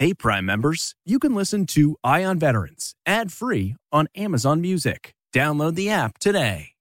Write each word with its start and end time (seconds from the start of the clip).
Hey, 0.00 0.14
Prime 0.14 0.46
members, 0.46 0.94
you 1.04 1.18
can 1.18 1.34
listen 1.34 1.66
to 1.66 1.94
Eye 2.02 2.24
on 2.24 2.38
Veterans 2.38 2.94
ad 3.04 3.30
free 3.30 3.76
on 3.92 4.08
Amazon 4.14 4.62
Music. 4.62 5.12
Download 5.34 5.74
the 5.74 5.90
app 5.90 6.16
today. 6.16 6.72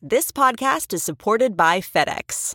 This 0.00 0.30
podcast 0.30 0.94
is 0.94 1.02
supported 1.02 1.56
by 1.56 1.80
FedEx. 1.80 2.54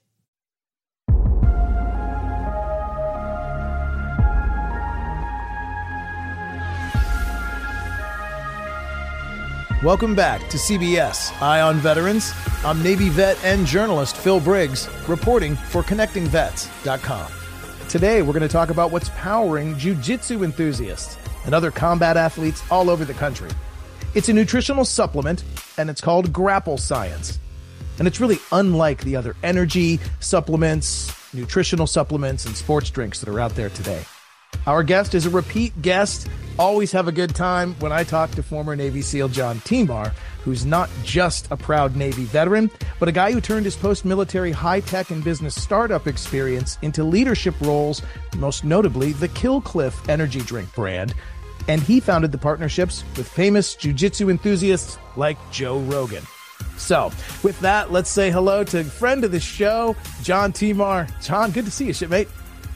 Welcome 9.83 10.13
back 10.13 10.47
to 10.49 10.57
CBS 10.57 11.41
Eye 11.41 11.59
on 11.59 11.77
Veterans. 11.77 12.33
I'm 12.63 12.83
Navy 12.83 13.09
vet 13.09 13.43
and 13.43 13.65
journalist 13.65 14.15
Phil 14.15 14.39
Briggs, 14.39 14.87
reporting 15.07 15.55
for 15.55 15.81
ConnectingVets.com. 15.81 17.31
Today, 17.89 18.21
we're 18.21 18.33
going 18.33 18.41
to 18.41 18.47
talk 18.47 18.69
about 18.69 18.91
what's 18.91 19.09
powering 19.09 19.73
jujitsu 19.73 20.43
enthusiasts 20.43 21.17
and 21.45 21.55
other 21.55 21.71
combat 21.71 22.15
athletes 22.15 22.61
all 22.69 22.91
over 22.91 23.03
the 23.03 23.15
country. 23.15 23.49
It's 24.13 24.29
a 24.29 24.33
nutritional 24.33 24.85
supplement, 24.85 25.43
and 25.79 25.89
it's 25.89 25.99
called 25.99 26.31
Grapple 26.31 26.77
Science. 26.77 27.39
And 27.97 28.07
it's 28.07 28.19
really 28.19 28.37
unlike 28.51 29.03
the 29.03 29.15
other 29.15 29.35
energy 29.41 29.99
supplements, 30.19 31.11
nutritional 31.33 31.87
supplements, 31.87 32.45
and 32.45 32.55
sports 32.55 32.91
drinks 32.91 33.19
that 33.19 33.29
are 33.29 33.39
out 33.39 33.55
there 33.55 33.69
today. 33.69 34.05
Our 34.67 34.83
guest 34.83 35.15
is 35.15 35.25
a 35.25 35.29
repeat 35.29 35.81
guest. 35.81 36.29
Always 36.59 36.91
have 36.91 37.07
a 37.07 37.11
good 37.11 37.33
time 37.33 37.73
when 37.79 37.91
I 37.91 38.03
talk 38.03 38.29
to 38.31 38.43
former 38.43 38.75
Navy 38.75 39.01
SEAL 39.01 39.29
John 39.29 39.59
Timar, 39.61 40.13
who's 40.43 40.65
not 40.65 40.89
just 41.03 41.49
a 41.49 41.57
proud 41.57 41.95
Navy 41.95 42.25
veteran, 42.25 42.69
but 42.99 43.09
a 43.09 43.11
guy 43.11 43.31
who 43.31 43.41
turned 43.41 43.65
his 43.65 43.75
post 43.75 44.05
military 44.05 44.51
high 44.51 44.81
tech 44.81 45.09
and 45.09 45.23
business 45.23 45.59
startup 45.59 46.05
experience 46.05 46.77
into 46.83 47.03
leadership 47.03 47.59
roles, 47.61 48.03
most 48.37 48.63
notably 48.63 49.13
the 49.13 49.29
Kill 49.29 49.61
Cliff 49.61 50.07
energy 50.07 50.41
drink 50.41 50.73
brand. 50.75 51.15
And 51.67 51.81
he 51.81 51.99
founded 51.99 52.31
the 52.31 52.37
partnerships 52.37 53.03
with 53.17 53.27
famous 53.27 53.75
jujitsu 53.75 54.29
enthusiasts 54.29 54.99
like 55.15 55.37
Joe 55.51 55.79
Rogan. 55.79 56.23
So, 56.77 57.11
with 57.43 57.59
that, 57.61 57.91
let's 57.91 58.09
say 58.09 58.29
hello 58.29 58.63
to 58.65 58.83
friend 58.83 59.23
of 59.23 59.31
the 59.31 59.39
show, 59.39 59.95
John 60.21 60.51
Timar. 60.51 61.07
John, 61.21 61.51
good 61.51 61.65
to 61.65 61.71
see 61.71 61.85
you, 61.85 61.93
shipmate. 61.93 62.27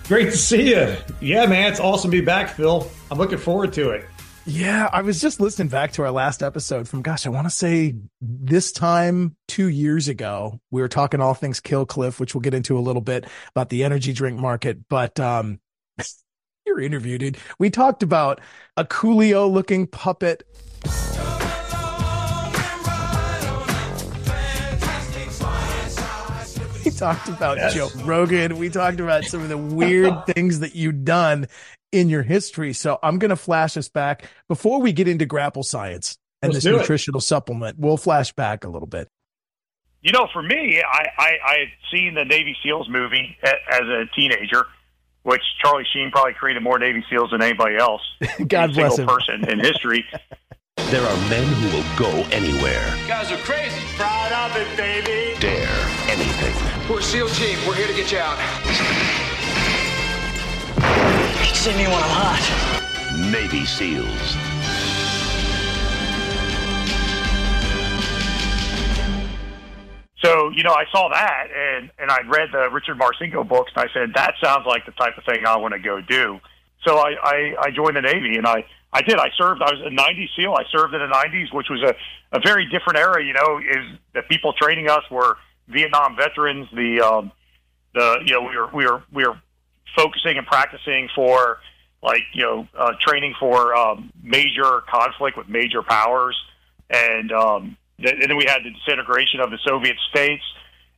Great 0.08 0.26
to 0.26 0.38
see 0.38 0.70
you. 0.70 0.96
Yeah, 1.20 1.48
man, 1.48 1.72
it's 1.72 1.80
awesome 1.80 2.12
to 2.12 2.18
be 2.18 2.24
back, 2.24 2.50
Phil. 2.50 2.88
I'm 3.10 3.18
looking 3.18 3.40
forward 3.40 3.74
to 3.74 3.90
it. 3.90 4.06
Yeah, 4.46 4.88
I 4.94 5.02
was 5.02 5.20
just 5.20 5.40
listening 5.40 5.70
back 5.70 5.94
to 5.94 6.04
our 6.04 6.12
last 6.12 6.44
episode 6.44 6.88
from, 6.88 7.02
gosh, 7.02 7.26
I 7.26 7.30
want 7.30 7.48
to 7.48 7.50
say 7.50 7.96
this 8.22 8.72
time 8.72 9.36
two 9.48 9.68
years 9.68 10.08
ago. 10.08 10.60
We 10.70 10.82
were 10.82 10.88
talking 10.88 11.22
all 11.22 11.34
things 11.34 11.60
Kill 11.60 11.88
Cliff, 11.88 12.20
which 12.20 12.36
we'll 12.36 12.44
get 12.44 12.54
into 12.54 12.78
a 12.78 12.82
little 12.82 13.02
bit 13.02 13.26
about 13.50 13.70
the 13.70 13.84
energy 13.84 14.14
drink 14.14 14.40
market. 14.40 14.88
But 14.88 15.20
um, 15.20 15.60
your 16.68 16.80
interview, 16.80 17.18
dude, 17.18 17.40
we 17.58 17.72
talked 17.72 18.04
about 18.04 18.40
a 18.78 18.86
Coolio 18.86 19.52
looking 19.52 19.88
puppet 19.88 20.44
talked 26.97 27.28
about 27.28 27.57
yes. 27.57 27.73
Joe 27.73 27.89
Rogan. 28.03 28.57
We 28.57 28.69
talked 28.69 29.00
about 29.00 29.25
some 29.25 29.41
of 29.41 29.50
the 29.50 29.57
weird 29.57 30.25
things 30.28 30.59
that 30.59 30.75
you've 30.75 31.03
done 31.03 31.47
in 31.91 32.09
your 32.09 32.23
history. 32.23 32.73
So 32.73 33.00
I'm 33.03 33.19
going 33.19 33.29
to 33.29 33.35
flash 33.35 33.78
us 33.78 33.89
back 33.89 34.25
before 34.47 34.81
we 34.81 34.91
get 34.91 35.07
into 35.07 35.25
grapple 35.25 35.63
science 35.63 36.17
and 36.41 36.53
Let's 36.53 36.66
this 36.66 36.73
nutritional 36.73 37.19
it. 37.19 37.23
supplement. 37.23 37.78
We'll 37.79 37.97
flash 37.97 38.33
back 38.33 38.63
a 38.63 38.69
little 38.69 38.88
bit. 38.88 39.07
You 40.01 40.11
know, 40.11 40.28
for 40.31 40.44
me, 40.44 40.81
I, 40.81 41.07
I, 41.17 41.33
I 41.45 41.57
had 41.59 41.67
seen 41.91 42.13
the 42.13 42.25
Navy 42.25 42.56
SEALs 42.63 42.88
movie 42.89 43.38
as 43.44 43.81
a 43.81 44.03
teenager, 44.16 44.66
which 45.23 45.41
Charlie 45.62 45.85
Sheen 45.91 46.12
probably 46.12 46.33
created 46.33 46.62
more 46.62 46.77
Navy 46.77 47.03
SEALs 47.09 47.31
than 47.31 47.41
anybody 47.41 47.77
else. 47.77 48.01
God 48.47 48.73
bless 48.73 49.00
him. 49.00 49.07
person 49.07 49.50
in 49.50 49.59
history. 49.59 50.06
There 50.89 51.01
are 51.01 51.29
men 51.29 51.47
who 51.47 51.77
will 51.77 51.85
go 51.97 52.09
anywhere. 52.29 52.95
You 53.01 53.07
guys 53.07 53.31
are 53.31 53.38
crazy. 53.38 53.81
Proud 53.97 54.31
of 54.31 54.56
it, 54.56 54.77
baby. 54.77 55.39
Dare 55.39 55.67
anything. 56.09 56.75
We're 56.90 57.00
a 57.00 57.01
SEAL 57.01 57.29
team. 57.29 57.57
We're 57.68 57.73
here 57.73 57.88
to 57.88 57.94
get 57.94 58.12
you 58.12 58.19
out. 58.19 58.38
You 61.40 61.56
See 61.56 61.72
me 61.72 61.85
when 61.85 61.96
I'm 61.96 62.13
hot. 62.13 63.31
Navy 63.31 63.66
SEALs. 63.66 64.06
So, 70.24 70.50
you 70.50 70.62
know, 70.62 70.74
I 70.74 70.85
saw 70.91 71.09
that 71.09 71.47
and, 71.56 71.90
and 71.97 72.12
I'd 72.12 72.29
read 72.29 72.50
the 72.51 72.69
Richard 72.69 73.00
Marcinko 73.00 73.47
books 73.47 73.72
and 73.75 73.90
I 73.90 73.91
said, 73.91 74.13
that 74.13 74.35
sounds 74.44 74.68
like 74.68 74.85
the 74.85 74.91
type 74.91 75.18
of 75.18 75.24
thing 75.24 75.44
I 75.47 75.57
want 75.57 75.74
to 75.74 75.79
go 75.79 76.01
do. 76.01 76.40
So 76.85 76.97
I, 77.00 77.16
I, 77.24 77.56
I 77.62 77.72
joined 77.72 77.95
the 77.95 78.01
Navy 78.01 78.38
and 78.38 78.45
I, 78.45 78.63
I 78.94 79.01
did. 79.01 79.18
I 79.18 79.29
served. 79.35 79.62
I 79.62 79.72
was 79.74 79.81
a 79.81 79.90
'90s 79.90 80.29
SEAL. 80.38 80.53
I 80.53 80.63
served 80.72 80.94
in 80.94 81.01
the 81.01 81.07
'90s, 81.07 81.53
which 81.53 81.68
was 81.69 81.81
a, 81.81 81.95
a 82.31 82.40
very 82.40 82.66
different 82.69 82.97
era. 82.97 83.22
You 83.22 83.34
know, 83.34 83.57
is 83.57 84.00
the 84.13 84.22
people 84.22 84.53
training 84.53 84.90
us 84.90 85.03
were 85.12 85.35
Vietnam 85.68 86.16
veterans. 86.16 86.68
The 86.74 87.02
um, 87.02 87.31
the 87.94 88.20
you 88.26 88.34
know 88.34 88.42
we 88.42 88.58
were 88.58 88.70
we 88.74 88.86
were 88.86 89.03
we 89.14 89.28
were 89.28 89.40
focusing 89.96 90.38
and 90.38 90.46
practicing 90.46 91.09
for 91.16 91.59
like 92.03 92.24
you 92.34 92.44
know 92.44 92.68
uh, 92.78 92.94
training 93.00 93.34
for 93.40 93.75
um, 93.75 94.12
major 94.24 94.81
conflict 94.90 95.38
with 95.38 95.48
major 95.48 95.81
powers, 95.81 96.38
and 96.90 97.31
um, 97.31 97.78
th- 98.00 98.14
and 98.14 98.30
then 98.30 98.38
we 98.38 98.46
had 98.46 98.59
the 98.64 98.72
disintegration 98.72 99.40
of 99.40 99.52
the 99.52 99.59
Soviet 99.66 99.98
states 100.09 100.44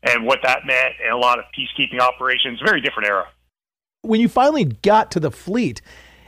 and 0.04 0.26
what 0.26 0.40
that 0.44 0.66
meant, 0.66 0.94
and 1.04 1.14
a 1.14 1.18
lot 1.18 1.40
of 1.40 1.46
peacekeeping 1.58 2.00
operations. 2.00 2.60
Very 2.64 2.82
different 2.82 3.10
era. 3.10 3.26
When 4.04 4.22
you 4.22 4.30
finally 4.30 4.66
got 4.66 5.12
to 5.12 5.20
the 5.20 5.32
fleet 5.32 5.82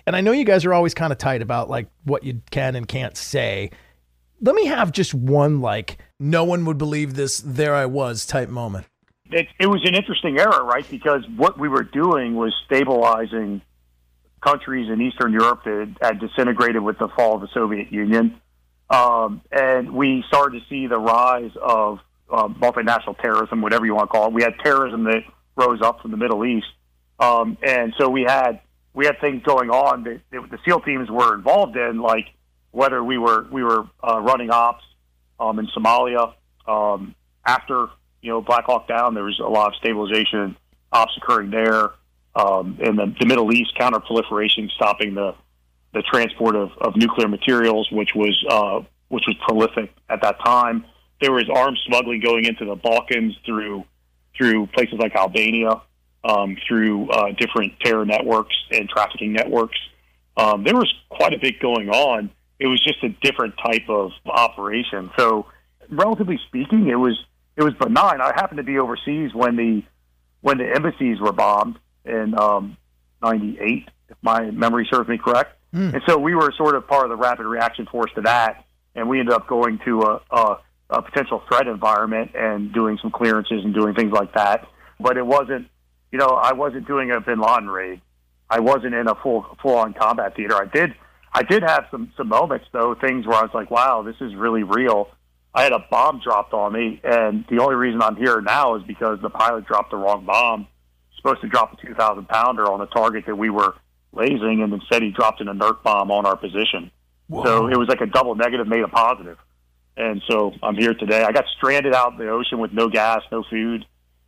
and 0.10 0.16
I 0.16 0.22
know 0.22 0.32
you 0.32 0.44
guys 0.44 0.66
are 0.66 0.74
always 0.74 0.96
kind 0.96 1.12
of 1.12 1.20
tight 1.20 1.44
about 1.44 1.70
like 1.70 1.88
what 2.04 2.24
you 2.24 2.42
can 2.50 2.76
and 2.76 2.88
can't 2.88 3.16
say. 3.16 3.70
Let 4.42 4.56
me 4.56 4.66
have 4.66 4.92
just 4.92 5.14
one 5.14 5.62
like 5.62 6.00
no 6.20 6.44
one 6.44 6.66
would 6.66 6.78
believe 6.78 7.16
this 7.16 7.40
there 7.40 7.74
I 7.74 7.86
was 7.86 8.26
type 8.26 8.50
moment. 8.50 8.86
It, 9.32 9.48
it 9.60 9.68
was 9.68 9.82
an 9.86 9.96
interesting 9.96 10.40
era, 10.40 10.64
right? 10.64 10.86
Because 10.90 11.24
what 11.36 11.58
we 11.58 11.70
were 11.70 11.84
doing 11.84 12.36
was 12.36 12.54
stabilizing 12.66 13.62
countries 14.42 14.90
in 14.90 15.02
Eastern 15.02 15.34
Europe 15.34 15.64
that 15.66 15.96
had 16.02 16.20
disintegrated 16.20 16.82
with 16.82 16.98
the 16.98 17.10
fall 17.10 17.36
of 17.36 17.42
the 17.42 17.50
Soviet 17.54 17.92
Union. 17.92 18.40
Um, 18.90 19.42
and 19.52 19.94
we 19.94 20.24
started 20.28 20.62
to 20.62 20.66
see 20.68 20.88
the 20.88 20.98
rise 20.98 21.52
of 21.62 22.00
uh, 22.32 22.48
multinational 22.48 23.20
terrorism, 23.20 23.62
whatever 23.62 23.86
you 23.86 23.94
want 23.94 24.10
to 24.10 24.12
call 24.12 24.28
it. 24.28 24.34
We 24.34 24.42
had 24.42 24.54
terrorism 24.64 25.04
that 25.04 25.24
rose 25.56 25.82
up 25.82 26.02
from 26.02 26.12
the 26.12 26.18
Middle 26.18 26.46
East. 26.46 26.68
Um, 27.20 27.58
and 27.62 27.94
so 27.98 28.10
we 28.10 28.24
had 28.24 28.62
we 28.94 29.06
had 29.06 29.20
things 29.22 29.44
going 29.44 29.70
on 29.70 30.04
that, 30.06 30.22
that 30.32 30.50
the 30.50 30.58
SEAL 30.66 30.82
teams 30.82 31.10
were 31.10 31.36
involved 31.36 31.76
in, 31.76 32.02
like 32.02 32.26
whether 32.72 33.04
we 33.04 33.18
were 33.18 33.46
we 33.52 33.64
were 33.64 33.86
uh, 34.04 34.20
running 34.20 34.50
ops 34.50 34.84
um, 35.40 35.60
in 35.60 35.68
Somalia 35.68 36.34
um, 36.68 37.16
after 37.46 37.88
you 38.22 38.32
know 38.32 38.42
Black 38.42 38.66
Hawk 38.66 38.88
Down. 38.88 39.14
There 39.14 39.24
was 39.24 39.40
a 39.40 39.50
lot 39.50 39.68
of 39.68 39.76
stabilization 39.76 40.56
ops 40.92 41.16
occurring 41.18 41.52
there. 41.52 41.92
um, 42.36 42.78
in 42.80 42.96
the, 42.96 43.14
the 43.20 43.26
Middle 43.26 43.52
East, 43.54 43.74
counterproliferation, 43.80 44.70
stopping 44.72 45.16
the 45.16 45.36
the 45.92 46.04
transport 46.04 46.56
of, 46.56 46.70
of 46.80 46.96
nuclear 46.96 47.28
materials, 47.28 47.90
which 47.92 48.12
was 48.16 48.38
uh, 48.50 48.82
which 49.10 49.24
was 49.28 49.36
prolific 49.48 49.92
at 50.10 50.22
that 50.22 50.36
time. 50.44 50.86
There 51.22 51.32
was 51.32 51.50
arms 51.54 51.82
smuggling 51.88 52.22
going 52.22 52.46
into 52.46 52.66
the 52.66 52.76
Balkans 52.76 53.36
through 53.46 53.86
through 54.38 54.68
places 54.68 54.96
like 55.00 55.16
Albania, 55.16 55.82
um, 56.24 56.56
through 56.68 57.10
uh, 57.10 57.32
different 57.38 57.80
terror 57.82 58.06
networks 58.06 58.56
and 58.72 58.88
trafficking 58.88 59.34
networks. 59.34 59.78
Um, 60.38 60.64
there 60.64 60.76
was 60.76 60.94
quite 61.10 61.34
a 61.34 61.40
bit 61.40 61.60
going 61.60 61.90
on. 61.90 62.30
It 62.60 62.68
was 62.68 62.82
just 62.84 63.04
a 63.04 63.10
different 63.22 63.56
type 63.64 63.90
of 63.90 64.12
operation. 64.26 65.12
So, 65.18 65.48
relatively 65.90 66.40
speaking, 66.48 66.90
it 66.90 66.96
was 66.96 67.18
it 67.56 67.64
was 67.64 67.74
benign. 67.74 68.22
I 68.22 68.32
happened 68.36 68.58
to 68.58 68.64
be 68.64 68.78
overseas 68.80 69.34
when 69.34 69.56
the 69.56 69.84
when 70.42 70.58
the 70.58 70.70
embassies 70.74 71.20
were 71.20 71.34
bombed 71.34 71.78
in 72.06 72.38
um, 72.38 72.78
'98, 73.22 73.90
if 74.10 74.18
my 74.22 74.52
memory 74.52 74.88
serves 74.92 75.10
me 75.10 75.18
correct. 75.18 75.58
Mm. 75.74 75.94
And 75.94 76.02
so 76.08 76.18
we 76.18 76.36
were 76.36 76.52
sort 76.58 76.76
of 76.76 76.88
part 76.88 77.04
of 77.04 77.10
the 77.10 77.16
rapid 77.16 77.46
reaction 77.46 77.86
force 77.86 78.12
to 78.16 78.22
that, 78.22 78.66
and 78.96 79.08
we 79.08 79.20
ended 79.20 79.34
up 79.34 79.48
going 79.48 79.80
to 79.86 80.02
a, 80.02 80.22
a, 80.32 80.58
a 80.90 81.02
potential 81.02 81.44
threat 81.48 81.68
environment 81.68 82.32
and 82.34 82.74
doing 82.74 82.98
some 83.02 83.12
clearances 83.12 83.64
and 83.64 83.74
doing 83.74 83.94
things 83.94 84.12
like 84.12 84.34
that. 84.34 84.68
But 85.00 85.18
it 85.18 85.26
wasn't, 85.26 85.68
you 86.12 86.18
know, 86.18 86.30
I 86.30 86.54
wasn't 86.54 86.88
doing 86.88 87.12
a 87.12 87.22
Bin 87.22 87.40
Laden 87.40 87.70
raid. 87.70 88.02
I 88.50 88.60
wasn't 88.62 88.96
in 88.96 89.08
a 89.08 89.16
full 89.16 89.46
full 89.62 89.76
on 89.76 89.94
combat 89.94 90.36
theater. 90.36 90.56
I 90.56 90.66
did 90.66 90.96
I 91.34 91.44
did 91.44 91.64
have 91.64 91.86
some 91.92 92.12
some 92.18 92.28
moments 92.28 92.66
though, 92.72 92.96
things 92.96 93.26
where 93.26 93.38
I 93.38 93.42
was 93.42 93.52
like, 93.54 93.70
wow, 93.70 94.02
this 94.02 94.16
is 94.22 94.36
really 94.36 94.64
real. 94.64 95.10
I 95.54 95.64
had 95.64 95.74
a 95.74 95.86
bomb 95.90 96.22
dropped 96.24 96.54
on 96.54 96.74
me, 96.74 97.02
and 97.04 97.46
the 97.50 97.60
only 97.60 97.76
reason 97.76 98.02
I'm 98.02 98.16
here 98.16 98.40
now 98.42 98.76
is 98.76 98.84
because 98.84 99.20
the 99.22 99.30
pilot 99.30 99.66
dropped 99.66 99.92
the 99.92 99.98
wrong 99.98 100.26
bomb. 100.26 100.68
Supposed 101.16 101.42
to 101.42 101.48
drop 101.48 101.74
a 101.74 101.86
2,000 101.86 102.28
pounder 102.30 102.72
on 102.72 102.80
a 102.80 102.86
target 102.86 103.26
that 103.26 103.36
we 103.36 103.50
were 103.50 103.76
lasing, 104.14 104.62
and 104.64 104.72
instead 104.74 105.02
he 105.02 105.12
dropped 105.12 105.42
an 105.42 105.50
inert 105.50 105.84
bomb 105.84 106.12
on 106.12 106.26
our 106.26 106.38
position. 106.38 106.92
Whoa. 107.28 107.44
So 107.44 107.68
it 107.68 107.78
was 107.78 107.90
like 107.90 108.02
a 108.02 108.06
double 108.06 108.36
negative 108.36 108.68
made 108.68 108.84
a 108.84 108.88
positive. 108.88 109.38
And 109.98 110.22
so 110.30 110.54
I'm 110.64 110.76
here 110.76 110.94
today. 110.94 111.24
I 111.24 111.32
got 111.32 111.46
stranded 111.58 111.94
out 111.94 112.14
in 112.14 112.20
the 112.20 112.30
ocean 112.30 112.60
with 112.60 112.72
no 112.72 112.88
gas, 112.88 113.22
no 113.32 113.44
food, 113.44 113.86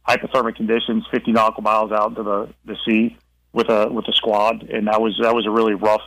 hypothermic 0.07 0.55
conditions, 0.55 1.05
50 1.11 1.31
nautical 1.31 1.63
miles 1.63 1.91
out 1.91 2.09
into 2.09 2.23
the, 2.23 2.49
the 2.65 2.75
sea 2.85 3.17
with 3.53 3.69
a 3.69 3.87
with 3.89 4.07
a 4.07 4.13
squad, 4.13 4.63
and 4.63 4.87
that 4.87 5.01
was 5.01 5.17
that 5.21 5.33
was 5.33 5.45
a 5.45 5.51
really 5.51 5.73
rough 5.73 6.01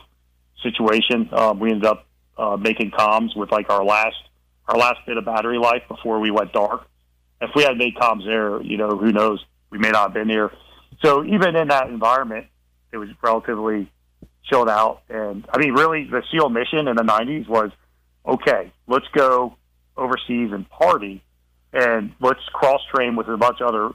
situation. 0.63 1.29
Um, 1.31 1.59
we 1.59 1.71
ended 1.71 1.85
up 1.85 2.05
uh, 2.37 2.57
making 2.57 2.91
comms 2.91 3.35
with 3.35 3.51
like 3.51 3.69
our 3.69 3.83
last 3.83 4.17
our 4.67 4.77
last 4.77 4.99
bit 5.05 5.17
of 5.17 5.25
battery 5.25 5.59
life 5.59 5.83
before 5.87 6.19
we 6.19 6.31
went 6.31 6.51
dark. 6.51 6.87
If 7.39 7.51
we 7.55 7.63
had 7.63 7.77
made 7.77 7.95
comms 7.95 8.25
there, 8.25 8.61
you 8.61 8.77
know, 8.77 8.89
who 8.89 9.11
knows? 9.11 9.43
We 9.69 9.77
may 9.77 9.91
not 9.91 10.03
have 10.03 10.13
been 10.13 10.29
here. 10.29 10.51
So 11.03 11.23
even 11.23 11.55
in 11.55 11.67
that 11.67 11.87
environment, 11.87 12.47
it 12.91 12.97
was 12.97 13.09
relatively 13.21 13.91
chilled 14.45 14.69
out. 14.69 15.01
And 15.09 15.45
I 15.53 15.59
mean, 15.59 15.73
really, 15.73 16.05
the 16.05 16.23
SEAL 16.31 16.49
mission 16.49 16.87
in 16.87 16.95
the 16.95 17.03
'90s 17.03 17.47
was 17.47 17.71
okay. 18.25 18.71
Let's 18.87 19.07
go 19.13 19.55
overseas 19.97 20.51
and 20.51 20.69
party, 20.69 21.23
and 21.73 22.11
let's 22.19 22.41
cross 22.53 22.81
train 22.93 23.15
with 23.15 23.27
a 23.27 23.37
bunch 23.37 23.61
of 23.61 23.67
other 23.67 23.91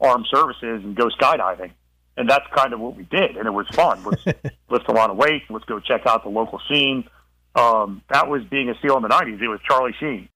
armed 0.00 0.26
services 0.32 0.84
and 0.84 0.96
go 0.96 1.08
skydiving. 1.20 1.72
And 2.16 2.30
that's 2.30 2.46
kind 2.54 2.72
of 2.72 2.80
what 2.80 2.96
we 2.96 3.02
did, 3.04 3.36
and 3.36 3.46
it 3.46 3.50
was 3.50 3.66
fun. 3.70 4.02
Let's 4.04 4.24
lift 4.70 4.88
a 4.88 4.92
lot 4.92 5.10
of 5.10 5.16
weights. 5.16 5.46
Let's 5.50 5.64
go 5.64 5.80
check 5.80 6.06
out 6.06 6.22
the 6.22 6.28
local 6.28 6.60
scene. 6.68 7.08
Um, 7.56 8.02
that 8.08 8.28
was 8.28 8.44
being 8.44 8.68
a 8.68 8.74
SEAL 8.80 8.96
in 8.98 9.02
the 9.02 9.08
'90s. 9.08 9.40
It 9.42 9.48
was 9.48 9.60
Charlie 9.66 9.94
Sheen. 9.98 10.28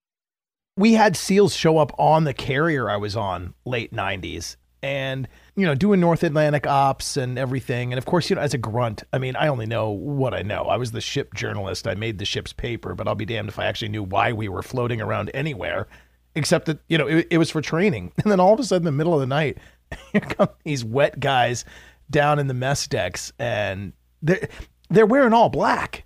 We 0.76 0.94
had 0.94 1.16
SEALs 1.16 1.54
show 1.54 1.78
up 1.78 1.92
on 1.98 2.24
the 2.24 2.34
carrier 2.34 2.90
I 2.90 2.96
was 2.96 3.16
on 3.16 3.54
late 3.64 3.92
'90s, 3.92 4.56
and 4.82 5.28
you 5.56 5.66
know, 5.66 5.74
doing 5.74 5.98
North 5.98 6.22
Atlantic 6.22 6.66
ops 6.66 7.16
and 7.16 7.38
everything. 7.38 7.92
And 7.92 7.98
of 7.98 8.06
course, 8.06 8.30
you 8.30 8.36
know, 8.36 8.42
as 8.42 8.54
a 8.54 8.58
grunt, 8.58 9.02
I 9.12 9.18
mean, 9.18 9.34
I 9.34 9.48
only 9.48 9.66
know 9.66 9.90
what 9.90 10.34
I 10.34 10.42
know. 10.42 10.62
I 10.64 10.76
was 10.76 10.92
the 10.92 11.00
ship 11.00 11.34
journalist. 11.34 11.88
I 11.88 11.94
made 11.94 12.18
the 12.18 12.24
ship's 12.24 12.52
paper, 12.52 12.94
but 12.94 13.08
I'll 13.08 13.16
be 13.16 13.24
damned 13.24 13.48
if 13.48 13.58
I 13.58 13.66
actually 13.66 13.88
knew 13.88 14.04
why 14.04 14.32
we 14.32 14.48
were 14.48 14.62
floating 14.62 15.00
around 15.00 15.32
anywhere, 15.34 15.88
except 16.36 16.66
that, 16.66 16.78
you 16.88 16.96
know, 16.96 17.08
it, 17.08 17.26
it 17.30 17.38
was 17.38 17.50
for 17.50 17.60
training. 17.60 18.12
And 18.22 18.30
then 18.30 18.38
all 18.38 18.54
of 18.54 18.60
a 18.60 18.64
sudden, 18.64 18.86
in 18.86 18.94
the 18.94 18.96
middle 18.96 19.14
of 19.14 19.20
the 19.20 19.26
night, 19.26 19.58
here 20.12 20.20
come 20.20 20.48
these 20.64 20.84
wet 20.84 21.18
guys 21.20 21.64
down 22.10 22.38
in 22.38 22.46
the 22.46 22.54
mess 22.54 22.86
decks 22.86 23.32
and 23.38 23.92
they're, 24.22 24.48
they're 24.90 25.06
wearing 25.06 25.32
all 25.32 25.48
black. 25.48 26.04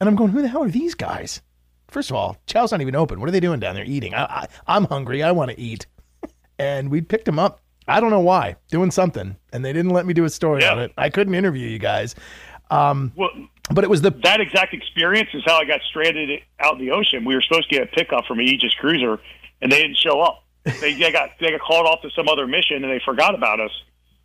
And 0.00 0.08
I'm 0.08 0.16
going, 0.16 0.30
who 0.30 0.42
the 0.42 0.48
hell 0.48 0.64
are 0.64 0.70
these 0.70 0.94
guys? 0.94 1.42
First 1.88 2.10
of 2.10 2.16
all, 2.16 2.36
chow's 2.46 2.72
not 2.72 2.80
even 2.80 2.96
open. 2.96 3.20
What 3.20 3.28
are 3.28 3.32
they 3.32 3.40
doing 3.40 3.60
down 3.60 3.74
there 3.74 3.84
eating? 3.84 4.14
I, 4.14 4.24
I, 4.24 4.46
I'm 4.66 4.84
hungry. 4.84 5.22
I 5.22 5.30
want 5.32 5.50
to 5.50 5.60
eat. 5.60 5.86
and 6.58 6.90
we 6.90 7.00
picked 7.00 7.26
them 7.26 7.38
up 7.38 7.62
I 7.88 8.00
don't 8.00 8.10
know 8.10 8.20
why, 8.20 8.56
doing 8.70 8.90
something, 8.90 9.36
and 9.52 9.64
they 9.64 9.72
didn't 9.72 9.90
let 9.90 10.06
me 10.06 10.14
do 10.14 10.24
a 10.24 10.30
story 10.30 10.62
yeah. 10.62 10.72
on 10.72 10.78
it. 10.78 10.92
I 10.96 11.10
couldn't 11.10 11.34
interview 11.34 11.68
you 11.68 11.78
guys. 11.78 12.14
Um, 12.70 13.12
well, 13.16 13.30
but 13.70 13.84
it 13.84 13.90
was 13.90 14.02
the 14.02 14.10
that 14.22 14.40
exact 14.40 14.72
experience 14.72 15.30
is 15.34 15.42
how 15.44 15.58
I 15.58 15.64
got 15.64 15.80
stranded 15.82 16.40
out 16.60 16.74
in 16.74 16.86
the 16.86 16.92
ocean. 16.92 17.24
We 17.24 17.34
were 17.34 17.42
supposed 17.42 17.68
to 17.68 17.76
get 17.76 17.82
a 17.82 17.86
pickup 17.86 18.24
from 18.26 18.38
an 18.38 18.46
Aegis 18.46 18.74
cruiser, 18.74 19.20
and 19.60 19.70
they 19.70 19.82
didn't 19.82 19.98
show 19.98 20.20
up. 20.20 20.44
They, 20.64 20.94
they 20.94 21.12
got 21.12 21.30
they 21.40 21.50
got 21.50 21.60
called 21.60 21.86
off 21.86 22.02
to 22.02 22.10
some 22.10 22.28
other 22.28 22.46
mission, 22.46 22.84
and 22.84 22.92
they 22.92 23.00
forgot 23.04 23.34
about 23.34 23.60
us. 23.60 23.70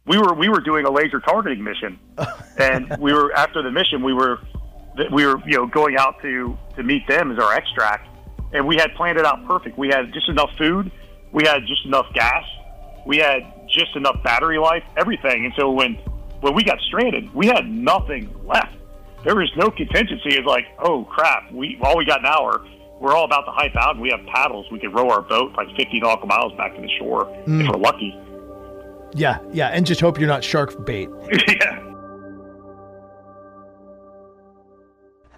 We 0.05 0.17
were 0.17 0.33
we 0.33 0.49
were 0.49 0.61
doing 0.61 0.85
a 0.85 0.91
laser 0.91 1.19
targeting 1.19 1.63
mission, 1.63 1.99
and 2.57 2.95
we 2.99 3.13
were 3.13 3.33
after 3.33 3.61
the 3.63 3.71
mission 3.71 4.03
we 4.03 4.13
were 4.13 4.39
we 5.11 5.25
were 5.25 5.41
you 5.47 5.57
know 5.57 5.67
going 5.67 5.97
out 5.97 6.21
to 6.21 6.57
to 6.75 6.83
meet 6.83 7.07
them 7.07 7.31
as 7.31 7.39
our 7.39 7.53
extract, 7.53 8.07
and 8.53 8.67
we 8.67 8.75
had 8.75 8.93
planned 8.95 9.17
it 9.17 9.25
out 9.25 9.45
perfect. 9.47 9.77
We 9.77 9.87
had 9.87 10.13
just 10.13 10.29
enough 10.29 10.51
food, 10.57 10.91
we 11.31 11.45
had 11.45 11.65
just 11.65 11.85
enough 11.85 12.05
gas, 12.13 12.43
we 13.05 13.17
had 13.17 13.41
just 13.67 13.95
enough 13.95 14.21
battery 14.23 14.59
life, 14.59 14.83
everything. 14.95 15.45
And 15.45 15.53
so 15.57 15.71
when 15.71 15.95
when 16.41 16.53
we 16.53 16.63
got 16.63 16.79
stranded, 16.81 17.33
we 17.33 17.47
had 17.47 17.67
nothing 17.67 18.33
left. 18.45 18.75
There 19.23 19.35
was 19.35 19.51
no 19.57 19.71
contingency. 19.71 20.37
It's 20.37 20.45
like, 20.45 20.65
oh 20.79 21.03
crap, 21.05 21.51
we 21.51 21.79
all 21.81 21.97
we 21.97 22.05
got 22.05 22.19
an 22.19 22.27
are 22.27 22.63
we're 22.99 23.15
all 23.15 23.25
about 23.25 23.41
to 23.41 23.51
hype 23.51 23.75
out, 23.75 23.95
and 23.95 24.01
we 24.01 24.09
have 24.09 24.25
paddles. 24.27 24.65
We 24.71 24.79
could 24.79 24.93
row 24.93 25.09
our 25.09 25.21
boat 25.21 25.53
like 25.55 25.67
50 25.75 25.99
nautical 25.99 26.27
miles 26.27 26.53
back 26.57 26.75
to 26.75 26.81
the 26.81 26.89
shore 26.97 27.25
mm. 27.45 27.61
if 27.61 27.69
we're 27.69 27.79
lucky. 27.79 28.17
Yeah, 29.13 29.39
yeah, 29.51 29.67
and 29.67 29.85
just 29.85 30.01
hope 30.01 30.19
you're 30.19 30.27
not 30.27 30.43
shark 30.43 30.85
bait. 30.85 31.09
yeah. 31.47 31.83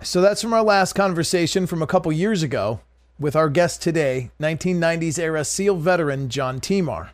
So 0.01 0.21
that's 0.21 0.41
from 0.41 0.53
our 0.53 0.63
last 0.63 0.93
conversation 0.93 1.67
from 1.67 1.81
a 1.81 1.87
couple 1.87 2.11
years 2.11 2.41
ago 2.41 2.79
with 3.19 3.35
our 3.35 3.49
guest 3.49 3.81
today, 3.81 4.31
1990s 4.39 5.19
era 5.19 5.43
SEAL 5.43 5.75
veteran 5.75 6.29
John 6.29 6.61
Timar. 6.61 7.11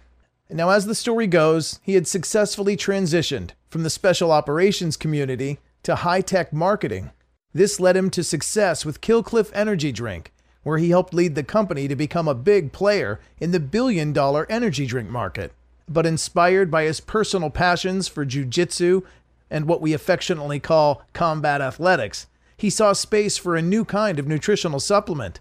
Now, 0.52 0.70
as 0.70 0.86
the 0.86 0.94
story 0.94 1.26
goes, 1.26 1.80
he 1.82 1.96
had 1.96 2.08
successfully 2.08 2.78
transitioned 2.78 3.52
from 3.70 3.82
the 3.82 3.90
special 3.90 4.32
operations 4.32 4.96
community 4.96 5.58
to 5.82 5.96
high 5.96 6.22
tech 6.22 6.54
marketing. 6.54 7.10
This 7.54 7.80
led 7.80 7.98
him 7.98 8.12
to 8.12 8.24
success 8.24 8.86
with 8.86 9.02
Kill 9.02 9.24
Cliff 9.24 9.50
Energy 9.56 9.92
Drink, 9.92 10.32
where 10.66 10.78
he 10.78 10.90
helped 10.90 11.14
lead 11.14 11.36
the 11.36 11.44
company 11.44 11.88
to 11.88 11.96
become 11.96 12.28
a 12.28 12.36
big 12.36 12.74
player 12.74 13.22
in 13.40 13.52
the 13.52 13.60
billion 13.62 14.12
dollar 14.12 14.46
energy 14.50 14.86
drink 14.86 15.10
market. 15.10 15.54
But 15.88 16.06
inspired 16.06 16.70
by 16.70 16.84
his 16.84 17.00
personal 17.00 17.50
passions 17.50 18.10
for 18.10 18.26
jujitsu 18.26 19.04
and 19.50 19.66
what 19.66 19.80
we 19.80 19.94
affectionately 19.94 20.60
call 20.60 21.04
combat 21.14 21.62
athletics, 21.62 22.28
he 22.58 22.70
saw 22.70 22.92
space 22.92 23.38
for 23.38 23.56
a 23.56 23.62
new 23.62 23.86
kind 23.86 24.20
of 24.20 24.28
nutritional 24.28 24.80
supplement 24.80 25.40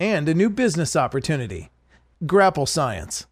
and 0.00 0.28
a 0.28 0.34
new 0.34 0.50
business 0.50 0.96
opportunity 0.96 1.70
grapple 2.26 2.66
science. 2.66 3.26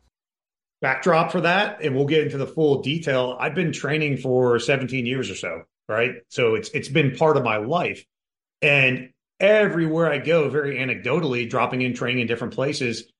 Backdrop 0.80 1.32
for 1.32 1.40
that 1.40 1.82
and 1.82 1.96
we'll 1.96 2.06
get 2.06 2.24
into 2.24 2.38
the 2.38 2.46
full 2.46 2.80
detail 2.80 3.36
i've 3.38 3.54
been 3.54 3.70
training 3.70 4.16
for 4.16 4.58
17 4.58 5.04
years 5.04 5.30
or 5.30 5.34
so 5.34 5.64
right? 5.90 6.22
So 6.28 6.54
it's 6.54 6.70
it's 6.70 6.88
been 6.88 7.16
part 7.16 7.36
of 7.36 7.42
my 7.42 7.56
life. 7.56 8.06
And 8.62 9.10
everywhere 9.40 10.10
i 10.10 10.18
go 10.18 10.48
very 10.48 10.76
anecdotally 10.76 11.48
dropping 11.48 11.82
in 11.82 11.94
training 11.94 12.20
in 12.20 12.26
different 12.26 12.54
places 12.54 13.10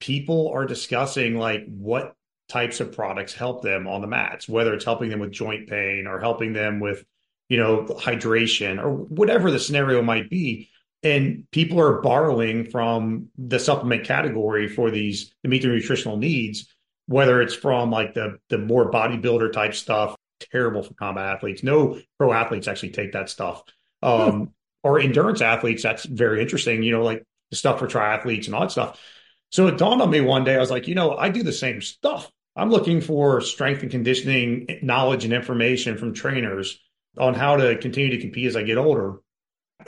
people 0.00 0.50
are 0.54 0.66
discussing 0.66 1.36
like 1.36 1.64
what 1.66 2.14
types 2.48 2.80
of 2.80 2.92
products 2.92 3.32
help 3.32 3.62
them 3.62 3.86
on 3.86 4.00
the 4.00 4.06
mats 4.06 4.48
whether 4.48 4.74
it's 4.74 4.84
helping 4.84 5.08
them 5.08 5.20
with 5.20 5.30
joint 5.30 5.68
pain 5.68 6.06
or 6.06 6.18
helping 6.18 6.52
them 6.52 6.80
with 6.80 7.04
you 7.48 7.56
know 7.56 7.84
hydration 7.84 8.82
or 8.82 8.90
whatever 8.90 9.50
the 9.50 9.58
scenario 9.60 10.02
might 10.02 10.28
be 10.28 10.68
and 11.02 11.44
people 11.50 11.80
are 11.80 12.02
borrowing 12.02 12.68
from 12.68 13.28
the 13.38 13.58
supplement 13.58 14.04
category 14.04 14.68
for 14.68 14.90
these 14.90 15.32
to 15.42 15.48
meet 15.48 15.62
their 15.62 15.72
nutritional 15.72 16.16
needs 16.16 16.66
whether 17.10 17.42
it's 17.42 17.54
from 17.54 17.90
like 17.90 18.14
the 18.14 18.38
the 18.50 18.58
more 18.58 18.88
bodybuilder 18.88 19.52
type 19.52 19.74
stuff, 19.74 20.14
terrible 20.38 20.84
for 20.84 20.94
combat 20.94 21.34
athletes. 21.34 21.64
No 21.64 21.98
pro 22.16 22.32
athletes 22.32 22.68
actually 22.68 22.90
take 22.90 23.12
that 23.12 23.28
stuff. 23.28 23.64
Um, 24.00 24.52
Or 24.82 24.98
endurance 24.98 25.42
athletes, 25.42 25.82
that's 25.82 26.04
very 26.04 26.40
interesting. 26.40 26.82
You 26.82 26.92
know, 26.92 27.02
like 27.02 27.24
the 27.50 27.56
stuff 27.56 27.78
for 27.78 27.86
triathletes 27.86 28.46
and 28.46 28.54
all 28.54 28.62
that 28.62 28.70
stuff. 28.70 29.00
So 29.50 29.66
it 29.66 29.78
dawned 29.78 30.00
on 30.00 30.10
me 30.10 30.20
one 30.20 30.44
day. 30.44 30.54
I 30.54 30.60
was 30.60 30.70
like, 30.70 30.88
you 30.88 30.94
know, 30.94 31.16
I 31.16 31.28
do 31.28 31.42
the 31.42 31.52
same 31.52 31.82
stuff. 31.82 32.30
I'm 32.56 32.70
looking 32.70 33.00
for 33.00 33.40
strength 33.40 33.82
and 33.82 33.90
conditioning 33.90 34.80
knowledge 34.82 35.24
and 35.24 35.32
information 35.32 35.98
from 35.98 36.14
trainers 36.14 36.78
on 37.18 37.34
how 37.34 37.56
to 37.56 37.76
continue 37.78 38.10
to 38.10 38.20
compete 38.20 38.46
as 38.46 38.56
I 38.56 38.62
get 38.62 38.78
older. 38.78 39.20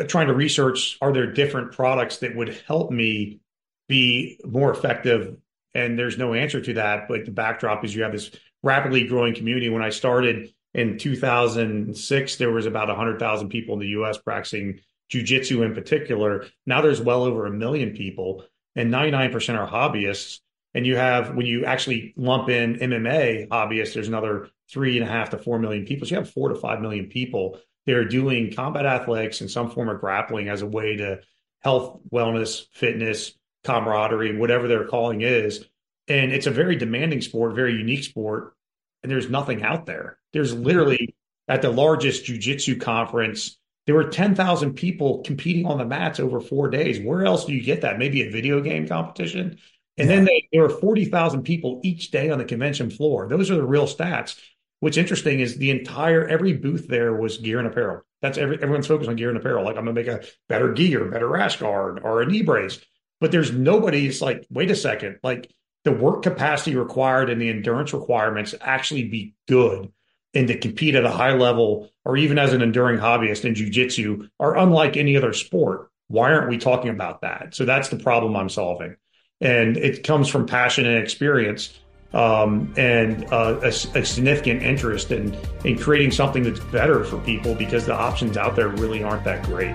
trying 0.09 0.29
to 0.29 0.35
research 0.35 0.99
are 1.01 1.13
there 1.13 1.33
different 1.33 1.73
products 1.73 2.19
that 2.19 2.35
would 2.35 2.61
help 2.67 2.91
me 2.91 3.41
be 3.89 4.41
more 4.45 4.73
effective 4.73 5.37
and 5.75 5.99
there's 5.99 6.19
no 6.19 6.35
answer 6.35 6.61
to 6.61 6.75
that. 6.75 7.09
But 7.09 7.25
the 7.25 7.31
backdrop 7.31 7.85
is 7.85 7.95
you 7.95 8.03
have 8.03 8.13
this 8.13 8.31
rapidly 8.63 9.07
growing 9.07 9.35
community. 9.35 9.69
When 9.69 9.83
I 9.83 9.91
started 9.91 10.53
in 10.75 10.99
2006, 10.99 12.37
there 12.37 12.51
was 12.51 12.67
about 12.67 12.89
100,000 12.89 13.49
people 13.49 13.75
in 13.75 13.81
the 13.81 13.89
US 13.89 14.19
practicing 14.19 14.81
jujitsu 15.13 15.65
in 15.65 15.75
particular. 15.75 16.47
Now 16.67 16.81
there's 16.81 17.01
well 17.01 17.25
over 17.25 17.47
a 17.47 17.53
million 17.53 17.95
people, 17.95 18.45
and 18.75 18.93
99% 18.93 19.59
are 19.59 19.69
hobbyists. 19.69 20.41
And 20.75 20.87
you 20.87 20.97
have, 20.97 21.35
when 21.35 21.45
you 21.45 21.67
actually 21.67 22.15
lump 22.17 22.49
in 22.49 22.77
MMA 22.77 23.49
hobbyists, 23.49 23.93
there's 23.93 24.09
another 24.09 24.49
three 24.71 24.99
and 24.99 25.07
a 25.07 25.11
half 25.11 25.31
to 25.31 25.39
four 25.39 25.59
million 25.59 25.85
people. 25.85 26.07
So 26.07 26.15
you 26.15 26.21
have 26.21 26.31
four 26.31 26.49
to 26.49 26.55
five 26.55 26.81
million 26.81 27.07
people 27.07 27.59
that 27.85 27.95
are 27.95 28.07
doing 28.07 28.55
combat 28.55 28.87
athletics 28.87 29.43
and 29.43 29.51
some 29.51 29.71
form 29.71 29.91
of 29.91 30.01
grappling 30.01 30.49
as 30.49 30.63
a 30.63 30.67
way 30.67 30.97
to 30.97 31.21
health, 31.61 32.01
wellness, 32.11 32.65
fitness, 32.73 33.35
camaraderie, 33.65 34.39
whatever 34.39 34.67
their 34.67 34.87
calling 34.87 35.21
is. 35.21 35.65
And 36.09 36.33
it's 36.33 36.47
a 36.47 36.51
very 36.51 36.77
demanding 36.77 37.21
sport, 37.21 37.55
very 37.55 37.75
unique 37.75 38.05
sport. 38.05 38.55
And 39.03 39.13
there's 39.13 39.29
nothing 39.29 39.63
out 39.63 39.85
there. 39.85 40.19
There's 40.33 40.55
literally 40.55 41.15
at 41.49 41.63
the 41.63 41.71
largest 41.71 42.25
jujitsu 42.25 42.81
conference, 42.81 43.59
there 43.87 43.95
were 43.95 44.05
10,000 44.05 44.75
people 44.75 45.23
competing 45.23 45.67
on 45.67 45.79
the 45.79 45.85
mats 45.85 46.21
over 46.21 46.41
four 46.41 46.71
days. 46.71 47.01
Where 47.01 47.25
else 47.25 47.45
do 47.45 47.53
you 47.53 47.63
get 47.63 47.81
that? 47.81 47.99
Maybe 47.99 48.23
a 48.23 48.31
video 48.31 48.61
game 48.61 48.87
competition. 48.87 49.59
And 49.99 50.09
yeah. 50.09 50.17
then 50.17 50.25
they, 50.25 50.49
there 50.53 50.63
were 50.63 50.71
40,000 50.71 51.43
people 51.43 51.81
each 51.83 52.11
day 52.11 52.31
on 52.31 52.39
the 52.39 52.45
convention 52.45 52.91
floor. 52.91 53.29
Those 53.29 53.51
are 53.51 53.57
the 53.57 53.67
real 53.67 53.87
stats. 53.87 54.39
What's 54.81 54.97
interesting 54.97 55.41
is 55.41 55.57
the 55.57 55.71
entire, 55.71 56.27
every 56.27 56.55
booth 56.55 56.89
there 56.89 57.15
was 57.15 57.39
gear 57.39 57.59
and 57.59 57.69
apparel. 57.69 58.03
That's 58.21 58.39
every, 58.39 58.57
everyone's 58.57 58.87
focused 58.87 59.11
on 59.11 59.17
gear 59.17 59.29
and 59.29 59.39
apparel. 59.39 59.65
Like 59.65 59.77
I'm 59.77 59.85
going 59.85 59.97
to 59.97 60.03
make 60.03 60.09
a 60.09 60.27
better 60.49 60.73
gear, 60.73 61.05
better 61.07 61.29
rash 61.29 61.57
guard 61.57 62.01
or 62.03 62.23
a 62.23 62.27
knee 62.27 62.43
brace. 62.43 62.81
But 63.21 63.33
there's 63.33 63.53
nobody. 63.53 64.07
It's 64.07 64.23
like, 64.23 64.47
wait 64.51 64.71
a 64.71 64.77
second. 64.77 65.19
Like 65.23 65.53
the 65.85 65.93
work 65.93 66.23
capacity 66.23 66.77
required 66.77 67.31
and 67.31 67.41
the 67.41 67.49
endurance 67.49 67.93
requirements 67.93 68.55
actually 68.61 69.09
be 69.09 69.35
good 69.47 69.93
and 70.35 70.49
to 70.49 70.59
compete 70.59 70.95
at 70.95 71.05
a 71.05 71.11
high 71.11 71.35
level 71.35 71.91
or 72.05 72.17
even 72.17 72.39
as 72.39 72.53
an 72.53 72.63
enduring 72.63 72.99
hobbyist 72.99 73.45
in 73.45 73.55
jiu-jitsu 73.55 74.29
are 74.41 74.57
unlike 74.57 74.97
any 74.97 75.17
other 75.17 75.33
sport. 75.33 75.91
Why 76.09 76.33
aren't 76.33 76.49
we 76.49 76.59
talking 76.59 76.91
about 76.91 77.21
that? 77.23 77.55
So 77.55 77.65
that's 77.65 77.89
the 77.89 77.97
problem 77.97 78.37
i'm 78.37 78.49
solving. 78.49 78.97
And 79.41 79.77
it 79.77 80.05
comes 80.05 80.29
from 80.29 80.47
passion 80.47 80.87
and 80.87 80.99
experience 81.03 81.79
um, 82.15 82.73
and 82.77 83.25
uh, 83.33 83.59
a, 83.63 83.69
a, 83.69 84.05
significant 84.05 84.63
interest 84.63 85.11
in 85.11 85.35
in 85.65 85.79
creating 85.79 86.11
something 86.11 86.43
that's 86.43 86.61
better 86.61 87.05
for 87.05 87.19
people 87.21 87.55
because 87.55 87.87
the 87.87 87.95
options 87.95 88.37
out 88.37 88.55
there 88.55 88.69
really 88.69 89.03
aren't 89.03 89.25
that 89.25 89.43
great. 89.45 89.75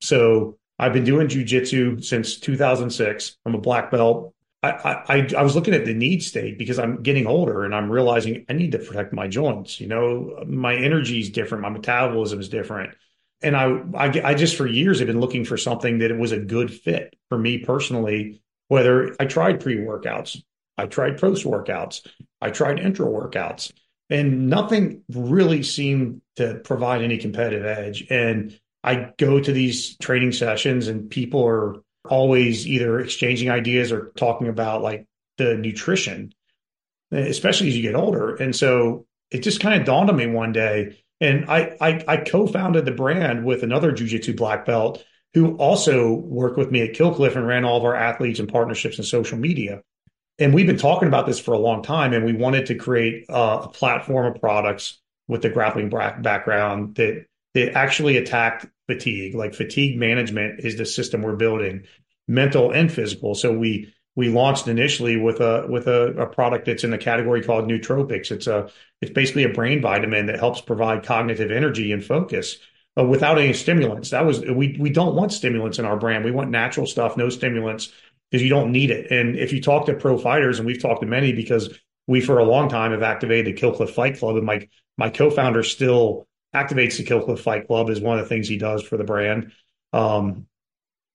So 0.00 0.56
i've 0.80 0.94
been 0.94 1.04
doing 1.04 1.28
jiu-jitsu 1.28 2.00
since 2.00 2.36
2006 2.36 3.36
i'm 3.44 3.54
a 3.54 3.58
black 3.60 3.90
belt 3.90 4.34
I, 4.62 4.70
I, 5.08 5.28
I 5.38 5.42
was 5.42 5.54
looking 5.54 5.72
at 5.72 5.86
the 5.86 5.94
need 5.94 6.22
state 6.22 6.58
because 6.58 6.78
I'm 6.78 7.02
getting 7.02 7.26
older 7.26 7.64
and 7.64 7.74
I'm 7.74 7.90
realizing 7.90 8.44
I 8.48 8.52
need 8.52 8.72
to 8.72 8.78
protect 8.78 9.12
my 9.12 9.26
joints. 9.26 9.80
You 9.80 9.88
know, 9.88 10.44
my 10.46 10.74
energy 10.74 11.20
is 11.20 11.30
different, 11.30 11.62
my 11.62 11.70
metabolism 11.70 12.40
is 12.40 12.50
different, 12.50 12.94
and 13.42 13.56
I, 13.56 13.80
I, 13.94 14.20
I 14.22 14.34
just 14.34 14.56
for 14.56 14.66
years 14.66 14.98
have 14.98 15.08
been 15.08 15.20
looking 15.20 15.46
for 15.46 15.56
something 15.56 16.00
that 16.00 16.16
was 16.16 16.32
a 16.32 16.38
good 16.38 16.72
fit 16.72 17.16
for 17.30 17.38
me 17.38 17.58
personally. 17.58 18.42
Whether 18.68 19.16
I 19.18 19.24
tried 19.24 19.60
pre 19.60 19.76
workouts, 19.76 20.42
I 20.76 20.86
tried 20.86 21.18
post 21.18 21.44
workouts, 21.44 22.06
I 22.40 22.50
tried 22.50 22.78
intra 22.78 23.06
workouts, 23.06 23.72
and 24.10 24.48
nothing 24.48 25.02
really 25.08 25.62
seemed 25.62 26.20
to 26.36 26.60
provide 26.64 27.02
any 27.02 27.16
competitive 27.16 27.64
edge. 27.64 28.06
And 28.10 28.58
I 28.84 29.12
go 29.18 29.40
to 29.40 29.52
these 29.52 29.96
training 29.96 30.32
sessions 30.32 30.88
and 30.88 31.10
people 31.10 31.46
are 31.46 31.82
always 32.10 32.66
either 32.66 33.00
exchanging 33.00 33.50
ideas 33.50 33.92
or 33.92 34.12
talking 34.16 34.48
about 34.48 34.82
like 34.82 35.06
the 35.38 35.54
nutrition, 35.54 36.34
especially 37.10 37.68
as 37.68 37.76
you 37.76 37.82
get 37.82 37.94
older. 37.94 38.34
And 38.36 38.54
so 38.54 39.06
it 39.30 39.38
just 39.42 39.60
kind 39.60 39.80
of 39.80 39.86
dawned 39.86 40.10
on 40.10 40.16
me 40.16 40.26
one 40.26 40.52
day. 40.52 41.02
And 41.20 41.46
I, 41.46 41.76
I, 41.80 42.04
I 42.08 42.16
co-founded 42.18 42.84
the 42.84 42.92
brand 42.92 43.44
with 43.44 43.62
another 43.62 43.92
jujitsu 43.92 44.36
black 44.36 44.66
belt 44.66 45.04
who 45.34 45.56
also 45.56 46.12
worked 46.12 46.58
with 46.58 46.70
me 46.70 46.82
at 46.82 46.94
Kill 46.94 47.14
Cliff 47.14 47.36
and 47.36 47.46
ran 47.46 47.64
all 47.64 47.76
of 47.76 47.84
our 47.84 47.94
athletes 47.94 48.40
and 48.40 48.48
partnerships 48.48 48.98
and 48.98 49.06
social 49.06 49.38
media. 49.38 49.82
And 50.38 50.54
we've 50.54 50.66
been 50.66 50.78
talking 50.78 51.06
about 51.06 51.26
this 51.26 51.38
for 51.38 51.52
a 51.52 51.58
long 51.58 51.82
time, 51.82 52.14
and 52.14 52.24
we 52.24 52.32
wanted 52.32 52.66
to 52.66 52.74
create 52.74 53.26
a 53.28 53.68
platform 53.68 54.26
of 54.26 54.40
products 54.40 54.98
with 55.28 55.42
the 55.42 55.50
grappling 55.50 55.90
background 55.90 56.96
that 56.96 57.26
that 57.54 57.76
actually 57.76 58.16
attacked 58.16 58.66
fatigue. 58.90 59.34
Like 59.34 59.54
fatigue 59.54 59.98
management 59.98 60.60
is 60.60 60.76
the 60.76 60.86
system 60.86 61.22
we're 61.22 61.36
building, 61.36 61.84
mental 62.26 62.72
and 62.72 62.90
physical. 62.90 63.34
So 63.34 63.52
we 63.52 63.92
we 64.16 64.28
launched 64.28 64.66
initially 64.66 65.16
with 65.16 65.40
a 65.40 65.66
with 65.68 65.86
a, 65.86 66.08
a 66.18 66.26
product 66.26 66.66
that's 66.66 66.84
in 66.84 66.90
the 66.90 66.98
category 66.98 67.42
called 67.42 67.68
nootropics. 67.70 68.30
It's 68.30 68.46
a 68.46 68.70
it's 69.00 69.12
basically 69.12 69.44
a 69.44 69.52
brain 69.52 69.80
vitamin 69.80 70.26
that 70.26 70.40
helps 70.40 70.60
provide 70.60 71.04
cognitive 71.04 71.50
energy 71.50 71.92
and 71.92 72.04
focus 72.04 72.56
uh, 72.98 73.04
without 73.04 73.38
any 73.38 73.52
stimulants. 73.52 74.10
That 74.10 74.26
was 74.26 74.40
we 74.40 74.76
we 74.78 74.90
don't 74.90 75.14
want 75.14 75.32
stimulants 75.32 75.78
in 75.78 75.84
our 75.84 75.96
brand. 75.96 76.24
We 76.24 76.32
want 76.32 76.50
natural 76.50 76.86
stuff, 76.86 77.16
no 77.16 77.28
stimulants, 77.28 77.92
because 78.30 78.42
you 78.42 78.50
don't 78.50 78.72
need 78.72 78.90
it. 78.90 79.10
And 79.12 79.36
if 79.36 79.52
you 79.52 79.60
talk 79.62 79.86
to 79.86 79.94
pro 79.94 80.18
fighters, 80.18 80.58
and 80.58 80.66
we've 80.66 80.82
talked 80.82 81.02
to 81.02 81.06
many 81.06 81.32
because 81.32 81.78
we 82.06 82.20
for 82.20 82.38
a 82.38 82.44
long 82.44 82.68
time 82.68 82.90
have 82.90 83.04
activated 83.04 83.46
the 83.46 83.58
Kill 83.60 83.72
Cliff 83.72 83.90
Fight 83.90 84.18
Club, 84.18 84.36
and 84.36 84.46
my 84.46 84.68
my 84.98 85.08
co-founder 85.08 85.62
still 85.62 86.26
activates 86.54 86.96
the 86.96 87.04
Kill 87.04 87.22
Cliff 87.22 87.40
Fight 87.40 87.66
Club 87.66 87.90
is 87.90 88.00
one 88.00 88.18
of 88.18 88.24
the 88.24 88.28
things 88.28 88.48
he 88.48 88.58
does 88.58 88.82
for 88.82 88.96
the 88.96 89.04
brand. 89.04 89.52
Um, 89.92 90.46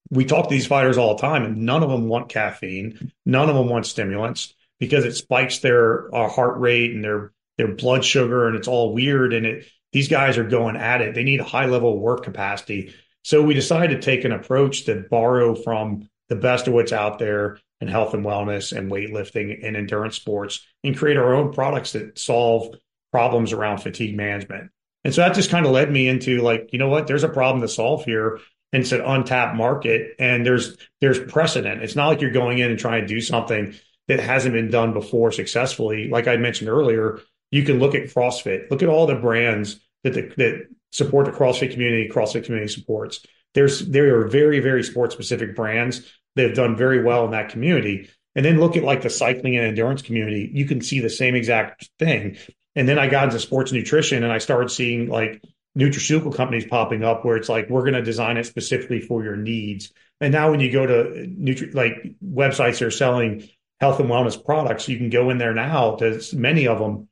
we 0.10 0.26
talk 0.26 0.48
to 0.48 0.54
these 0.54 0.68
fighters 0.68 0.98
all 0.98 1.16
the 1.16 1.22
time, 1.22 1.44
and 1.44 1.64
none 1.64 1.84
of 1.84 1.90
them 1.90 2.08
want 2.08 2.30
caffeine. 2.30 3.12
None 3.26 3.50
of 3.50 3.56
them 3.56 3.70
want 3.70 3.86
stimulants 3.86 4.54
because 4.80 5.06
it 5.06 5.16
spikes 5.16 5.60
their 5.60 6.14
uh, 6.14 6.30
heart 6.30 6.60
rate 6.60 6.92
and 6.92 7.04
their 7.04 7.32
their 7.58 7.74
blood 7.74 8.04
sugar, 8.04 8.48
and 8.48 8.56
it's 8.56 8.68
all 8.68 8.94
weird. 8.94 9.34
And 9.34 9.46
it 9.46 9.68
these 9.92 10.08
guys 10.10 10.38
are 10.38 10.44
going 10.44 10.76
at 10.76 11.02
it. 11.02 11.16
They 11.16 11.24
need 11.24 11.40
a 11.40 11.46
high 11.46 11.68
level 11.68 11.98
work 11.98 12.24
capacity. 12.24 12.94
So 13.24 13.42
we 13.42 13.54
decided 13.54 13.96
to 13.96 14.06
take 14.06 14.26
an 14.26 14.34
approach 14.34 14.86
to 14.86 15.06
borrow 15.10 15.56
from 15.56 16.10
the 16.28 16.36
best 16.36 16.68
of 16.68 16.74
what's 16.74 16.92
out 16.92 17.18
there 17.18 17.60
in 17.82 17.88
health 17.88 18.14
and 18.14 18.26
wellness 18.26 18.76
and 18.76 18.92
weightlifting 18.92 19.66
and 19.66 19.76
endurance 19.76 20.16
sports 20.16 20.66
and 20.84 20.98
create 20.98 21.18
our 21.18 21.34
own 21.34 21.54
products 21.54 21.94
that 21.94 22.20
solve 22.20 22.76
problems 23.12 23.54
around 23.54 23.78
fatigue 23.78 24.16
management. 24.16 24.70
And 25.06 25.14
so 25.14 25.22
that 25.22 25.36
just 25.36 25.52
kind 25.52 25.66
of 25.66 25.72
led 25.72 25.92
me 25.92 26.08
into 26.10 26.42
like, 26.42 26.72
you 26.74 26.80
know 26.80 26.90
what, 26.90 27.06
there's 27.08 27.24
a 27.24 27.30
problem 27.30 27.62
to 27.62 27.68
solve 27.68 28.04
here. 28.04 28.40
And 28.74 28.82
it's 28.82 28.92
an 28.92 29.02
untapped 29.02 29.56
market 29.56 30.16
and 30.20 30.46
there's 30.46 30.76
there's 31.00 31.20
precedent. 31.32 31.82
It's 31.82 31.96
not 31.96 32.08
like 32.08 32.20
you're 32.20 32.32
going 32.32 32.58
in 32.58 32.72
and 32.72 32.80
trying 32.80 33.02
to 33.02 33.08
do 33.08 33.22
something 33.22 33.76
that 34.08 34.20
hasn't 34.20 34.54
been 34.54 34.70
done 34.70 34.92
before 34.92 35.32
successfully. 35.32 36.10
Like 36.10 36.28
I 36.28 36.38
mentioned 36.38 36.70
earlier, 36.70 37.22
you 37.52 37.64
can 37.64 37.80
look 37.80 37.96
at 37.96 38.10
CrossFit, 38.10 38.70
look 38.70 38.84
at 38.84 38.90
all 38.90 39.06
the 39.06 39.16
brands 39.16 39.80
that 40.04 40.14
the, 40.14 40.34
that 40.38 40.68
support 40.92 41.28
the 41.28 41.32
CrossFit 41.32 41.72
community, 41.72 42.10
CrossFit 42.10 42.44
community 42.44 42.74
supports. 42.74 43.24
There's 43.54 43.88
there 43.88 44.20
are 44.20 44.28
very, 44.28 44.60
very 44.60 44.84
sports 44.84 45.14
specific 45.14 45.56
brands 45.56 46.02
that 46.36 46.48
have 46.48 46.56
done 46.56 46.76
very 46.76 47.04
well 47.04 47.26
in 47.26 47.32
that 47.32 47.50
community. 47.50 48.10
And 48.36 48.44
then 48.44 48.60
look 48.60 48.76
at 48.76 48.84
like 48.84 49.04
the 49.04 49.10
cycling 49.10 49.56
and 49.56 49.66
endurance 49.66 50.02
community. 50.02 50.50
You 50.54 50.66
can 50.66 50.82
see 50.82 51.00
the 51.00 51.10
same 51.10 51.36
exact 51.36 51.90
thing. 52.00 52.38
And 52.76 52.88
then 52.88 53.00
I 53.00 53.08
got 53.08 53.26
into 53.26 53.40
sports 53.40 53.72
nutrition 53.72 54.24
and 54.24 54.32
I 54.32 54.40
started 54.40 54.70
seeing 54.70 55.08
like 55.08 55.42
nutraceutical 55.78 56.34
companies 56.36 56.66
popping 56.66 57.04
up 57.04 57.24
where 57.24 57.38
it's 57.38 57.50
like, 57.50 57.70
we're 57.70 57.82
going 57.82 57.94
to 57.94 58.02
design 58.02 58.38
it 58.38 58.46
specifically 58.46 59.02
for 59.02 59.24
your 59.24 59.36
needs. 59.36 59.92
And 60.22 60.32
now 60.32 60.52
when 60.52 60.60
you 60.60 60.72
go 60.72 60.86
to 60.86 61.28
nutri- 61.28 61.74
like 61.74 62.16
websites 62.24 62.80
that 62.80 62.84
are 62.84 62.92
selling 62.92 63.50
health 63.80 64.00
and 64.00 64.10
wellness 64.10 64.44
products, 64.44 64.88
you 64.88 64.98
can 64.98 65.10
go 65.10 65.30
in 65.30 65.38
there 65.38 65.54
now 65.54 65.96
to 65.98 66.22
many 66.34 66.68
of 66.68 66.80
them 66.80 67.10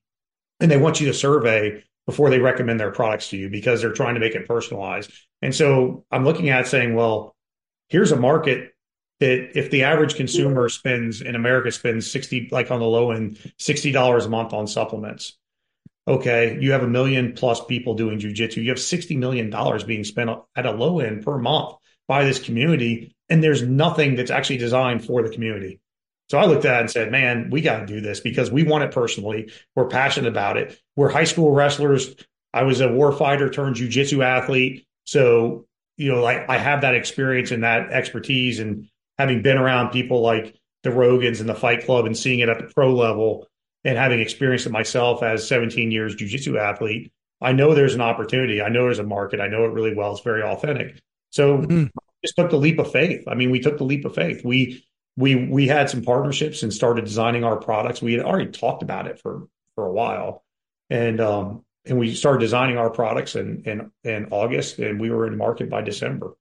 and 0.60 0.72
they 0.72 0.78
want 0.78 1.02
you 1.02 1.08
to 1.08 1.14
survey 1.14 1.84
before 2.06 2.30
they 2.30 2.40
recommend 2.40 2.80
their 2.80 2.92
products 2.92 3.30
to 3.30 3.38
you 3.38 3.50
because 3.50 3.82
they're 3.82 3.94
trying 3.94 4.16
to 4.16 4.20
make 4.20 4.36
it 4.36 4.48
personalized. 4.48 5.12
And 5.42 5.56
so 5.56 6.06
I'm 6.12 6.26
looking 6.26 6.50
at 6.50 6.68
saying, 6.68 6.96
well, 6.96 7.36
here's 7.90 8.12
a 8.12 8.18
market 8.18 8.74
that 9.20 9.58
if 9.58 9.72
the 9.72 9.84
average 9.84 10.16
consumer 10.16 10.68
spends 10.70 11.22
in 11.22 11.36
America 11.36 11.72
spends 11.72 12.10
60, 12.12 12.50
like 12.52 12.72
on 12.72 12.80
the 12.80 12.86
low 12.86 13.12
end, 13.12 13.38
$60 13.60 14.26
a 14.26 14.30
month 14.30 14.54
on 14.54 14.68
supplements 14.68 15.38
okay, 16.08 16.58
you 16.60 16.74
have 16.74 16.84
a 16.84 16.88
million 16.88 17.34
plus 17.34 17.64
people 17.66 17.96
doing 17.96 18.20
jujitsu. 18.20 18.58
You 18.58 18.70
have 18.70 18.78
$60 18.78 19.18
million 19.18 19.54
being 19.86 20.04
spent 20.04 20.30
at 20.56 20.66
a 20.66 20.72
low 20.72 21.00
end 21.00 21.24
per 21.24 21.38
month 21.38 21.76
by 22.08 22.24
this 22.24 22.40
community. 22.40 23.16
And 23.30 23.44
there's 23.44 23.62
nothing 23.62 24.16
that's 24.16 24.32
actually 24.32 24.58
designed 24.58 25.06
for 25.06 25.24
the 25.24 25.30
community. 25.30 25.80
So 26.30 26.38
I 26.38 26.46
looked 26.46 26.66
at 26.66 26.78
it 26.78 26.82
and 26.82 26.92
said, 26.92 27.12
man, 27.12 27.50
we 27.52 27.62
got 27.62 27.80
to 27.80 27.86
do 27.86 28.02
this 28.02 28.20
because 28.20 28.52
we 28.52 28.64
want 28.64 28.84
it 28.84 28.92
personally. 28.92 29.52
We're 29.76 29.88
passionate 29.88 30.30
about 30.30 30.58
it. 30.58 30.80
We're 30.96 31.10
high 31.10 31.26
school 31.26 31.52
wrestlers. 31.52 32.16
I 32.54 32.64
was 32.64 32.82
a 32.82 32.92
war 32.92 33.12
fighter 33.12 33.50
turned 33.50 33.76
jujitsu 33.76 34.24
athlete. 34.24 34.86
So, 35.06 35.66
you 35.98 36.12
know, 36.12 36.22
like 36.22 36.50
I 36.50 36.58
have 36.58 36.82
that 36.82 36.96
experience 36.96 37.52
and 37.52 37.64
that 37.64 37.92
expertise 37.92 38.60
and 38.60 38.90
having 39.18 39.42
been 39.42 39.58
around 39.58 39.92
people 39.92 40.22
like 40.22 40.56
the 40.84 40.90
Rogans 40.90 41.40
and 41.40 41.48
the 41.48 41.56
Fight 41.56 41.86
Club 41.86 42.06
and 42.06 42.18
seeing 42.18 42.40
it 42.40 42.50
at 42.50 42.60
the 42.60 42.74
pro 42.74 42.94
level, 42.94 43.48
and 43.84 43.98
having 43.98 44.20
experienced 44.20 44.66
it 44.66 44.72
myself 44.72 45.24
as 45.24 45.48
17 45.48 45.92
years 45.92 46.16
jujitsu 46.16 46.60
athlete, 46.60 47.12
I 47.42 47.52
know 47.52 47.74
there's 47.74 47.96
an 47.96 48.02
opportunity. 48.02 48.62
I 48.62 48.70
know 48.70 48.84
there's 48.84 49.00
a 49.00 49.04
market. 49.04 49.42
I 49.42 49.48
know 49.48 49.66
it 49.66 49.74
really 49.74 49.94
well. 49.94 50.14
It's 50.14 50.22
very 50.22 50.42
authentic. 50.42 51.00
So 51.30 51.58
mm-hmm. 51.58 51.86
just 52.24 52.36
took 52.38 52.50
the 52.50 52.58
leap 52.58 52.80
of 52.80 52.92
faith. 52.92 53.26
I 53.28 53.36
mean, 53.36 53.52
we 53.52 53.60
took 53.60 53.78
the 53.78 53.84
leap 53.84 54.06
of 54.06 54.16
faith. 54.16 54.44
We 54.46 54.86
we 55.18 55.36
we 55.36 55.68
had 55.68 55.90
some 55.90 56.02
partnerships 56.02 56.64
and 56.64 56.74
started 56.74 57.06
designing 57.06 57.44
our 57.44 57.58
products. 57.58 58.02
We 58.02 58.14
had 58.14 58.26
already 58.26 58.52
talked 58.52 58.82
about 58.82 59.08
it 59.08 59.20
for 59.20 59.48
for 59.76 59.86
a 59.86 59.92
while, 59.92 60.44
and 60.90 61.20
um, 61.20 61.66
and 61.86 62.00
we 62.00 62.16
started 62.16 62.40
designing 62.40 62.78
our 62.78 62.90
products 62.90 63.36
in 63.36 63.64
in 63.66 63.92
in 64.04 64.28
August, 64.32 64.80
and 64.80 65.00
we 65.00 65.10
were 65.10 65.28
in 65.28 65.38
market 65.38 65.70
by 65.70 65.82
December. 65.82 66.34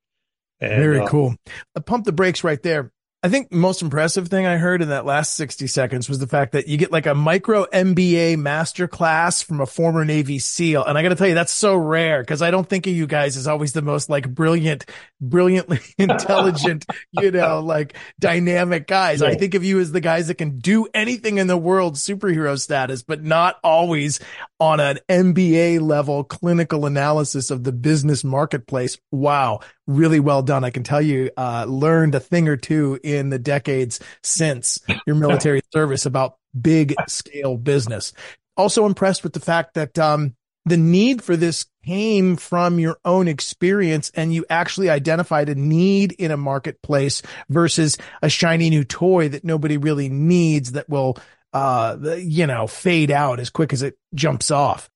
And, 0.60 0.80
Very 0.80 1.00
uh, 1.00 1.08
cool. 1.08 1.34
Uh, 1.74 1.80
pump 1.80 2.04
the 2.04 2.12
brakes 2.12 2.44
right 2.44 2.62
there. 2.62 2.92
I 3.24 3.28
think 3.28 3.50
the 3.50 3.56
most 3.56 3.82
impressive 3.82 4.26
thing 4.26 4.46
I 4.46 4.56
heard 4.56 4.82
in 4.82 4.88
that 4.88 5.06
last 5.06 5.36
60 5.36 5.68
seconds 5.68 6.08
was 6.08 6.18
the 6.18 6.26
fact 6.26 6.52
that 6.52 6.66
you 6.66 6.76
get 6.76 6.90
like 6.90 7.06
a 7.06 7.14
micro 7.14 7.66
MBA 7.66 8.36
master 8.36 8.88
class 8.88 9.42
from 9.42 9.60
a 9.60 9.66
former 9.66 10.04
Navy 10.04 10.40
SEAL. 10.40 10.84
And 10.84 10.98
I 10.98 11.02
got 11.02 11.10
to 11.10 11.14
tell 11.14 11.28
you, 11.28 11.34
that's 11.34 11.52
so 11.52 11.76
rare 11.76 12.20
because 12.20 12.42
I 12.42 12.50
don't 12.50 12.68
think 12.68 12.88
of 12.88 12.92
you 12.94 13.06
guys 13.06 13.36
as 13.36 13.46
always 13.46 13.74
the 13.74 13.82
most 13.82 14.10
like 14.10 14.28
brilliant, 14.28 14.86
brilliantly 15.20 15.78
intelligent, 15.98 16.84
you 17.12 17.30
know, 17.30 17.60
like 17.60 17.96
dynamic 18.18 18.88
guys. 18.88 19.20
Yeah. 19.20 19.28
I 19.28 19.34
think 19.36 19.54
of 19.54 19.62
you 19.62 19.78
as 19.78 19.92
the 19.92 20.00
guys 20.00 20.26
that 20.26 20.34
can 20.34 20.58
do 20.58 20.88
anything 20.92 21.38
in 21.38 21.46
the 21.46 21.56
world 21.56 21.94
superhero 21.94 22.58
status, 22.58 23.04
but 23.04 23.22
not 23.22 23.60
always 23.62 24.18
on 24.58 24.80
an 24.80 24.98
MBA 25.08 25.80
level 25.80 26.24
clinical 26.24 26.86
analysis 26.86 27.52
of 27.52 27.62
the 27.62 27.72
business 27.72 28.24
marketplace. 28.24 28.98
Wow 29.12 29.60
really 29.86 30.20
well 30.20 30.42
done. 30.42 30.64
I 30.64 30.70
can 30.70 30.82
tell 30.82 31.02
you, 31.02 31.30
uh, 31.36 31.66
learned 31.68 32.14
a 32.14 32.20
thing 32.20 32.48
or 32.48 32.56
two 32.56 32.98
in 33.02 33.30
the 33.30 33.38
decades 33.38 34.00
since 34.22 34.80
your 35.06 35.16
military 35.16 35.60
service 35.72 36.06
about 36.06 36.36
big 36.58 36.94
scale 37.08 37.56
business. 37.56 38.12
Also 38.56 38.86
impressed 38.86 39.22
with 39.22 39.32
the 39.32 39.40
fact 39.40 39.74
that, 39.74 39.98
um, 39.98 40.34
the 40.64 40.76
need 40.76 41.22
for 41.22 41.36
this 41.36 41.66
came 41.84 42.36
from 42.36 42.78
your 42.78 42.96
own 43.04 43.26
experience 43.26 44.12
and 44.14 44.32
you 44.32 44.44
actually 44.48 44.88
identified 44.88 45.48
a 45.48 45.54
need 45.54 46.12
in 46.12 46.30
a 46.30 46.36
marketplace 46.36 47.22
versus 47.48 47.98
a 48.22 48.28
shiny 48.28 48.70
new 48.70 48.84
toy 48.84 49.28
that 49.28 49.44
nobody 49.44 49.76
really 49.76 50.08
needs 50.08 50.72
that 50.72 50.88
will, 50.88 51.18
uh, 51.52 51.96
you 52.16 52.46
know, 52.46 52.68
fade 52.68 53.10
out 53.10 53.40
as 53.40 53.50
quick 53.50 53.72
as 53.72 53.82
it 53.82 53.98
jumps 54.14 54.52
off. 54.52 54.88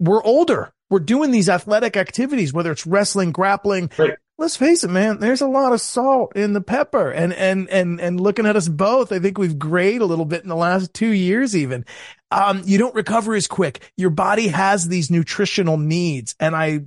We're 0.00 0.22
older 0.24 0.72
we're 0.92 0.98
doing 0.98 1.30
these 1.30 1.48
athletic 1.48 1.96
activities, 1.96 2.52
whether 2.52 2.70
it's 2.70 2.86
wrestling, 2.86 3.32
grappling. 3.32 3.90
Right. 3.96 4.18
Let's 4.36 4.56
face 4.56 4.84
it, 4.84 4.90
man, 4.90 5.20
there's 5.20 5.40
a 5.40 5.46
lot 5.46 5.72
of 5.72 5.80
salt 5.80 6.36
in 6.36 6.52
the 6.52 6.60
pepper 6.60 7.10
and, 7.10 7.32
and, 7.32 7.70
and, 7.70 7.98
and 7.98 8.20
looking 8.20 8.44
at 8.44 8.56
us 8.56 8.68
both, 8.68 9.10
I 9.10 9.18
think 9.18 9.38
we've 9.38 9.58
grayed 9.58 10.02
a 10.02 10.04
little 10.06 10.26
bit 10.26 10.42
in 10.42 10.50
the 10.50 10.56
last 10.56 10.92
two 10.92 11.08
years, 11.08 11.56
even. 11.56 11.86
Um, 12.30 12.60
you 12.66 12.76
don't 12.76 12.94
recover 12.94 13.34
as 13.34 13.46
quick. 13.46 13.90
Your 13.96 14.10
body 14.10 14.48
has 14.48 14.86
these 14.86 15.10
nutritional 15.10 15.78
needs. 15.78 16.34
And 16.38 16.54
I 16.54 16.80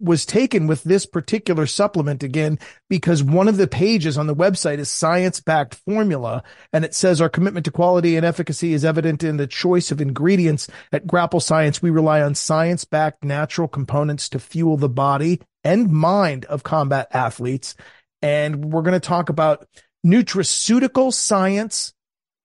was 0.00 0.26
taken 0.26 0.66
with 0.66 0.82
this 0.84 1.06
particular 1.06 1.66
supplement 1.66 2.22
again 2.22 2.58
because 2.88 3.22
one 3.22 3.48
of 3.48 3.56
the 3.56 3.66
pages 3.66 4.18
on 4.18 4.26
the 4.26 4.34
website 4.34 4.78
is 4.78 4.90
science 4.90 5.40
backed 5.40 5.74
formula 5.74 6.42
and 6.72 6.84
it 6.84 6.94
says 6.94 7.20
our 7.20 7.28
commitment 7.28 7.64
to 7.64 7.70
quality 7.70 8.16
and 8.16 8.24
efficacy 8.24 8.72
is 8.72 8.84
evident 8.84 9.24
in 9.24 9.38
the 9.38 9.46
choice 9.46 9.90
of 9.90 10.00
ingredients. 10.00 10.68
At 10.92 11.06
grapple 11.06 11.40
science 11.40 11.80
we 11.80 11.90
rely 11.90 12.20
on 12.20 12.34
science 12.34 12.84
backed 12.84 13.24
natural 13.24 13.68
components 13.68 14.28
to 14.30 14.38
fuel 14.38 14.76
the 14.76 14.88
body 14.88 15.40
and 15.64 15.90
mind 15.90 16.44
of 16.46 16.62
combat 16.62 17.08
athletes. 17.12 17.74
And 18.20 18.72
we're 18.72 18.82
going 18.82 18.92
to 18.92 19.00
talk 19.00 19.28
about 19.28 19.66
nutraceutical 20.06 21.12
science 21.12 21.94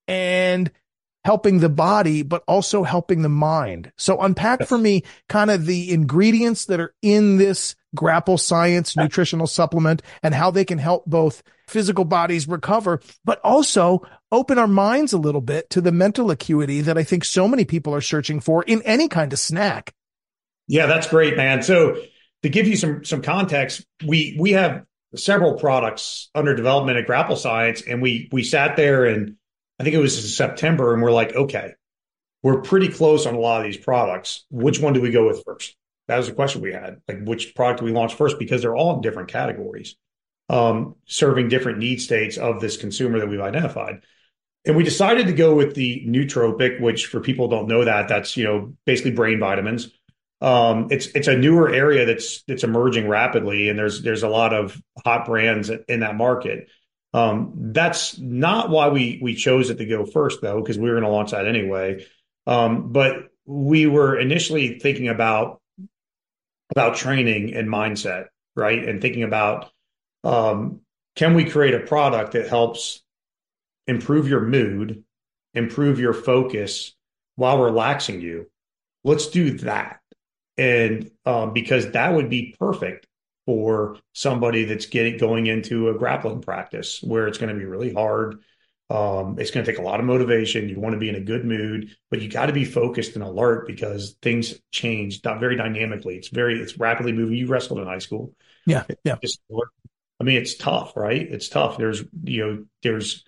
and 0.08 0.72
helping 1.24 1.60
the 1.60 1.70
body, 1.70 2.22
but 2.22 2.44
also 2.48 2.84
helping 2.84 3.22
the 3.22 3.30
mind. 3.30 3.92
So 3.98 4.20
unpack 4.20 4.66
for 4.66 4.78
me 4.78 5.04
kind 5.30 5.50
of 5.50 5.66
the 5.66 5.92
ingredients 5.92 6.66
that 6.66 6.80
are 6.80 6.94
in 7.02 7.38
this 7.38 7.76
grapple 7.96 8.38
science 8.38 8.98
nutritional 8.98 9.48
supplement 9.48 10.02
and 10.22 10.34
how 10.34 10.52
they 10.52 10.66
can 10.66 10.80
help 10.80 11.06
both 11.06 11.44
physical 11.68 12.06
bodies 12.06 12.48
recover, 12.48 13.00
but 13.24 13.40
also 13.44 14.02
open 14.32 14.58
our 14.58 14.68
minds 14.68 15.14
a 15.14 15.18
little 15.18 15.42
bit 15.42 15.70
to 15.70 15.82
the 15.82 15.92
mental 15.92 16.32
acuity 16.32 16.82
that 16.82 16.98
I 16.98 17.04
think 17.04 17.24
so 17.24 17.48
many 17.48 17.66
people 17.66 17.94
are 17.94 18.02
searching 18.02 18.40
for 18.40 18.64
in 18.64 18.82
any 18.82 19.08
kind 19.08 19.32
of 19.32 19.40
snack. 19.40 19.94
Yeah, 20.68 20.88
that's 20.88 21.08
great, 21.08 21.38
man. 21.38 21.62
So 21.62 21.98
to 22.42 22.50
give 22.50 22.68
you 22.68 22.76
some 22.76 23.06
some 23.06 23.22
context, 23.22 23.86
we 24.06 24.38
we 24.40 24.54
have 24.54 24.86
several 25.16 25.54
products 25.56 26.30
under 26.34 26.56
development 26.56 26.98
at 26.98 27.06
Grapple 27.06 27.36
Science, 27.36 27.82
and 27.82 28.02
we 28.02 28.30
we 28.32 28.44
sat 28.44 28.76
there 28.76 29.06
and 29.06 29.36
I 29.80 29.84
think 29.84 29.96
it 29.96 30.00
was 30.00 30.18
in 30.18 30.30
September, 30.30 30.94
and 30.94 31.02
we're 31.02 31.12
like, 31.12 31.36
okay, 31.36 31.74
we're 32.42 32.62
pretty 32.62 32.90
close 32.90 33.26
on 33.26 33.36
a 33.36 33.40
lot 33.40 33.62
of 33.62 33.66
these 33.66 33.78
products. 33.78 34.46
Which 34.50 34.80
one 34.80 34.94
do 34.94 35.02
we 35.02 35.12
go 35.12 35.28
with 35.28 35.44
first? 35.46 35.76
That 36.08 36.18
was 36.18 36.28
the 36.28 36.34
question 36.34 36.62
we 36.62 36.74
had. 36.74 37.02
Like, 37.08 37.24
which 37.24 37.56
product 37.56 37.80
do 37.80 37.86
we 37.86 37.92
launch 37.92 38.16
first? 38.16 38.38
Because 38.38 38.62
they're 38.62 38.76
all 38.76 38.96
in 38.96 39.02
different 39.02 39.30
categories, 39.30 39.96
um, 40.50 40.96
serving 41.06 41.48
different 41.48 41.80
need 41.80 42.02
states 42.02 42.38
of 42.38 42.60
this 42.60 42.78
consumer 42.78 43.20
that 43.20 43.30
we've 43.30 43.40
identified. 43.40 44.04
And 44.66 44.76
we 44.76 44.84
decided 44.84 45.28
to 45.28 45.34
go 45.34 45.56
with 45.56 45.76
the 45.76 46.06
nootropic, 46.08 46.80
which 46.80 47.08
for 47.08 47.20
people 47.20 47.48
don't 47.48 47.68
know 47.68 47.84
that, 47.84 48.08
that's 48.08 48.38
you 48.38 48.44
know 48.46 48.74
basically 48.86 49.12
brain 49.12 49.40
vitamins. 49.40 49.90
Um, 50.42 50.88
it's 50.92 51.08
it's 51.08 51.30
a 51.30 51.38
newer 51.38 51.70
area 51.74 52.06
that's 52.06 52.44
that's 52.44 52.64
emerging 52.64 53.08
rapidly, 53.08 53.70
and 53.70 53.80
there's 53.80 54.02
there's 54.02 54.24
a 54.24 54.30
lot 54.30 54.54
of 54.54 54.80
hot 55.04 55.26
brands 55.26 55.70
in 55.88 56.02
that 56.02 56.16
market. 56.16 56.70
Um, 57.14 57.54
that's 57.56 58.18
not 58.18 58.70
why 58.70 58.90
we 58.90 59.20
we 59.22 59.36
chose 59.36 59.70
it 59.70 59.78
to 59.78 59.86
go 59.86 60.06
first, 60.06 60.42
though, 60.42 60.60
because 60.60 60.80
we 60.80 60.90
were 60.90 61.00
going 61.00 61.04
to 61.04 61.16
launch 61.16 61.32
that 61.32 61.48
anyway. 61.48 62.06
Um, 62.48 62.92
but 62.92 63.30
we 63.46 63.86
were 63.86 64.18
initially 64.18 64.80
thinking 64.80 65.08
about 65.10 65.62
about 66.76 66.96
training 66.96 67.54
and 67.54 67.70
mindset, 67.70 68.28
right, 68.56 68.84
and 68.84 69.00
thinking 69.00 69.24
about 69.24 69.72
um, 70.24 70.82
can 71.16 71.36
we 71.36 71.46
create 71.46 71.76
a 71.76 71.82
product 71.82 72.32
that 72.32 72.48
helps 72.48 73.04
improve 73.86 74.28
your 74.28 74.42
mood, 74.42 75.04
improve 75.54 76.00
your 76.00 76.14
focus 76.14 76.96
while 77.36 77.62
relaxing 77.62 78.22
you? 78.22 78.50
Let's 79.04 79.28
do 79.28 79.60
that, 79.60 80.00
and 80.58 81.12
um, 81.26 81.54
because 81.54 81.92
that 81.92 82.16
would 82.16 82.30
be 82.32 82.56
perfect 82.58 83.06
for 83.46 83.98
somebody 84.14 84.66
that's 84.66 84.86
getting 84.86 85.18
going 85.18 85.48
into 85.48 85.90
a 85.90 85.98
grappling 85.98 86.42
practice 86.42 87.00
where 87.02 87.28
it's 87.28 87.38
going 87.38 87.54
to 87.54 87.60
be 87.60 87.66
really 87.66 87.94
hard. 87.94 88.42
Um, 88.90 89.40
it's 89.40 89.52
going 89.52 89.66
to 89.66 89.72
take 89.72 89.80
a 89.80 89.84
lot 89.84 90.00
of 90.00 90.06
motivation. 90.06 90.70
You 90.70 90.80
want 90.80 90.94
to 90.94 91.00
be 91.00 91.10
in 91.10 91.16
a 91.16 91.22
good 91.22 91.46
mood, 91.46 91.96
but 92.12 92.22
you 92.22 92.30
got 92.30 92.48
to 92.48 92.54
be 92.54 92.66
focused 92.66 93.16
and 93.16 93.24
alert 93.24 93.66
because 93.66 94.16
things 94.22 94.54
change 94.72 95.24
not 95.24 95.40
very 95.40 95.56
dynamically. 95.56 96.16
It's 96.16 96.28
very, 96.28 96.60
it's 96.62 96.78
rapidly 96.78 97.12
moving. 97.12 97.36
You 97.36 97.48
wrestled 97.48 97.80
in 97.80 97.86
high 97.86 98.00
school. 98.00 98.34
Yeah. 98.66 98.84
Yeah. 99.04 99.16
Just, 99.22 99.42
I 100.20 100.24
mean, 100.24 100.38
it's 100.38 100.56
tough, 100.56 100.96
right? 100.96 101.22
It's 101.22 101.50
tough. 101.50 101.78
There's, 101.78 102.04
you 102.24 102.46
know, 102.46 102.66
there's, 102.84 103.26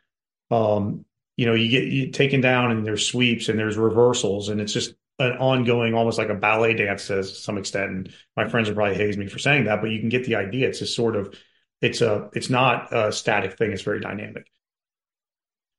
um, 0.52 1.06
you 1.36 1.46
know, 1.46 1.54
you 1.54 1.70
get 1.70 1.86
you 1.86 2.12
taken 2.12 2.42
down 2.42 2.72
and 2.72 2.86
there's 2.86 3.06
sweeps 3.06 3.50
and 3.50 3.60
there's 3.60 3.78
reversals 3.78 4.50
and 4.50 4.62
it's 4.62 4.74
just 4.74 4.94
an 5.20 5.34
ongoing, 5.34 5.94
almost 5.94 6.18
like 6.18 6.30
a 6.30 6.36
ballet 6.36 6.74
dance 6.74 7.08
to 7.08 7.24
some 7.24 7.58
extent. 7.58 7.92
And 7.92 8.14
my 8.36 8.48
friends 8.50 8.68
would 8.68 8.76
probably 8.76 8.96
haze 8.96 9.18
me 9.18 9.28
for 9.28 9.40
saying 9.40 9.66
that, 9.66 9.82
but 9.82 9.90
you 9.90 10.00
can 10.00 10.10
get 10.10 10.26
the 10.26 10.36
idea. 10.36 10.68
It's 10.68 10.80
just 10.80 10.96
sort 10.96 11.16
of, 11.16 11.34
it's 11.82 12.02
a, 12.02 12.30
it's 12.34 12.50
not 12.50 12.94
a 12.94 13.12
static 13.12 13.58
thing. 13.58 13.72
It's 13.72 13.82
very 13.82 14.00
dynamic. 14.00 14.48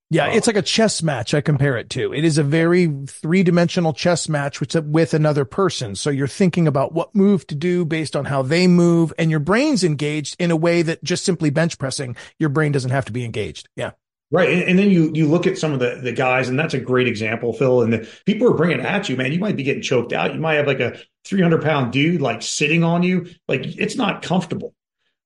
Yeah, 0.08 0.26
uh, 0.28 0.30
it's 0.30 0.46
like 0.46 0.56
a 0.56 0.62
chess 0.62 1.02
match. 1.02 1.34
I 1.34 1.40
compare 1.40 1.76
it 1.76 1.90
to. 1.90 2.14
It 2.14 2.24
is 2.24 2.38
a 2.38 2.44
very 2.44 2.86
three 3.08 3.42
dimensional 3.42 3.92
chess 3.92 4.28
match 4.28 4.60
with, 4.60 4.74
with 4.86 5.14
another 5.14 5.44
person. 5.44 5.96
So 5.96 6.10
you're 6.10 6.28
thinking 6.28 6.68
about 6.68 6.92
what 6.92 7.14
move 7.14 7.46
to 7.48 7.54
do 7.56 7.84
based 7.84 8.14
on 8.14 8.24
how 8.24 8.42
they 8.42 8.68
move 8.68 9.12
and 9.18 9.30
your 9.30 9.40
brain's 9.40 9.82
engaged 9.82 10.36
in 10.38 10.50
a 10.50 10.56
way 10.56 10.82
that 10.82 11.02
just 11.02 11.24
simply 11.24 11.50
bench 11.50 11.78
pressing, 11.78 12.16
your 12.38 12.50
brain 12.50 12.72
doesn't 12.72 12.92
have 12.92 13.06
to 13.06 13.12
be 13.12 13.24
engaged. 13.24 13.68
Yeah. 13.74 13.92
Right. 14.32 14.68
And, 14.68 14.76
then 14.76 14.90
you 14.90 15.12
you 15.14 15.28
look 15.28 15.46
at 15.46 15.56
some 15.56 15.72
of 15.72 15.78
the, 15.78 16.00
the 16.02 16.10
guys, 16.10 16.48
and 16.48 16.58
that's 16.58 16.74
a 16.74 16.80
great 16.80 17.06
example, 17.06 17.52
Phil. 17.52 17.82
And 17.82 17.92
the 17.92 18.08
people 18.26 18.50
are 18.50 18.56
bringing 18.56 18.80
at 18.80 19.08
you, 19.08 19.16
man. 19.16 19.30
You 19.30 19.38
might 19.38 19.54
be 19.56 19.62
getting 19.62 19.82
choked 19.82 20.12
out. 20.12 20.34
You 20.34 20.40
might 20.40 20.54
have 20.54 20.66
like 20.66 20.80
a 20.80 20.98
300 21.26 21.62
pound 21.62 21.92
dude 21.92 22.20
like 22.20 22.42
sitting 22.42 22.82
on 22.82 23.04
you. 23.04 23.28
Like 23.46 23.64
it's 23.64 23.94
not 23.94 24.22
comfortable, 24.22 24.74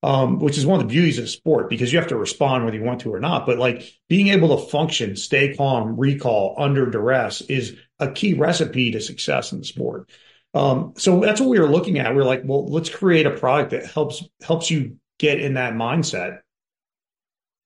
um, 0.02 0.38
which 0.38 0.58
is 0.58 0.66
one 0.66 0.80
of 0.80 0.86
the 0.86 0.92
beauties 0.92 1.18
of 1.18 1.30
sport 1.30 1.70
because 1.70 1.90
you 1.90 1.98
have 1.98 2.08
to 2.08 2.16
respond 2.16 2.66
whether 2.66 2.76
you 2.76 2.84
want 2.84 3.00
to 3.00 3.14
or 3.14 3.20
not. 3.20 3.46
But 3.46 3.56
like 3.56 3.90
being 4.10 4.28
able 4.28 4.54
to 4.58 4.70
function, 4.70 5.16
stay 5.16 5.56
calm, 5.56 5.98
recall 5.98 6.54
under 6.58 6.84
duress 6.84 7.40
is 7.40 7.78
a 7.98 8.12
key 8.12 8.34
recipe 8.34 8.90
to 8.90 9.00
success 9.00 9.52
in 9.52 9.60
the 9.60 9.64
sport. 9.64 10.10
Um, 10.52 10.92
so 10.98 11.20
that's 11.20 11.40
what 11.40 11.48
we 11.48 11.58
were 11.58 11.70
looking 11.70 11.98
at. 11.98 12.14
We 12.14 12.20
are 12.20 12.26
like, 12.26 12.42
well, 12.44 12.66
let's 12.66 12.90
create 12.90 13.24
a 13.24 13.30
product 13.30 13.70
that 13.70 13.86
helps 13.86 14.22
helps 14.42 14.70
you 14.70 14.96
get 15.18 15.40
in 15.40 15.54
that 15.54 15.72
mindset 15.72 16.40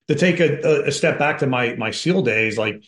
to 0.07 0.15
take 0.15 0.39
a, 0.39 0.83
a 0.83 0.91
step 0.91 1.19
back 1.19 1.39
to 1.39 1.47
my 1.47 1.75
my 1.75 1.91
SEAL 1.91 2.23
days, 2.23 2.57
like 2.57 2.83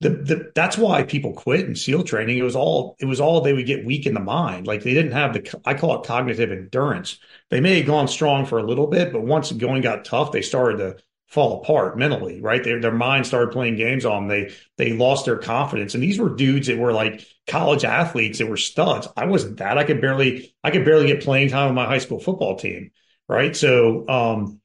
the, 0.00 0.10
the 0.10 0.52
that's 0.54 0.76
why 0.76 1.02
people 1.02 1.32
quit 1.32 1.66
in 1.66 1.74
SEAL 1.74 2.04
training. 2.04 2.38
It 2.38 2.42
was 2.42 2.56
all 2.56 2.96
it 2.98 3.06
was 3.06 3.20
all 3.20 3.40
they 3.40 3.52
would 3.52 3.66
get 3.66 3.84
weak 3.84 4.06
in 4.06 4.14
the 4.14 4.20
mind. 4.20 4.66
Like 4.66 4.82
they 4.82 4.94
didn't 4.94 5.12
have 5.12 5.32
the 5.32 5.60
I 5.64 5.74
call 5.74 6.00
it 6.00 6.06
cognitive 6.06 6.52
endurance. 6.52 7.18
They 7.50 7.60
may 7.60 7.78
have 7.78 7.86
gone 7.86 8.08
strong 8.08 8.44
for 8.44 8.58
a 8.58 8.62
little 8.62 8.86
bit, 8.86 9.12
but 9.12 9.22
once 9.22 9.50
going 9.52 9.82
got 9.82 10.04
tough, 10.04 10.32
they 10.32 10.42
started 10.42 10.78
to 10.78 10.96
fall 11.28 11.62
apart 11.62 11.96
mentally. 11.98 12.40
Right, 12.40 12.62
their 12.62 12.80
their 12.80 12.92
mind 12.92 13.26
started 13.26 13.52
playing 13.52 13.76
games 13.76 14.04
on. 14.04 14.28
Them. 14.28 14.46
They 14.46 14.54
they 14.84 14.92
lost 14.92 15.24
their 15.24 15.38
confidence, 15.38 15.94
and 15.94 16.02
these 16.02 16.18
were 16.18 16.34
dudes 16.34 16.66
that 16.66 16.78
were 16.78 16.92
like 16.92 17.26
college 17.46 17.84
athletes 17.84 18.38
that 18.38 18.46
were 18.46 18.56
studs. 18.56 19.08
I 19.16 19.24
wasn't 19.26 19.58
that. 19.58 19.78
I 19.78 19.84
could 19.84 20.00
barely 20.00 20.54
I 20.62 20.70
could 20.70 20.84
barely 20.84 21.06
get 21.06 21.22
playing 21.22 21.48
time 21.48 21.68
on 21.68 21.74
my 21.74 21.86
high 21.86 21.98
school 21.98 22.20
football 22.20 22.56
team. 22.56 22.90
Right, 23.26 23.56
so 23.56 24.06
um 24.08 24.60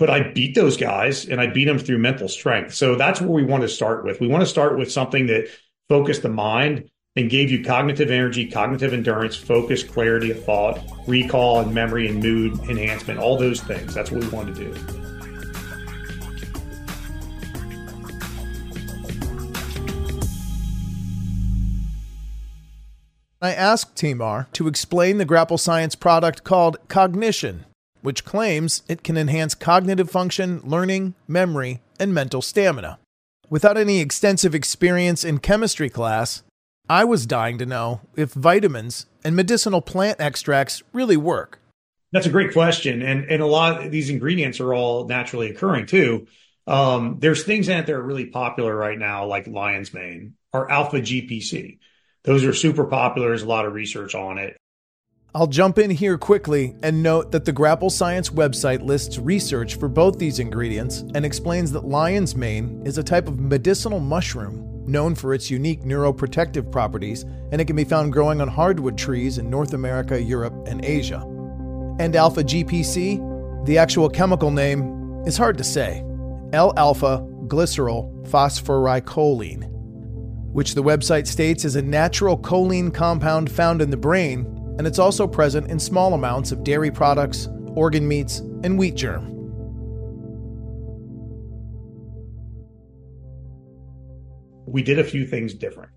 but 0.00 0.08
I 0.08 0.32
beat 0.32 0.54
those 0.54 0.78
guys 0.78 1.26
and 1.26 1.42
I 1.42 1.46
beat 1.46 1.66
them 1.66 1.78
through 1.78 1.98
mental 1.98 2.26
strength. 2.26 2.72
So 2.72 2.94
that's 2.94 3.20
where 3.20 3.28
we 3.28 3.44
want 3.44 3.62
to 3.64 3.68
start 3.68 4.02
with. 4.02 4.18
We 4.18 4.28
want 4.28 4.40
to 4.40 4.46
start 4.46 4.78
with 4.78 4.90
something 4.90 5.26
that 5.26 5.48
focused 5.90 6.22
the 6.22 6.30
mind 6.30 6.90
and 7.16 7.28
gave 7.28 7.50
you 7.50 7.62
cognitive 7.62 8.10
energy, 8.10 8.50
cognitive 8.50 8.94
endurance, 8.94 9.36
focus, 9.36 9.82
clarity 9.82 10.30
of 10.30 10.42
thought, 10.42 10.80
recall 11.06 11.60
and 11.60 11.74
memory 11.74 12.08
and 12.08 12.22
mood 12.22 12.58
enhancement, 12.70 13.20
all 13.20 13.36
those 13.36 13.60
things. 13.60 13.92
That's 13.92 14.10
what 14.10 14.24
we 14.24 14.28
want 14.30 14.56
to 14.56 14.72
do. 14.72 14.74
I 23.42 23.52
asked 23.52 23.96
Timar 23.96 24.48
to 24.54 24.66
explain 24.66 25.18
the 25.18 25.26
Grapple 25.26 25.58
Science 25.58 25.94
product 25.94 26.42
called 26.42 26.78
Cognition 26.88 27.66
which 28.02 28.24
claims 28.24 28.82
it 28.88 29.02
can 29.02 29.16
enhance 29.16 29.54
cognitive 29.54 30.10
function, 30.10 30.60
learning, 30.64 31.14
memory, 31.28 31.80
and 31.98 32.14
mental 32.14 32.42
stamina. 32.42 32.98
Without 33.48 33.76
any 33.76 34.00
extensive 34.00 34.54
experience 34.54 35.24
in 35.24 35.38
chemistry 35.38 35.90
class, 35.90 36.42
I 36.88 37.04
was 37.04 37.26
dying 37.26 37.58
to 37.58 37.66
know 37.66 38.00
if 38.16 38.32
vitamins 38.32 39.06
and 39.24 39.36
medicinal 39.36 39.80
plant 39.80 40.20
extracts 40.20 40.82
really 40.92 41.16
work. 41.16 41.60
That's 42.12 42.26
a 42.26 42.30
great 42.30 42.52
question. 42.52 43.02
And, 43.02 43.24
and 43.30 43.42
a 43.42 43.46
lot 43.46 43.84
of 43.84 43.92
these 43.92 44.10
ingredients 44.10 44.60
are 44.60 44.74
all 44.74 45.06
naturally 45.06 45.50
occurring 45.50 45.86
too. 45.86 46.26
Um, 46.66 47.16
there's 47.18 47.44
things 47.44 47.68
in 47.68 47.78
it 47.78 47.86
that 47.86 47.94
are 47.94 48.02
really 48.02 48.26
popular 48.26 48.74
right 48.74 48.98
now, 48.98 49.26
like 49.26 49.46
lion's 49.46 49.94
mane 49.94 50.34
or 50.52 50.70
alpha 50.70 51.00
GPC. 51.00 51.78
Those 52.24 52.44
are 52.44 52.52
super 52.52 52.84
popular. 52.84 53.28
There's 53.28 53.42
a 53.42 53.48
lot 53.48 53.66
of 53.66 53.72
research 53.72 54.14
on 54.14 54.38
it. 54.38 54.56
I'll 55.32 55.46
jump 55.46 55.78
in 55.78 55.90
here 55.90 56.18
quickly 56.18 56.74
and 56.82 57.04
note 57.04 57.30
that 57.30 57.44
the 57.44 57.52
Grapple 57.52 57.88
Science 57.88 58.30
website 58.30 58.82
lists 58.82 59.16
research 59.18 59.76
for 59.76 59.88
both 59.88 60.18
these 60.18 60.40
ingredients 60.40 61.04
and 61.14 61.24
explains 61.24 61.70
that 61.70 61.84
lion's 61.84 62.34
mane 62.34 62.82
is 62.84 62.98
a 62.98 63.04
type 63.04 63.28
of 63.28 63.38
medicinal 63.38 64.00
mushroom 64.00 64.66
known 64.88 65.14
for 65.14 65.32
its 65.32 65.48
unique 65.48 65.82
neuroprotective 65.82 66.72
properties, 66.72 67.22
and 67.52 67.60
it 67.60 67.66
can 67.66 67.76
be 67.76 67.84
found 67.84 68.12
growing 68.12 68.40
on 68.40 68.48
hardwood 68.48 68.98
trees 68.98 69.38
in 69.38 69.48
North 69.48 69.72
America, 69.72 70.20
Europe, 70.20 70.66
and 70.66 70.84
Asia. 70.84 71.20
And 72.00 72.16
alpha 72.16 72.42
GPC, 72.42 73.64
the 73.66 73.78
actual 73.78 74.08
chemical 74.08 74.50
name, 74.50 75.22
is 75.26 75.36
hard 75.36 75.56
to 75.58 75.64
say 75.64 76.04
L 76.52 76.72
alpha 76.76 77.24
glycerol 77.46 78.26
phosphorylcholine, 78.28 79.68
which 80.52 80.74
the 80.74 80.82
website 80.82 81.28
states 81.28 81.64
is 81.64 81.76
a 81.76 81.82
natural 81.82 82.36
choline 82.36 82.92
compound 82.92 83.48
found 83.48 83.80
in 83.80 83.90
the 83.90 83.96
brain 83.96 84.56
and 84.80 84.86
it's 84.86 84.98
also 84.98 85.28
present 85.28 85.70
in 85.70 85.78
small 85.78 86.14
amounts 86.14 86.52
of 86.52 86.64
dairy 86.64 86.90
products, 86.90 87.50
organ 87.74 88.08
meats, 88.08 88.38
and 88.64 88.78
wheat 88.78 88.94
germ. 88.94 89.26
We 94.64 94.82
did 94.82 94.98
a 94.98 95.04
few 95.04 95.26
things 95.26 95.52
different. 95.52 95.90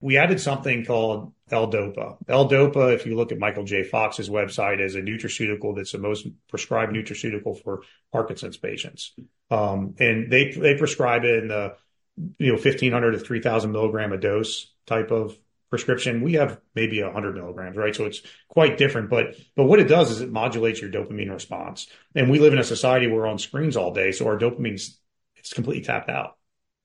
We 0.00 0.16
added 0.16 0.40
something 0.40 0.86
called 0.86 1.34
L-DOPA. 1.50 2.16
L-DOPA, 2.26 2.94
if 2.94 3.04
you 3.04 3.16
look 3.16 3.32
at 3.32 3.38
Michael 3.38 3.64
J. 3.64 3.82
Fox's 3.82 4.30
website, 4.30 4.80
is 4.80 4.94
a 4.94 5.02
nutraceutical 5.02 5.76
that's 5.76 5.92
the 5.92 5.98
most 5.98 6.26
prescribed 6.48 6.94
nutraceutical 6.94 7.62
for 7.62 7.82
Parkinson's 8.12 8.56
patients. 8.56 9.12
Um, 9.50 9.94
and 9.98 10.32
they 10.32 10.52
they 10.52 10.78
prescribe 10.78 11.24
it 11.24 11.42
in 11.42 11.48
the 11.48 11.74
you 12.38 12.46
know 12.46 12.54
1500 12.54 13.10
to 13.10 13.18
3000 13.18 13.72
milligram 13.72 14.14
a 14.14 14.16
dose 14.16 14.72
type 14.86 15.10
of 15.10 15.36
prescription, 15.72 16.20
we 16.20 16.34
have 16.34 16.60
maybe 16.74 17.02
100 17.02 17.34
milligrams, 17.34 17.78
right? 17.78 17.96
So 17.96 18.04
it's 18.04 18.20
quite 18.50 18.76
different. 18.76 19.08
But 19.08 19.36
but 19.56 19.64
what 19.64 19.80
it 19.80 19.88
does 19.88 20.10
is 20.10 20.20
it 20.20 20.30
modulates 20.30 20.82
your 20.82 20.90
dopamine 20.90 21.32
response. 21.32 21.86
And 22.14 22.30
we 22.30 22.38
live 22.38 22.52
in 22.52 22.58
a 22.58 22.64
society 22.64 23.06
where 23.06 23.16
we're 23.16 23.26
on 23.26 23.38
screens 23.38 23.74
all 23.74 23.94
day, 23.94 24.12
so 24.12 24.26
our 24.26 24.38
dopamine's 24.38 24.98
it's 25.36 25.54
completely 25.54 25.82
tapped 25.82 26.10
out. 26.10 26.36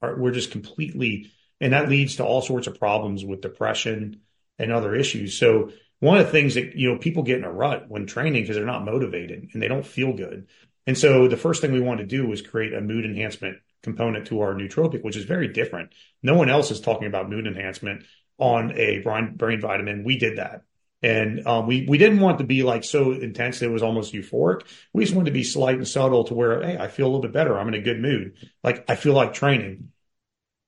We're 0.01 0.31
just 0.31 0.51
completely, 0.51 1.33
and 1.59 1.73
that 1.73 1.89
leads 1.89 2.15
to 2.15 2.23
all 2.23 2.41
sorts 2.41 2.67
of 2.67 2.79
problems 2.79 3.25
with 3.25 3.41
depression 3.41 4.21
and 4.57 4.71
other 4.71 4.95
issues. 4.95 5.37
So 5.37 5.71
one 5.99 6.17
of 6.17 6.25
the 6.25 6.31
things 6.31 6.53
that 6.53 6.77
you 6.77 6.89
know 6.89 6.97
people 6.97 7.23
get 7.23 7.39
in 7.39 7.43
a 7.43 7.51
rut 7.51 7.89
when 7.89 8.05
training 8.05 8.43
because 8.43 8.55
they're 8.55 8.65
not 8.65 8.85
motivated 8.85 9.49
and 9.51 9.61
they 9.61 9.67
don't 9.67 9.85
feel 9.85 10.13
good. 10.13 10.47
And 10.85 10.97
so 10.97 11.27
the 11.27 11.35
first 11.35 11.59
thing 11.59 11.73
we 11.73 11.81
want 11.81 11.99
to 11.99 12.05
do 12.05 12.31
is 12.31 12.41
create 12.41 12.73
a 12.73 12.79
mood 12.79 13.03
enhancement 13.03 13.57
component 13.83 14.27
to 14.27 14.39
our 14.39 14.53
nootropic, 14.53 15.03
which 15.03 15.17
is 15.17 15.25
very 15.25 15.49
different. 15.49 15.91
No 16.23 16.35
one 16.35 16.49
else 16.49 16.71
is 16.71 16.79
talking 16.79 17.07
about 17.07 17.29
mood 17.29 17.47
enhancement 17.47 18.05
on 18.37 18.71
a 18.77 18.99
brain, 18.99 19.61
vitamin. 19.61 20.03
We 20.03 20.17
did 20.17 20.37
that. 20.37 20.63
And 21.03 21.45
um, 21.45 21.67
we 21.67 21.85
we 21.87 21.99
didn't 21.99 22.21
want 22.21 22.39
to 22.39 22.43
be 22.43 22.63
like 22.63 22.83
so 22.83 23.11
intense 23.11 23.61
it 23.61 23.69
was 23.69 23.83
almost 23.83 24.13
euphoric. 24.13 24.61
We 24.93 25.03
just 25.03 25.15
wanted 25.15 25.29
to 25.29 25.33
be 25.33 25.43
slight 25.43 25.75
and 25.75 25.87
subtle 25.87 26.23
to 26.25 26.33
where, 26.33 26.63
hey, 26.63 26.77
I 26.77 26.87
feel 26.87 27.05
a 27.05 27.09
little 27.09 27.21
bit 27.21 27.33
better. 27.33 27.57
I'm 27.57 27.67
in 27.67 27.75
a 27.75 27.81
good 27.81 27.99
mood. 27.99 28.35
Like 28.63 28.89
I 28.89 28.95
feel 28.95 29.13
like 29.13 29.33
training. 29.33 29.91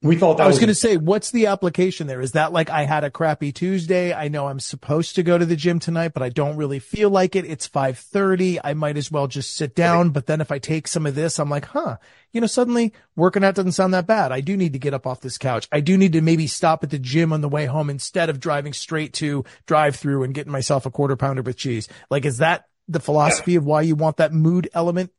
We 0.02 0.16
thought 0.16 0.38
that 0.38 0.44
I 0.44 0.48
was, 0.48 0.54
was 0.54 0.60
going 0.60 0.70
to 0.70 0.76
say, 0.76 0.96
what's 0.96 1.32
the 1.32 1.48
application 1.48 2.08
there? 2.08 2.22
Is 2.22 2.32
that 2.32 2.54
like 2.54 2.70
I 2.70 2.86
had 2.86 3.04
a 3.04 3.12
crappy 3.12 3.52
Tuesday? 3.52 4.14
I 4.14 4.30
know 4.30 4.48
I'm 4.48 4.62
supposed 4.62 5.16
to 5.16 5.24
go 5.24 5.38
to 5.38 5.46
the 5.46 5.58
gym 5.58 5.80
tonight, 5.80 6.14
but 6.14 6.24
I 6.24 6.30
don't 6.30 6.56
really 6.56 6.80
feel 6.80 7.10
like 7.10 7.36
it. 7.36 7.44
It's 7.44 7.68
5:30. 7.68 8.62
I 8.64 8.74
might 8.76 8.96
as 8.96 9.12
well 9.12 9.28
just 9.28 9.58
sit 9.58 9.76
down. 9.76 10.12
But 10.12 10.26
then 10.26 10.40
if 10.40 10.54
I 10.54 10.60
take 10.60 10.88
some 10.88 11.06
of 11.06 11.16
this, 11.16 11.38
I'm 11.38 11.50
like, 11.50 11.66
huh, 11.66 11.98
you 12.32 12.40
know, 12.40 12.48
suddenly 12.48 12.94
working 13.18 13.44
out 13.44 13.56
doesn't 13.56 13.74
sound 13.74 13.94
that 13.94 14.08
bad. 14.08 14.32
I 14.32 14.40
do 14.40 14.56
need 14.56 14.72
to 14.72 14.80
get 14.80 14.94
up 14.94 15.06
off 15.06 15.20
this 15.20 15.38
couch. 15.38 15.68
I 15.70 15.82
do 15.82 15.98
need 15.98 16.14
to 16.14 16.22
maybe 16.22 16.48
stop 16.48 16.82
at 16.82 16.92
the 16.92 17.00
gym 17.00 17.34
on 17.34 17.42
the 17.42 17.50
way 17.50 17.66
home 17.66 17.90
instead 17.90 18.30
of 18.30 18.40
driving 18.40 18.72
straight 18.72 19.12
to 19.16 19.44
drive 19.66 19.98
through 19.98 20.24
and 20.24 20.34
getting 20.34 20.54
myself 20.54 20.86
a 20.86 20.92
quarter 20.92 21.18
pounder 21.18 21.42
with 21.42 21.58
cheese. 21.58 21.90
Like, 22.10 22.24
is 22.24 22.38
that 22.38 22.70
the 22.88 23.02
philosophy 23.02 23.54
yeah. 23.54 23.58
of 23.58 23.66
why 23.66 23.82
you 23.82 23.96
want 23.96 24.18
that 24.18 24.32
mood 24.32 24.70
element 24.74 25.12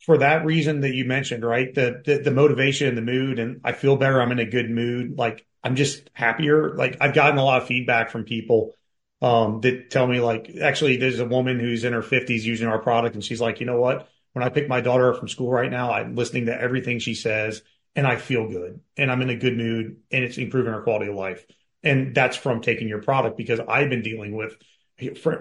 for 0.00 0.18
that 0.18 0.44
reason 0.44 0.80
that 0.80 0.94
you 0.94 1.04
mentioned, 1.04 1.44
right? 1.44 1.72
The, 1.74 2.02
the, 2.04 2.18
the 2.18 2.30
motivation, 2.30 2.88
and 2.88 2.96
the 2.96 3.02
mood, 3.02 3.38
and 3.38 3.60
I 3.64 3.72
feel 3.72 3.96
better. 3.96 4.20
I'm 4.20 4.32
in 4.32 4.38
a 4.38 4.46
good 4.46 4.70
mood. 4.70 5.18
Like 5.18 5.46
I'm 5.62 5.76
just 5.76 6.08
happier. 6.14 6.74
Like 6.74 6.96
I've 7.00 7.14
gotten 7.14 7.38
a 7.38 7.44
lot 7.44 7.62
of 7.62 7.68
feedback 7.68 8.10
from 8.10 8.24
people 8.24 8.74
um, 9.22 9.60
that 9.60 9.90
tell 9.90 10.06
me 10.06 10.20
like, 10.20 10.50
actually, 10.62 10.96
there's 10.96 11.20
a 11.20 11.26
woman 11.26 11.60
who's 11.60 11.84
in 11.84 11.92
her 11.92 12.02
50s 12.02 12.42
using 12.42 12.68
our 12.68 12.78
product, 12.78 13.14
and 13.14 13.24
she's 13.24 13.40
like, 13.40 13.60
you 13.60 13.66
know 13.66 13.78
what? 13.78 14.08
When 14.32 14.44
I 14.44 14.48
pick 14.48 14.68
my 14.68 14.80
daughter 14.80 15.12
up 15.12 15.18
from 15.18 15.28
school 15.28 15.50
right 15.50 15.70
now, 15.70 15.92
I'm 15.92 16.14
listening 16.14 16.46
to 16.46 16.58
everything 16.58 16.98
she 16.98 17.14
says, 17.14 17.62
and 17.94 18.06
I 18.06 18.16
feel 18.16 18.48
good, 18.48 18.80
and 18.96 19.10
I'm 19.10 19.20
in 19.20 19.30
a 19.30 19.36
good 19.36 19.56
mood, 19.56 19.98
and 20.10 20.24
it's 20.24 20.38
improving 20.38 20.72
her 20.72 20.82
quality 20.82 21.10
of 21.10 21.16
life. 21.16 21.44
And 21.82 22.14
that's 22.14 22.36
from 22.36 22.60
taking 22.60 22.88
your 22.88 23.02
product 23.02 23.36
because 23.36 23.60
I've 23.60 23.90
been 23.90 24.02
dealing 24.02 24.36
with, 24.36 24.56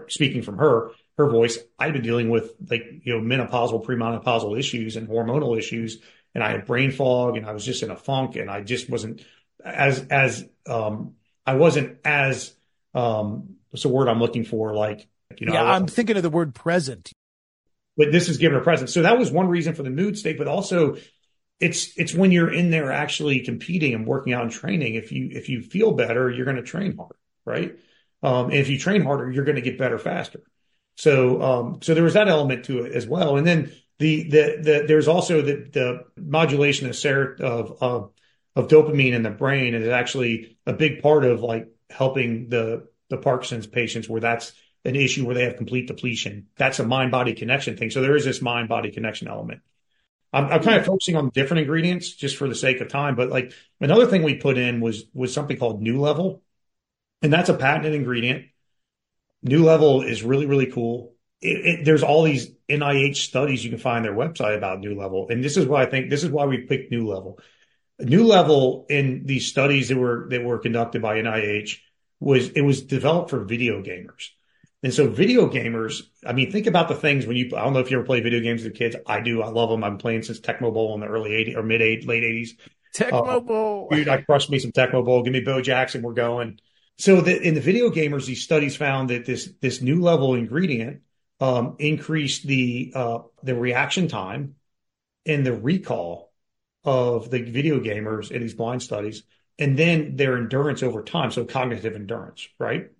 speaking 0.07 0.41
from 0.41 0.57
her, 0.57 0.91
her 1.19 1.29
voice, 1.29 1.59
I'd 1.77 1.93
been 1.93 2.01
dealing 2.01 2.29
with 2.29 2.53
like, 2.69 2.83
you 3.03 3.13
know, 3.13 3.21
menopausal, 3.21 3.85
premenopausal 3.85 4.57
issues 4.57 4.95
and 4.95 5.07
hormonal 5.07 5.57
issues. 5.57 5.99
And 6.33 6.43
I 6.43 6.51
had 6.51 6.65
brain 6.65 6.91
fog 6.91 7.37
and 7.37 7.45
I 7.45 7.51
was 7.51 7.65
just 7.65 7.83
in 7.83 7.91
a 7.91 7.95
funk 7.95 8.37
and 8.37 8.49
I 8.49 8.61
just 8.61 8.89
wasn't 8.89 9.23
as, 9.63 9.99
as, 10.09 10.45
um, 10.65 11.15
I 11.45 11.55
wasn't 11.55 11.97
as, 12.05 12.55
um, 12.93 13.55
what's 13.69 13.83
the 13.83 13.89
word 13.89 14.07
I'm 14.07 14.19
looking 14.19 14.45
for? 14.45 14.73
Like, 14.73 15.07
you 15.37 15.47
know, 15.47 15.53
yeah, 15.53 15.63
I'm 15.63 15.87
thinking 15.87 16.15
of 16.15 16.23
the 16.23 16.29
word 16.29 16.55
present. 16.55 17.11
But 17.97 18.11
this 18.13 18.29
is 18.29 18.37
given 18.37 18.57
a 18.57 18.61
present. 18.61 18.89
So 18.89 19.01
that 19.01 19.19
was 19.19 19.29
one 19.29 19.49
reason 19.49 19.75
for 19.75 19.83
the 19.83 19.89
mood 19.89 20.17
state, 20.17 20.37
but 20.37 20.47
also 20.47 20.95
it's, 21.59 21.97
it's 21.97 22.13
when 22.13 22.31
you're 22.31 22.51
in 22.51 22.69
there 22.69 22.93
actually 22.93 23.41
competing 23.41 23.93
and 23.93 24.07
working 24.07 24.31
out 24.31 24.43
and 24.43 24.51
training. 24.51 24.95
If 24.95 25.11
you, 25.11 25.29
if 25.31 25.49
you 25.49 25.61
feel 25.61 25.91
better, 25.91 26.29
you're 26.29 26.45
going 26.45 26.57
to 26.57 26.63
train 26.63 26.95
harder, 26.95 27.17
right? 27.43 27.77
Um, 28.23 28.45
and 28.45 28.53
if 28.53 28.69
you 28.69 28.79
train 28.79 29.01
harder, 29.01 29.29
you're 29.29 29.43
going 29.43 29.55
to 29.55 29.61
get 29.61 29.77
better 29.77 29.97
faster. 29.97 30.41
So, 30.99 31.41
um, 31.41 31.79
so 31.81 31.93
there 31.93 32.03
was 32.03 32.15
that 32.15 32.27
element 32.27 32.65
to 32.65 32.83
it 32.83 32.91
as 32.91 33.07
well. 33.07 33.37
And 33.37 33.47
then 33.47 33.71
the, 33.99 34.23
the, 34.23 34.57
the 34.61 34.83
there's 34.85 35.07
also 35.07 35.41
the, 35.41 35.65
the 35.71 36.03
modulation 36.17 36.89
of, 36.89 36.95
ser- 36.97 37.37
of, 37.39 37.81
of, 37.81 38.11
of 38.53 38.67
dopamine 38.67 39.13
in 39.13 39.23
the 39.23 39.29
brain 39.29 39.75
is 39.75 39.87
actually 39.87 40.57
a 40.65 40.73
big 40.73 41.01
part 41.01 41.23
of 41.23 41.39
like 41.39 41.69
helping 41.89 42.49
the, 42.49 42.89
the 43.09 43.15
Parkinson's 43.15 43.65
patients 43.65 44.09
where 44.09 44.19
that's 44.19 44.51
an 44.83 44.97
issue 44.97 45.25
where 45.25 45.35
they 45.35 45.45
have 45.45 45.55
complete 45.55 45.87
depletion. 45.87 46.47
That's 46.57 46.79
a 46.79 46.85
mind 46.85 47.11
body 47.11 47.33
connection 47.33 47.77
thing. 47.77 47.91
So 47.91 48.01
there 48.01 48.17
is 48.17 48.25
this 48.25 48.41
mind 48.41 48.67
body 48.67 48.91
connection 48.91 49.29
element. 49.29 49.61
I'm, 50.33 50.47
I'm, 50.47 50.61
kind 50.61 50.79
of 50.81 50.85
focusing 50.85 51.15
on 51.15 51.29
different 51.29 51.61
ingredients 51.61 52.13
just 52.13 52.35
for 52.35 52.49
the 52.49 52.55
sake 52.55 52.81
of 52.81 52.89
time, 52.89 53.15
but 53.15 53.29
like 53.29 53.53
another 53.79 54.05
thing 54.05 54.23
we 54.23 54.35
put 54.35 54.57
in 54.57 54.81
was 54.81 55.05
was 55.13 55.33
something 55.33 55.57
called 55.57 55.81
nooLVL, 55.81 56.41
and 57.21 57.31
that's 57.31 57.47
a 57.47 57.53
patented 57.53 57.93
ingredient. 57.93 58.47
nooLVL 59.45 60.09
is 60.09 60.23
really, 60.23 60.45
really 60.45 60.67
cool. 60.67 61.15
It, 61.41 61.65
it, 61.65 61.85
there's 61.85 62.03
all 62.03 62.23
these 62.23 62.51
NIH 62.69 63.17
studies 63.17 63.63
you 63.63 63.69
can 63.69 63.79
find 63.79 64.03
their 64.03 64.13
website 64.13 64.57
about 64.57 64.81
nooLVL. 64.81 65.29
And 65.31 65.43
this 65.43 65.57
is 65.57 65.65
why 65.65 65.83
I 65.83 65.85
think 65.85 66.09
this 66.09 66.23
is 66.23 66.29
why 66.29 66.45
we 66.45 66.59
picked 66.59 66.91
nooLVL. 66.91 67.39
New 67.99 68.25
Level 68.25 68.85
in 68.89 69.25
these 69.25 69.47
studies 69.47 69.89
that 69.89 69.97
were, 69.97 70.27
that 70.29 70.43
were 70.43 70.59
conducted 70.59 71.01
by 71.01 71.17
NIH 71.17 71.79
was, 72.19 72.49
it 72.49 72.61
was 72.61 72.83
developed 72.83 73.29
for 73.29 73.43
video 73.43 73.81
gamers. 73.81 74.29
And 74.81 74.93
so 74.93 75.09
video 75.09 75.49
gamers, 75.49 76.03
I 76.25 76.31
mean, 76.31 76.51
think 76.51 76.65
about 76.65 76.87
the 76.87 76.95
things 76.95 77.27
when 77.27 77.35
you, 77.35 77.51
I 77.57 77.63
don't 77.63 77.73
know 77.73 77.79
if 77.79 77.91
you 77.91 77.97
ever 77.97 78.05
play 78.05 78.21
video 78.21 78.39
games 78.39 78.63
with 78.63 78.75
kids. 78.75 78.95
I 79.05 79.19
do. 79.19 79.41
I 79.41 79.49
love 79.49 79.69
them. 79.69 79.83
I'm 79.83 79.97
playing 79.97 80.23
since 80.23 80.39
Tecmo 80.39 80.73
Bowl 80.73 80.93
in 80.95 81.01
the 81.01 81.07
early 81.07 81.31
80s 81.31 81.57
or 81.57 81.63
mid 81.63 81.81
80s, 81.81 82.07
late 82.07 82.23
80s. 82.23 82.49
Tecmo 82.95 83.27
uh, 83.27 83.39
Bowl. 83.41 83.89
Dude, 83.91 84.07
I 84.07 84.21
crushed 84.21 84.49
me 84.49 84.59
some 84.59 84.71
Tecmo 84.71 85.03
Bowl. 85.03 85.21
Give 85.23 85.33
me 85.33 85.41
Bo 85.41 85.61
Jackson. 85.61 86.01
We're 86.01 86.13
going. 86.13 86.59
So 86.99 87.21
the, 87.21 87.41
in 87.41 87.53
the 87.53 87.61
video 87.61 87.89
gamers, 87.89 88.25
these 88.25 88.43
studies 88.43 88.75
found 88.75 89.09
that 89.09 89.25
this 89.25 89.49
this 89.61 89.79
nooLVL 89.79 90.37
ingredient 90.37 91.01
um, 91.39 91.77
increased 91.79 92.45
the 92.45 92.91
uh, 92.93 93.19
the 93.41 93.55
reaction 93.55 94.09
time 94.09 94.55
and 95.25 95.45
the 95.45 95.53
recall 95.53 96.33
of 96.83 97.31
the 97.31 97.41
video 97.41 97.79
gamers 97.79 98.31
in 98.31 98.41
these 98.41 98.53
blind 98.53 98.83
studies, 98.83 99.23
and 99.57 99.79
then 99.79 100.17
their 100.17 100.37
endurance 100.37 100.83
over 100.83 101.01
time. 101.01 101.31
So 101.31 101.45
cognitive 101.45 101.95
endurance, 101.95 102.49
right? 102.59 102.91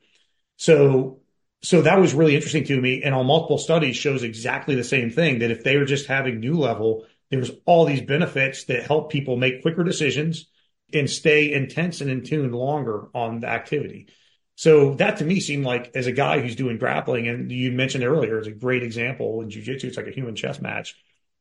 So 0.55 1.19
so 1.61 1.81
that 1.81 1.99
was 1.99 2.13
really 2.13 2.35
interesting 2.35 2.63
to 2.65 2.79
me. 2.79 3.03
And 3.03 3.13
on 3.13 3.25
multiple 3.25 3.57
studies 3.57 3.97
shows 3.97 4.23
exactly 4.23 4.75
the 4.75 4.83
same 4.85 5.09
thing 5.09 5.39
that 5.39 5.51
if 5.51 5.65
they 5.65 5.75
were 5.75 5.83
just 5.83 6.07
having 6.07 6.41
nooLVL, 6.41 7.01
there 7.31 7.39
was 7.39 7.51
all 7.65 7.83
these 7.83 8.01
benefits 8.01 8.63
that 8.65 8.87
help 8.87 9.11
people 9.11 9.35
make 9.35 9.61
quicker 9.61 9.83
decisions 9.83 10.45
and 10.93 11.09
stay 11.09 11.53
intense 11.53 12.01
and 12.01 12.09
in 12.09 12.23
tune 12.23 12.51
longer 12.51 13.07
on 13.13 13.39
the 13.39 13.47
activity. 13.47 14.07
So 14.55 14.95
that 14.95 15.17
to 15.17 15.23
me 15.23 15.39
seemed 15.39 15.65
like 15.65 15.91
as 15.95 16.07
a 16.07 16.11
guy 16.11 16.41
who's 16.41 16.55
doing 16.55 16.77
grappling, 16.77 17.27
and 17.27 17.51
you 17.51 17.71
mentioned 17.71 18.03
earlier, 18.03 18.39
is 18.39 18.47
a 18.47 18.51
great 18.51 18.83
example 18.83 19.41
in 19.41 19.49
jujitsu. 19.49 19.85
It's 19.85 19.97
like 19.97 20.07
a 20.07 20.11
human 20.11 20.35
chess 20.35 20.59
match. 20.59 20.95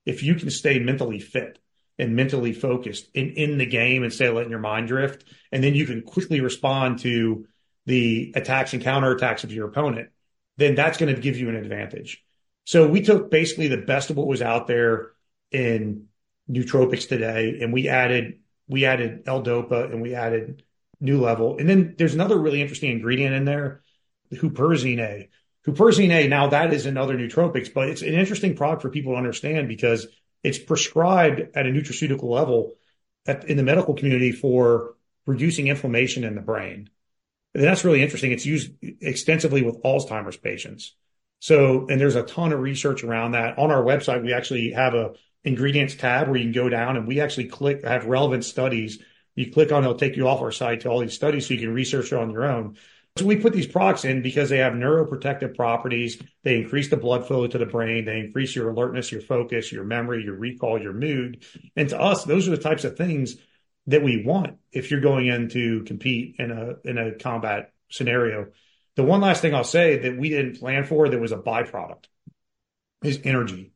If 0.06 0.22
you 0.22 0.36
can 0.36 0.50
stay 0.50 0.78
mentally 0.78 1.18
fit 1.18 1.58
and 1.98 2.14
mentally 2.14 2.52
focused 2.52 3.08
in, 3.14 3.30
in 3.30 3.58
the 3.58 3.66
game 3.66 4.04
and 4.04 4.12
stay 4.12 4.28
letting 4.28 4.50
your 4.50 4.60
mind 4.60 4.86
drift, 4.86 5.24
and 5.50 5.64
then 5.64 5.74
you 5.74 5.84
can 5.84 6.02
quickly 6.02 6.40
respond 6.40 7.00
to 7.00 7.46
the 7.86 8.32
attacks 8.36 8.72
and 8.72 8.82
counterattacks 8.82 9.42
of 9.44 9.52
your 9.52 9.66
opponent, 9.66 10.10
then 10.56 10.74
that's 10.74 10.98
going 10.98 11.12
to 11.12 11.20
give 11.20 11.38
you 11.38 11.48
an 11.48 11.56
advantage. 11.56 12.22
So 12.66 12.86
we 12.86 13.00
took 13.00 13.30
basically 13.30 13.68
the 13.68 13.78
best 13.78 14.10
of 14.10 14.16
what 14.16 14.26
was 14.26 14.42
out 14.42 14.66
there 14.66 15.12
in 15.50 16.06
nootropics 16.48 17.08
today, 17.08 17.58
and 17.62 17.72
we 17.72 17.88
added 17.88 18.40
we 18.68 18.84
added 18.84 19.22
L-Dopa 19.26 19.92
and 19.92 20.02
we 20.02 20.14
added 20.14 20.62
nooLVL, 21.02 21.60
and 21.60 21.68
then 21.68 21.94
there's 21.96 22.14
another 22.14 22.38
really 22.38 22.60
interesting 22.60 22.90
ingredient 22.90 23.34
in 23.34 23.44
there, 23.44 23.82
the 24.30 24.36
Huperzine 24.36 24.98
A. 24.98 25.28
Huperzine 25.66 26.10
A. 26.10 26.28
Now 26.28 26.48
that 26.48 26.72
is 26.72 26.86
another 26.86 27.16
nootropics, 27.16 27.72
but 27.72 27.88
it's 27.88 28.02
an 28.02 28.14
interesting 28.14 28.56
product 28.56 28.82
for 28.82 28.90
people 28.90 29.12
to 29.12 29.18
understand 29.18 29.68
because 29.68 30.06
it's 30.42 30.58
prescribed 30.58 31.40
at 31.54 31.66
a 31.66 31.70
nutraceutical 31.70 32.30
level 32.30 32.74
at, 33.26 33.44
in 33.44 33.56
the 33.56 33.62
medical 33.62 33.94
community 33.94 34.32
for 34.32 34.94
reducing 35.26 35.68
inflammation 35.68 36.24
in 36.24 36.34
the 36.34 36.40
brain. 36.40 36.88
And 37.54 37.62
that's 37.62 37.84
really 37.84 38.02
interesting. 38.02 38.32
It's 38.32 38.46
used 38.46 38.72
extensively 38.82 39.62
with 39.62 39.82
Alzheimer's 39.82 40.36
patients. 40.36 40.94
So, 41.40 41.86
and 41.88 42.00
there's 42.00 42.16
a 42.16 42.22
ton 42.22 42.52
of 42.52 42.60
research 42.60 43.04
around 43.04 43.32
that. 43.32 43.58
On 43.58 43.70
our 43.70 43.82
website, 43.82 44.24
we 44.24 44.32
actually 44.32 44.72
have 44.72 44.94
a 44.94 45.12
ingredients 45.44 45.94
tab 45.94 46.28
where 46.28 46.36
you 46.36 46.44
can 46.44 46.52
go 46.52 46.68
down 46.68 46.96
and 46.96 47.06
we 47.06 47.20
actually 47.20 47.46
click, 47.46 47.84
have 47.84 48.06
relevant 48.06 48.44
studies. 48.44 48.98
You 49.34 49.50
click 49.52 49.72
on, 49.72 49.84
it'll 49.84 49.96
take 49.96 50.16
you 50.16 50.28
off 50.28 50.40
our 50.40 50.52
site 50.52 50.80
to 50.80 50.88
all 50.88 51.00
these 51.00 51.14
studies 51.14 51.46
so 51.46 51.54
you 51.54 51.60
can 51.60 51.74
research 51.74 52.12
on 52.12 52.30
your 52.30 52.44
own. 52.44 52.76
So 53.16 53.24
we 53.24 53.36
put 53.36 53.52
these 53.52 53.66
products 53.66 54.04
in 54.04 54.22
because 54.22 54.48
they 54.48 54.58
have 54.58 54.74
neuroprotective 54.74 55.56
properties. 55.56 56.22
They 56.44 56.56
increase 56.56 56.88
the 56.88 56.96
blood 56.96 57.26
flow 57.26 57.46
to 57.46 57.58
the 57.58 57.66
brain. 57.66 58.04
They 58.04 58.20
increase 58.20 58.54
your 58.54 58.70
alertness, 58.70 59.10
your 59.10 59.20
focus, 59.20 59.72
your 59.72 59.84
memory, 59.84 60.22
your 60.22 60.36
recall, 60.36 60.80
your 60.80 60.92
mood. 60.92 61.44
And 61.74 61.88
to 61.88 62.00
us, 62.00 62.24
those 62.24 62.46
are 62.46 62.52
the 62.52 62.62
types 62.62 62.84
of 62.84 62.96
things 62.96 63.36
that 63.88 64.02
we 64.02 64.22
want 64.24 64.58
if 64.70 64.90
you're 64.90 65.00
going 65.00 65.26
in 65.26 65.48
to 65.48 65.82
compete 65.84 66.36
in 66.38 66.50
a 66.52 66.74
in 66.88 66.98
a 66.98 67.14
combat 67.16 67.72
scenario. 67.90 68.48
The 68.94 69.02
one 69.02 69.20
last 69.20 69.42
thing 69.42 69.54
I'll 69.54 69.64
say 69.64 69.98
that 69.98 70.16
we 70.16 70.28
didn't 70.28 70.60
plan 70.60 70.84
for 70.84 71.08
that 71.08 71.20
was 71.20 71.32
a 71.32 71.38
byproduct 71.38 72.04
is 73.02 73.20
energy. 73.24 73.72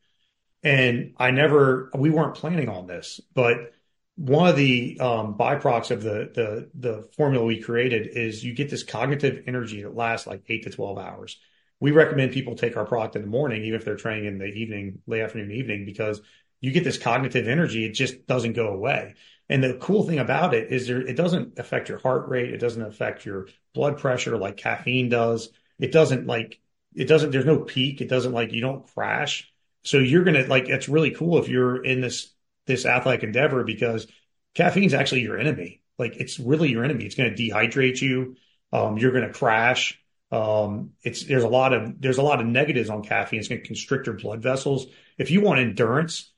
And 0.62 1.14
I 1.16 1.31
never 1.31 1.90
we 1.94 2.11
weren't 2.11 2.35
planning 2.35 2.68
on 2.68 2.87
this, 2.87 3.20
but 3.35 3.72
one 4.16 4.48
of 4.48 4.57
the 4.57 4.98
um, 5.01 5.37
byproducts 5.37 5.90
of 5.90 6.03
the 6.03 6.31
the 6.35 6.70
the 6.75 7.03
formula 7.16 7.44
we 7.44 7.61
created 7.61 8.07
is 8.07 8.44
you 8.44 8.55
get 8.55 8.70
this 8.70 8.85
cognitive 8.85 9.44
energy 9.46 9.83
that 9.83 9.96
lasts 9.96 10.27
like 10.27 10.42
eight 10.48 10.64
to 10.64 10.70
twelve 10.70 10.98
hours. 10.98 11.38
We 11.81 11.90
recommend 11.90 12.33
people 12.33 12.55
take 12.55 12.77
our 12.77 12.87
product 12.87 13.16
in 13.16 13.22
the 13.22 13.29
morning, 13.29 13.64
even 13.64 13.81
if 13.81 13.85
they're 13.85 13.96
training 13.96 14.27
in 14.27 14.38
the 14.38 14.44
evening, 14.44 15.01
late 15.07 15.22
afternoon, 15.22 15.51
evening, 15.51 15.85
because 15.85 16.20
you 16.61 16.70
get 16.70 16.85
this 16.85 16.96
cognitive 16.96 17.48
energy. 17.48 17.85
It 17.85 17.90
just 17.92 18.25
doesn't 18.27 18.53
go 18.53 18.68
away. 18.68 19.14
And 19.48 19.64
the 19.64 19.75
cool 19.75 20.07
thing 20.07 20.20
about 20.20 20.55
it 20.55 20.72
is 20.72 20.87
there, 20.87 21.01
it 21.01 21.16
doesn't 21.16 21.59
affect 21.59 21.88
your 21.88 21.98
heart 21.98 22.29
rate. 22.29 22.55
It 22.55 22.59
doesn't 22.59 22.81
affect 22.81 23.27
your 23.27 23.48
blood 23.75 23.98
pressure 23.98 24.38
like 24.38 24.59
caffeine 24.59 25.09
does. 25.09 25.51
It 25.81 25.90
doesn't 25.90 26.27
like, 26.27 26.61
it 26.94 27.07
doesn't, 27.07 27.33
there's 27.33 27.44
no 27.44 27.59
peak. 27.59 28.01
It 28.01 28.09
doesn't 28.09 28.33
like, 28.33 28.53
you 28.53 28.61
don't 28.61 28.87
crash. 28.94 29.52
So 29.85 29.99
you're 29.99 30.25
going 30.25 30.42
to 30.42 30.49
like, 30.49 30.68
it's 30.68 30.88
really 30.88 31.11
cool 31.11 31.38
if 31.38 31.49
you're 31.49 31.85
in 31.85 32.01
this, 32.01 32.33
this 32.66 32.87
athletic 32.87 33.25
endeavor 33.25 33.64
because 33.64 34.07
caffeine's 34.55 34.95
actually 34.95 35.23
your 35.23 35.38
enemy. 35.38 35.83
Like 35.99 36.16
it's 36.16 36.38
really 36.38 36.71
your 36.71 36.85
enemy. 36.85 37.05
It's 37.05 37.14
going 37.14 37.35
to 37.35 37.42
dehydrate 37.42 38.01
you. 38.01 38.37
Um, 38.73 38.99
you're 38.99 39.12
going 39.12 39.27
to 39.27 39.33
crash. 39.33 39.99
Um, 40.31 40.92
it's, 41.03 41.25
there's 41.25 41.42
a 41.42 41.49
lot 41.49 41.73
of, 41.73 42.01
there's 42.01 42.18
a 42.18 42.23
lot 42.23 42.40
of 42.40 42.47
negatives 42.47 42.88
on 42.88 43.03
caffeine. 43.03 43.40
It's 43.40 43.49
going 43.49 43.61
to 43.61 43.66
constrict 43.66 44.07
your 44.07 44.16
blood 44.16 44.42
vessels. 44.42 44.87
If 45.18 45.31
you 45.31 45.42
want 45.42 45.61
endurance, 45.61 46.33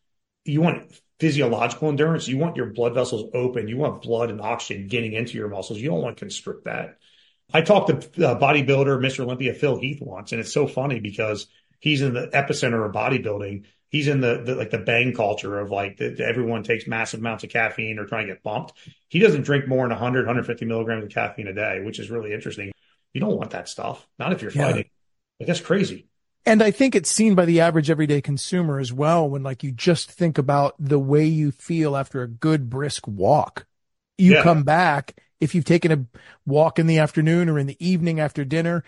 you 0.44 0.60
want 0.60 0.92
physiological 1.20 1.88
endurance, 1.88 2.26
you 2.26 2.38
want 2.38 2.56
your 2.56 2.66
blood 2.66 2.94
vessels 2.94 3.30
open. 3.34 3.68
You 3.68 3.76
want 3.76 4.02
blood 4.02 4.30
and 4.30 4.40
oxygen 4.40 4.88
getting 4.88 5.12
into 5.12 5.38
your 5.38 5.48
muscles. 5.48 5.78
You 5.78 5.90
don't 5.90 6.02
want 6.02 6.16
to 6.16 6.20
constrict 6.20 6.64
that. 6.64 6.98
I 7.52 7.60
talked 7.60 7.88
to 7.88 8.26
uh, 8.26 8.38
bodybuilder, 8.38 8.98
Mr. 8.98 9.20
Olympia, 9.20 9.54
Phil 9.54 9.78
Heath 9.78 10.00
once, 10.00 10.32
and 10.32 10.40
it's 10.40 10.52
so 10.52 10.66
funny 10.66 11.00
because 11.00 11.46
he's 11.84 12.00
in 12.00 12.14
the 12.14 12.28
epicenter 12.28 12.86
of 12.86 12.92
bodybuilding. 12.92 13.64
He's 13.90 14.08
in 14.08 14.22
the, 14.22 14.40
the 14.42 14.54
like 14.54 14.70
the 14.70 14.78
bang 14.78 15.12
culture 15.12 15.60
of 15.60 15.70
like 15.70 15.98
the, 15.98 16.08
the, 16.08 16.24
everyone 16.24 16.62
takes 16.62 16.86
massive 16.86 17.20
amounts 17.20 17.44
of 17.44 17.50
caffeine 17.50 17.98
or 17.98 18.06
trying 18.06 18.26
to 18.26 18.32
get 18.32 18.42
bumped. 18.42 18.72
He 19.08 19.18
doesn't 19.18 19.42
drink 19.42 19.68
more 19.68 19.84
than 19.84 19.90
100, 19.90 20.20
150 20.20 20.64
milligrams 20.64 21.04
of 21.04 21.10
caffeine 21.10 21.46
a 21.46 21.52
day, 21.52 21.80
which 21.84 22.00
is 22.00 22.10
really 22.10 22.32
interesting. 22.32 22.72
You 23.12 23.20
don't 23.20 23.36
want 23.36 23.50
that 23.50 23.68
stuff, 23.68 24.04
not 24.18 24.32
if 24.32 24.40
you're 24.40 24.50
yeah. 24.50 24.66
fighting. 24.68 24.90
Like 25.38 25.46
that's 25.46 25.60
crazy. 25.60 26.08
And 26.46 26.62
I 26.62 26.70
think 26.70 26.94
it's 26.94 27.10
seen 27.10 27.34
by 27.34 27.44
the 27.44 27.60
average 27.60 27.90
everyday 27.90 28.22
consumer 28.22 28.78
as 28.78 28.92
well 28.92 29.28
when 29.28 29.42
like 29.42 29.62
you 29.62 29.70
just 29.70 30.10
think 30.10 30.38
about 30.38 30.74
the 30.78 30.98
way 30.98 31.26
you 31.26 31.50
feel 31.50 31.96
after 31.96 32.22
a 32.22 32.28
good 32.28 32.70
brisk 32.70 33.06
walk. 33.06 33.66
You 34.16 34.34
yeah. 34.34 34.42
come 34.42 34.62
back, 34.62 35.16
if 35.38 35.54
you've 35.54 35.64
taken 35.66 35.92
a 35.92 36.06
walk 36.46 36.78
in 36.78 36.86
the 36.86 36.98
afternoon 36.98 37.50
or 37.50 37.58
in 37.58 37.66
the 37.66 37.76
evening 37.86 38.20
after 38.20 38.44
dinner, 38.44 38.84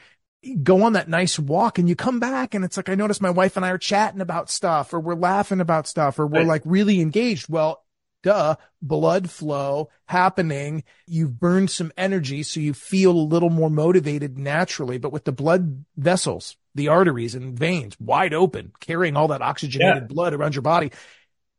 go 0.62 0.82
on 0.82 0.92
that 0.94 1.08
nice 1.08 1.38
walk 1.38 1.78
and 1.78 1.88
you 1.88 1.96
come 1.96 2.20
back 2.20 2.54
and 2.54 2.64
it's 2.64 2.76
like, 2.76 2.88
I 2.88 2.94
notice 2.94 3.20
my 3.20 3.30
wife 3.30 3.56
and 3.56 3.66
I 3.66 3.70
are 3.70 3.78
chatting 3.78 4.20
about 4.20 4.50
stuff 4.50 4.92
or 4.92 5.00
we're 5.00 5.14
laughing 5.14 5.60
about 5.60 5.86
stuff 5.86 6.18
or 6.18 6.26
we're 6.26 6.40
right. 6.40 6.46
like 6.46 6.62
really 6.64 7.00
engaged. 7.00 7.48
Well, 7.48 7.84
duh, 8.22 8.56
blood 8.82 9.30
flow 9.30 9.88
happening. 10.06 10.84
You've 11.06 11.38
burned 11.38 11.70
some 11.70 11.92
energy. 11.96 12.42
So 12.42 12.60
you 12.60 12.74
feel 12.74 13.12
a 13.12 13.12
little 13.12 13.50
more 13.50 13.70
motivated 13.70 14.38
naturally, 14.38 14.98
but 14.98 15.12
with 15.12 15.24
the 15.24 15.32
blood 15.32 15.84
vessels, 15.96 16.56
the 16.74 16.88
arteries 16.88 17.34
and 17.34 17.58
veins 17.58 17.98
wide 17.98 18.34
open, 18.34 18.72
carrying 18.80 19.16
all 19.16 19.28
that 19.28 19.42
oxygenated 19.42 20.02
yeah. 20.02 20.06
blood 20.06 20.34
around 20.34 20.54
your 20.54 20.62
body. 20.62 20.92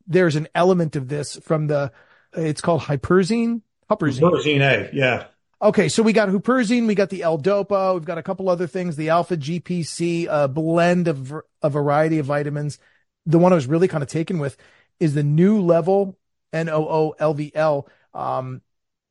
There's 0.06 0.36
an 0.36 0.48
element 0.54 0.96
of 0.96 1.08
this 1.08 1.36
from 1.42 1.66
the, 1.66 1.92
it's 2.32 2.60
called 2.60 2.82
huperzine. 2.82 3.62
Huperzine. 3.90 4.20
Huperzine 4.20 4.60
A. 4.60 4.90
Yeah. 4.94 5.24
Okay, 5.60 5.88
so 5.88 6.04
we 6.04 6.12
got 6.12 6.28
huperzine, 6.28 6.86
we 6.86 6.94
got 6.94 7.10
the 7.10 7.24
L-Dopa, 7.24 7.94
we've 7.94 8.04
got 8.04 8.16
a 8.16 8.22
couple 8.22 8.48
other 8.48 8.68
things, 8.68 8.94
the 8.94 9.08
alpha 9.08 9.36
GPC, 9.36 10.28
a 10.30 10.46
blend 10.46 11.08
of 11.08 11.34
a 11.62 11.68
variety 11.68 12.20
of 12.20 12.26
vitamins. 12.26 12.78
The 13.26 13.40
one 13.40 13.52
I 13.52 13.56
was 13.56 13.66
really 13.66 13.88
kind 13.88 14.04
of 14.04 14.08
taken 14.08 14.38
with 14.38 14.56
is 15.00 15.14
the 15.14 15.22
nooLVL 15.22 16.14
N 16.52 16.68
O 16.68 16.86
O 16.88 17.14
L 17.18 17.34
V 17.34 17.50
L. 17.56 17.88
Um, 18.14 18.62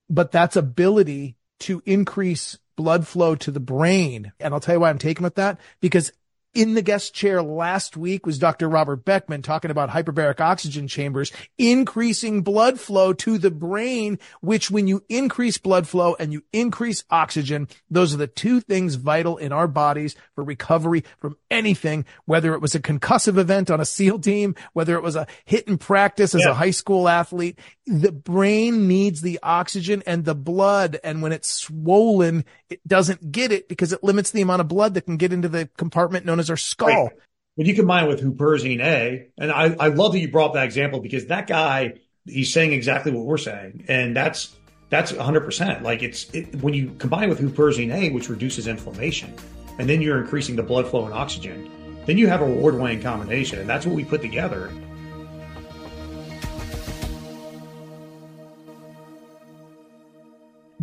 but 0.09 0.31
that's 0.31 0.55
ability 0.55 1.35
to 1.59 1.83
increase 1.85 2.57
blood 2.77 3.05
flow 3.05 3.35
to 3.35 3.51
the 3.51 3.59
brain. 3.59 4.31
And 4.39 4.53
I'll 4.53 4.61
tell 4.61 4.75
you 4.75 4.79
why 4.79 4.89
I'm 4.89 4.99
taken 4.99 5.25
with 5.25 5.35
that 5.35 5.59
because 5.81 6.13
in 6.57 6.73
the 6.73 6.81
guest 6.81 7.13
chair 7.13 7.43
last 7.43 7.95
week 7.95 8.25
was 8.25 8.39
Dr. 8.39 8.67
Robert 8.67 9.05
Beckman 9.05 9.43
talking 9.43 9.69
about 9.69 9.91
hyperbaric 9.91 10.41
oxygen 10.41 10.87
chambers, 10.87 11.31
increasing 11.59 12.41
blood 12.41 12.79
flow 12.79 13.13
to 13.13 13.37
the 13.37 13.51
brain, 13.51 14.17
which 14.41 14.71
when 14.71 14.87
you 14.87 15.03
increase 15.07 15.59
blood 15.59 15.87
flow 15.87 16.15
and 16.19 16.33
you 16.33 16.43
increase 16.51 17.03
oxygen, 17.11 17.67
those 17.91 18.11
are 18.11 18.17
the 18.17 18.25
two 18.25 18.59
things 18.59 18.95
vital 18.95 19.37
in 19.37 19.51
our 19.51 19.67
bodies 19.67 20.15
for 20.33 20.43
recovery 20.43 21.03
from 21.19 21.37
anything, 21.51 22.05
whether 22.25 22.55
it 22.55 22.61
was 22.61 22.73
a 22.73 22.79
concussive 22.79 23.37
event 23.37 23.69
on 23.69 23.79
a 23.79 23.85
SEAL 23.85 24.17
team, 24.17 24.55
whether 24.73 24.95
it 24.95 25.03
was 25.03 25.15
a 25.15 25.27
hit 25.45 25.67
in 25.67 25.77
practice 25.77 26.33
as 26.33 26.43
yeah. 26.43 26.49
a 26.49 26.55
high 26.55 26.71
school 26.71 27.07
athlete. 27.07 27.59
The 27.85 28.11
brain 28.11 28.87
needs 28.87 29.21
the 29.21 29.39
oxygen 29.43 30.01
and 30.07 30.25
the 30.25 30.33
blood. 30.33 30.99
And 31.03 31.21
when 31.21 31.33
it's 31.33 31.53
swollen, 31.53 32.45
it 32.67 32.85
doesn't 32.87 33.31
get 33.31 33.51
it 33.51 33.69
because 33.69 33.93
it 33.93 34.03
limits 34.03 34.31
the 34.31 34.41
amount 34.41 34.61
of 34.61 34.67
blood 34.67 34.95
that 34.95 35.03
can 35.03 35.17
get 35.17 35.31
into 35.31 35.47
the 35.47 35.69
compartment 35.77 36.25
known 36.25 36.39
as 36.39 36.46
our 36.49 36.57
skull. 36.57 37.05
Right. 37.05 37.11
When 37.55 37.67
you 37.67 37.73
combine 37.73 38.07
with 38.07 38.21
huperzine 38.21 38.81
A, 38.81 39.27
and 39.37 39.51
I, 39.51 39.75
I 39.79 39.87
love 39.87 40.13
that 40.13 40.19
you 40.19 40.29
brought 40.29 40.49
up 40.49 40.53
that 40.53 40.65
example 40.65 40.99
because 40.99 41.27
that 41.27 41.47
guy, 41.47 41.93
he's 42.25 42.53
saying 42.53 42.71
exactly 42.71 43.11
what 43.11 43.25
we're 43.25 43.37
saying. 43.37 43.85
And 43.87 44.15
that's, 44.15 44.55
that's 44.89 45.11
100%. 45.11 45.81
Like 45.81 46.03
it's, 46.03 46.29
it, 46.31 46.61
when 46.61 46.73
you 46.73 46.91
combine 46.99 47.29
with 47.29 47.39
huperzine 47.39 47.93
A, 47.93 48.11
which 48.11 48.29
reduces 48.29 48.67
inflammation, 48.67 49.33
and 49.79 49.89
then 49.89 50.01
you're 50.01 50.21
increasing 50.21 50.55
the 50.55 50.63
blood 50.63 50.87
flow 50.87 51.05
and 51.05 51.13
oxygen, 51.13 51.69
then 52.05 52.17
you 52.17 52.27
have 52.27 52.41
a 52.41 52.45
reward 52.45 52.75
winning 52.79 53.01
combination. 53.01 53.59
And 53.59 53.67
that's 53.67 53.85
what 53.85 53.95
we 53.95 54.05
put 54.05 54.21
together. 54.21 54.71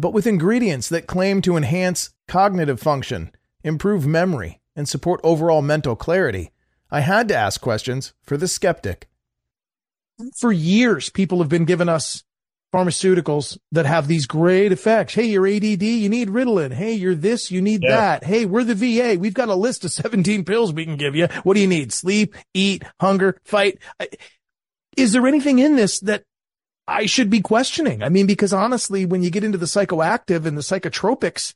but 0.05 0.13
with 0.13 0.27
ingredients 0.27 0.91
that 0.91 1.07
claim 1.07 1.41
to 1.41 1.57
enhance 1.57 2.11
cognitive 2.29 2.79
function, 2.79 3.31
improve 3.63 4.07
memory, 4.07 4.61
and 4.77 4.89
support 4.89 5.21
overall 5.23 5.63
mental 5.63 5.97
clarity, 5.97 6.51
I 6.91 7.01
had 7.01 7.29
to 7.29 7.37
ask 7.37 7.61
questions 7.61 8.15
for 8.23 8.37
the 8.37 8.49
skeptic. 8.49 9.09
For 10.37 10.53
years, 10.53 11.11
people 11.11 11.39
have 11.39 11.49
been 11.49 11.65
giving 11.65 11.89
us 11.89 12.23
pharmaceuticals 12.75 13.57
that 13.71 13.87
have 13.87 14.09
these 14.09 14.27
great 14.27 14.73
effects. 14.73 15.15
Hey, 15.15 15.27
you're 15.27 15.47
ADD, 15.47 15.83
you 15.83 16.09
need 16.09 16.29
Ritalin. 16.29 16.73
Hey, 16.73 16.93
you're 16.95 17.15
this, 17.15 17.51
you 17.51 17.63
need 17.63 17.83
yeah. 17.85 17.97
that. 17.97 18.25
Hey, 18.25 18.47
we're 18.47 18.65
the 18.65 18.75
VA. 18.75 19.19
We've 19.19 19.35
got 19.35 19.49
a 19.49 19.55
list 19.55 19.85
of 19.85 19.93
17 19.93 20.45
pills 20.45 20.73
we 20.73 20.85
can 20.85 20.97
give 20.97 21.15
you. 21.15 21.29
What 21.45 21.55
do 21.55 21.61
you 21.61 21.69
need? 21.69 21.93
Sleep, 21.93 22.35
eat, 22.53 22.83
hunger, 23.01 23.39
fight. 23.45 23.79
Is 24.97 25.13
there 25.13 25.27
anything 25.27 25.61
in 25.61 25.77
this 25.77 26.01
that 26.01 26.25
I 26.87 27.07
should 27.07 27.31
be 27.31 27.41
questioning? 27.41 28.03
I 28.03 28.09
mean, 28.09 28.27
because 28.27 28.53
honestly, 28.53 29.07
when 29.07 29.23
you 29.23 29.31
get 29.31 29.45
into 29.45 29.59
the 29.59 29.67
psychoactive 29.67 30.45
and 30.45 30.57
the 30.57 30.63
psychotropics, 30.63 31.55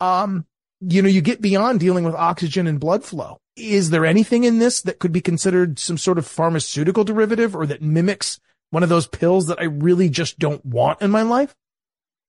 um, 0.00 0.46
you 0.88 1.02
know, 1.02 1.08
you 1.08 1.20
get 1.20 1.40
beyond 1.40 1.80
dealing 1.80 2.04
with 2.04 2.14
oxygen 2.14 2.66
and 2.66 2.80
blood 2.80 3.04
flow. 3.04 3.38
Is 3.56 3.90
there 3.90 4.04
anything 4.04 4.44
in 4.44 4.58
this 4.58 4.82
that 4.82 4.98
could 4.98 5.12
be 5.12 5.20
considered 5.20 5.78
some 5.78 5.98
sort 5.98 6.18
of 6.18 6.26
pharmaceutical 6.26 7.04
derivative 7.04 7.54
or 7.54 7.66
that 7.66 7.82
mimics 7.82 8.40
one 8.70 8.82
of 8.82 8.88
those 8.88 9.06
pills 9.06 9.46
that 9.46 9.60
I 9.60 9.64
really 9.64 10.08
just 10.08 10.38
don't 10.38 10.64
want 10.64 11.00
in 11.00 11.10
my 11.10 11.22
life? 11.22 11.54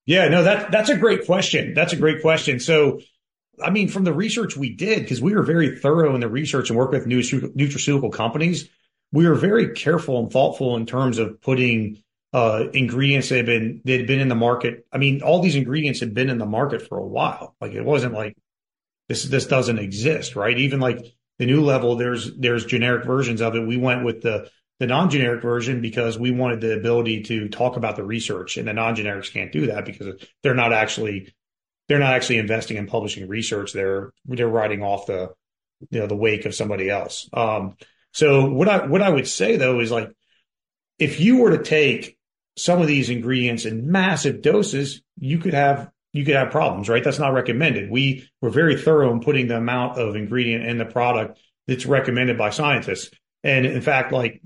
Yeah, 0.05 0.27
no, 0.27 0.43
that 0.43 0.71
that's 0.71 0.89
a 0.89 0.97
great 0.97 1.25
question. 1.25 1.73
That's 1.73 1.93
a 1.93 1.97
great 1.97 2.21
question. 2.21 2.59
So, 2.59 3.01
I 3.63 3.71
mean, 3.71 3.87
from 3.87 4.03
the 4.03 4.13
research 4.13 4.55
we 4.55 4.75
did, 4.75 5.01
because 5.01 5.21
we 5.21 5.33
were 5.33 5.41
very 5.41 5.79
thorough 5.79 6.13
in 6.13 6.21
the 6.21 6.29
research 6.29 6.69
and 6.69 6.77
work 6.77 6.91
with 6.91 7.07
new 7.07 7.21
nutraceutical 7.21 8.13
companies, 8.13 8.69
we 9.11 9.27
were 9.27 9.35
very 9.35 9.73
careful 9.73 10.19
and 10.19 10.31
thoughtful 10.31 10.75
in 10.75 10.85
terms 10.85 11.17
of 11.17 11.41
putting 11.41 12.03
uh, 12.33 12.65
ingredients 12.73 13.29
that 13.29 13.37
had 13.37 13.45
been 13.47 13.81
that 13.85 13.97
had 13.97 14.07
been 14.07 14.19
in 14.19 14.27
the 14.27 14.35
market. 14.35 14.85
I 14.91 14.99
mean, 14.99 15.23
all 15.23 15.41
these 15.41 15.55
ingredients 15.55 16.01
had 16.01 16.13
been 16.13 16.29
in 16.29 16.37
the 16.37 16.45
market 16.45 16.87
for 16.87 16.99
a 16.99 17.05
while. 17.05 17.55
Like 17.59 17.71
it 17.71 17.83
wasn't 17.83 18.13
like 18.13 18.37
this 19.09 19.23
this 19.23 19.45
doesn't 19.45 19.79
exist, 19.79 20.35
right? 20.35 20.57
Even 20.57 20.79
like 20.79 20.99
the 21.39 21.45
nooLVL, 21.45 21.97
there's 21.97 22.35
there's 22.37 22.65
generic 22.65 23.05
versions 23.05 23.41
of 23.41 23.55
it. 23.55 23.67
We 23.67 23.77
went 23.77 24.03
with 24.03 24.21
the 24.21 24.49
the 24.79 24.87
non-generic 24.87 25.41
version 25.41 25.81
because 25.81 26.19
we 26.19 26.31
wanted 26.31 26.61
the 26.61 26.75
ability 26.77 27.23
to 27.23 27.47
talk 27.47 27.77
about 27.77 27.95
the 27.95 28.03
research 28.03 28.57
and 28.57 28.67
the 28.67 28.73
non-generics 28.73 29.31
can't 29.31 29.51
do 29.51 29.67
that 29.67 29.85
because 29.85 30.21
they're 30.43 30.53
not 30.55 30.73
actually 30.73 31.33
they're 31.87 31.99
not 31.99 32.13
actually 32.13 32.37
investing 32.37 32.77
in 32.77 32.87
publishing 32.87 33.27
research 33.27 33.71
they're 33.71 34.11
they're 34.25 34.47
riding 34.47 34.83
off 34.83 35.05
the 35.05 35.29
you 35.91 35.99
know 35.99 36.07
the 36.07 36.15
wake 36.15 36.45
of 36.45 36.55
somebody 36.55 36.89
else 36.89 37.29
um, 37.33 37.75
so 38.11 38.49
what 38.49 38.67
i 38.67 38.85
what 38.85 39.01
i 39.01 39.09
would 39.09 39.27
say 39.27 39.55
though 39.55 39.79
is 39.79 39.91
like 39.91 40.11
if 40.99 41.19
you 41.19 41.37
were 41.37 41.57
to 41.57 41.63
take 41.63 42.17
some 42.57 42.81
of 42.81 42.87
these 42.87 43.09
ingredients 43.09 43.65
in 43.65 43.91
massive 43.91 44.41
doses 44.41 45.01
you 45.17 45.37
could 45.37 45.53
have 45.53 45.89
you 46.15 46.23
could 46.23 46.35
have 46.35 46.51
problems 46.51 46.87
right? 46.89 47.03
That's 47.03 47.19
not 47.19 47.33
recommended. 47.33 47.89
We 47.89 48.29
were 48.41 48.49
very 48.49 48.77
thorough 48.77 49.11
in 49.11 49.19
putting 49.19 49.47
the 49.47 49.57
amount 49.57 49.99
of 49.99 50.15
ingredient 50.15 50.65
in 50.65 50.77
the 50.77 50.85
product 50.85 51.39
that's 51.67 51.85
recommended 51.85 52.37
by 52.37 52.51
scientists. 52.51 53.11
And 53.43 53.65
in 53.65 53.81
fact 53.81 54.11
like 54.11 54.41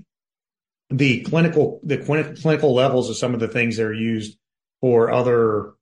the 0.90 1.20
clinical 1.20 1.80
the 1.84 1.98
clinical 1.98 2.74
levels 2.74 3.08
of 3.08 3.16
some 3.16 3.34
of 3.34 3.40
the 3.40 3.48
things 3.48 3.76
that 3.76 3.84
are 3.84 3.94
used 3.94 4.36
for 4.80 5.10
other 5.10 5.74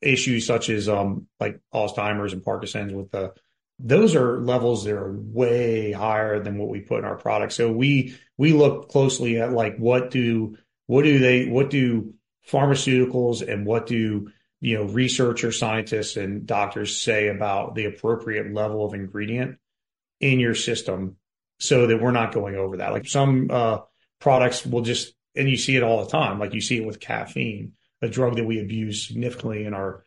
issues 0.00 0.46
such 0.46 0.70
as 0.70 0.88
um 0.88 1.26
like 1.38 1.60
Alzheimer's 1.72 2.32
and 2.32 2.42
Parkinson's 2.42 2.92
with 2.92 3.10
the 3.10 3.34
those 3.78 4.14
are 4.14 4.40
levels 4.40 4.84
that 4.84 4.94
are 4.94 5.12
way 5.12 5.92
higher 5.92 6.42
than 6.42 6.58
what 6.58 6.68
we 6.68 6.80
put 6.80 7.00
in 7.00 7.04
our 7.04 7.16
product. 7.16 7.52
So 7.52 7.70
we 7.70 8.16
we 8.38 8.52
look 8.52 8.88
closely 8.88 9.40
at 9.40 9.52
like 9.52 9.76
what 9.76 10.10
do 10.10 10.56
what 10.86 11.02
do 11.02 11.18
they 11.18 11.46
what 11.46 11.70
do 11.70 12.14
pharmaceuticals 12.48 13.46
and 13.46 13.66
what 13.66 13.86
do 13.86 14.30
you 14.64 14.78
know 14.78 14.84
researchers, 14.84 15.58
scientists, 15.58 16.16
and 16.16 16.46
doctors 16.46 16.96
say 16.96 17.28
about 17.28 17.74
the 17.74 17.84
appropriate 17.84 18.52
level 18.52 18.84
of 18.84 18.94
ingredient 18.94 19.58
in 20.20 20.40
your 20.40 20.54
system 20.54 21.16
so 21.60 21.86
that 21.86 22.00
we're 22.00 22.12
not 22.12 22.32
going 22.32 22.56
over 22.56 22.78
that. 22.78 22.92
Like 22.92 23.06
some 23.06 23.48
uh 23.50 23.80
products 24.20 24.64
will 24.64 24.80
just, 24.80 25.12
and 25.36 25.50
you 25.50 25.58
see 25.58 25.76
it 25.76 25.82
all 25.82 26.02
the 26.02 26.10
time. 26.10 26.38
Like 26.38 26.54
you 26.54 26.62
see 26.62 26.78
it 26.78 26.86
with 26.86 26.98
caffeine, 26.98 27.72
a 28.00 28.08
drug 28.08 28.36
that 28.36 28.46
we 28.46 28.58
abuse 28.58 29.06
significantly 29.06 29.66
in 29.66 29.74
our 29.74 30.06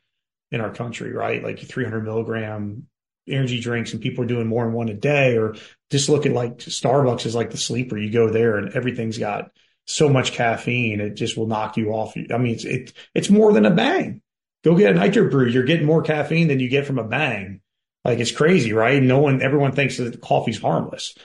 in 0.51 0.59
our 0.59 0.73
country, 0.73 1.11
right? 1.11 1.43
Like 1.43 1.59
300 1.59 2.03
milligram 2.03 2.87
energy 3.27 3.59
drinks, 3.59 3.93
and 3.93 4.01
people 4.01 4.23
are 4.23 4.27
doing 4.27 4.47
more 4.47 4.65
than 4.65 4.73
one 4.73 4.89
a 4.89 4.95
day. 4.95 5.37
Or 5.37 5.55
just 5.91 6.09
look 6.09 6.25
at 6.25 6.31
like 6.31 6.57
Starbucks 6.57 7.27
is 7.27 7.35
like 7.35 7.51
the 7.51 7.57
sleeper. 7.57 7.95
You 7.95 8.11
go 8.11 8.31
there, 8.31 8.57
and 8.57 8.73
everything's 8.73 9.19
got 9.19 9.51
so 9.85 10.09
much 10.09 10.33
caffeine, 10.33 10.99
it 10.99 11.15
just 11.15 11.37
will 11.37 11.47
knock 11.47 11.77
you 11.77 11.91
off. 11.91 12.13
I 12.31 12.37
mean, 12.37 12.55
it's 12.55 12.65
it, 12.65 12.93
it's 13.15 13.29
more 13.29 13.53
than 13.53 13.65
a 13.65 13.71
bang. 13.71 14.21
Go 14.67 14.77
get 14.77 14.95
a 14.95 14.99
nitro 14.99 15.29
brew. 15.29 15.47
You're 15.47 15.63
getting 15.63 15.85
more 15.85 16.01
caffeine 16.01 16.47
than 16.47 16.59
you 16.59 16.67
get 16.69 16.85
from 16.85 16.99
a 16.99 17.03
bang. 17.03 17.61
Like 18.03 18.19
it's 18.19 18.31
crazy, 18.31 18.73
right? 18.73 19.01
No 19.01 19.19
one, 19.19 19.41
everyone 19.41 19.71
thinks 19.71 19.97
that 19.97 20.21
coffee's 20.21 20.59
harmless 20.59 21.15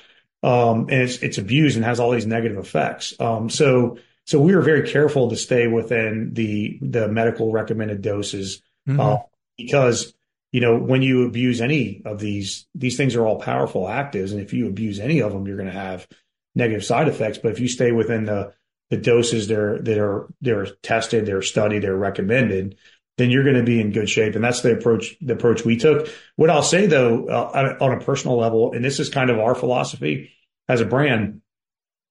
um, 0.43 0.89
and 0.91 1.03
it's 1.03 1.19
it's 1.19 1.39
abused 1.39 1.77
and 1.77 1.85
has 1.85 2.01
all 2.01 2.11
these 2.11 2.27
negative 2.27 2.59
effects. 2.59 3.15
Um, 3.21 3.49
so 3.49 3.99
so 4.27 4.41
we 4.41 4.55
were 4.55 4.63
very 4.63 4.89
careful 4.89 5.31
to 5.31 5.37
stay 5.37 5.67
within 5.67 6.31
the 6.33 6.79
the 6.83 7.09
medical 7.09 7.53
recommended 7.53 8.03
doses 8.03 8.63
mm-hmm. 8.89 9.01
uh, 9.01 9.19
because 9.57 10.15
you 10.51 10.61
know 10.61 10.79
when 10.79 11.03
you 11.03 11.27
abuse 11.27 11.61
any 11.61 12.03
of 12.05 12.19
these 12.19 12.67
these 12.75 12.97
things 12.97 13.15
are 13.15 13.27
all 13.27 13.39
powerful 13.39 13.85
actives, 13.85 14.33
and 14.33 14.41
if 14.41 14.53
you 14.53 14.67
abuse 14.67 14.99
any 14.99 15.21
of 15.21 15.33
them, 15.33 15.47
you're 15.47 15.57
going 15.57 15.69
to 15.71 15.73
have 15.73 16.07
negative 16.55 16.85
side 16.85 17.09
effects. 17.09 17.39
But 17.39 17.53
if 17.53 17.61
you 17.61 17.69
stay 17.69 17.93
within 17.93 18.25
the 18.25 18.53
the 18.91 18.97
doses 18.97 19.49
that 19.49 19.59
are 19.59 19.79
that 19.83 19.99
are 19.99 20.29
they're 20.41 20.67
tested, 20.83 21.25
they're 21.25 21.43
studied, 21.43 21.83
they're 21.83 21.97
recommended, 21.97 22.77
then 23.23 23.31
you're 23.31 23.45
going 23.45 23.57
to 23.57 23.63
be 23.63 23.81
in 23.81 23.93
good 23.93 24.11
shape. 24.11 24.35
And 24.35 24.43
that's 24.43 24.63
the 24.63 24.73
approach, 24.73 25.17
the 25.21 25.35
approach 25.35 25.65
we 25.65 25.77
took. 25.77 26.09
What 26.35 26.51
I'll 26.51 26.63
say 26.63 26.87
though, 26.87 27.27
uh, 27.27 27.77
on 27.81 27.93
a 27.93 28.01
personal 28.01 28.37
level, 28.37 28.73
and 28.73 28.85
this 28.85 28.99
is 28.99 29.09
kind 29.09 29.31
of 29.31 29.39
our 29.39 29.55
philosophy 29.55 30.33
as 30.69 30.81
a 30.81 30.85
brand 30.85 31.41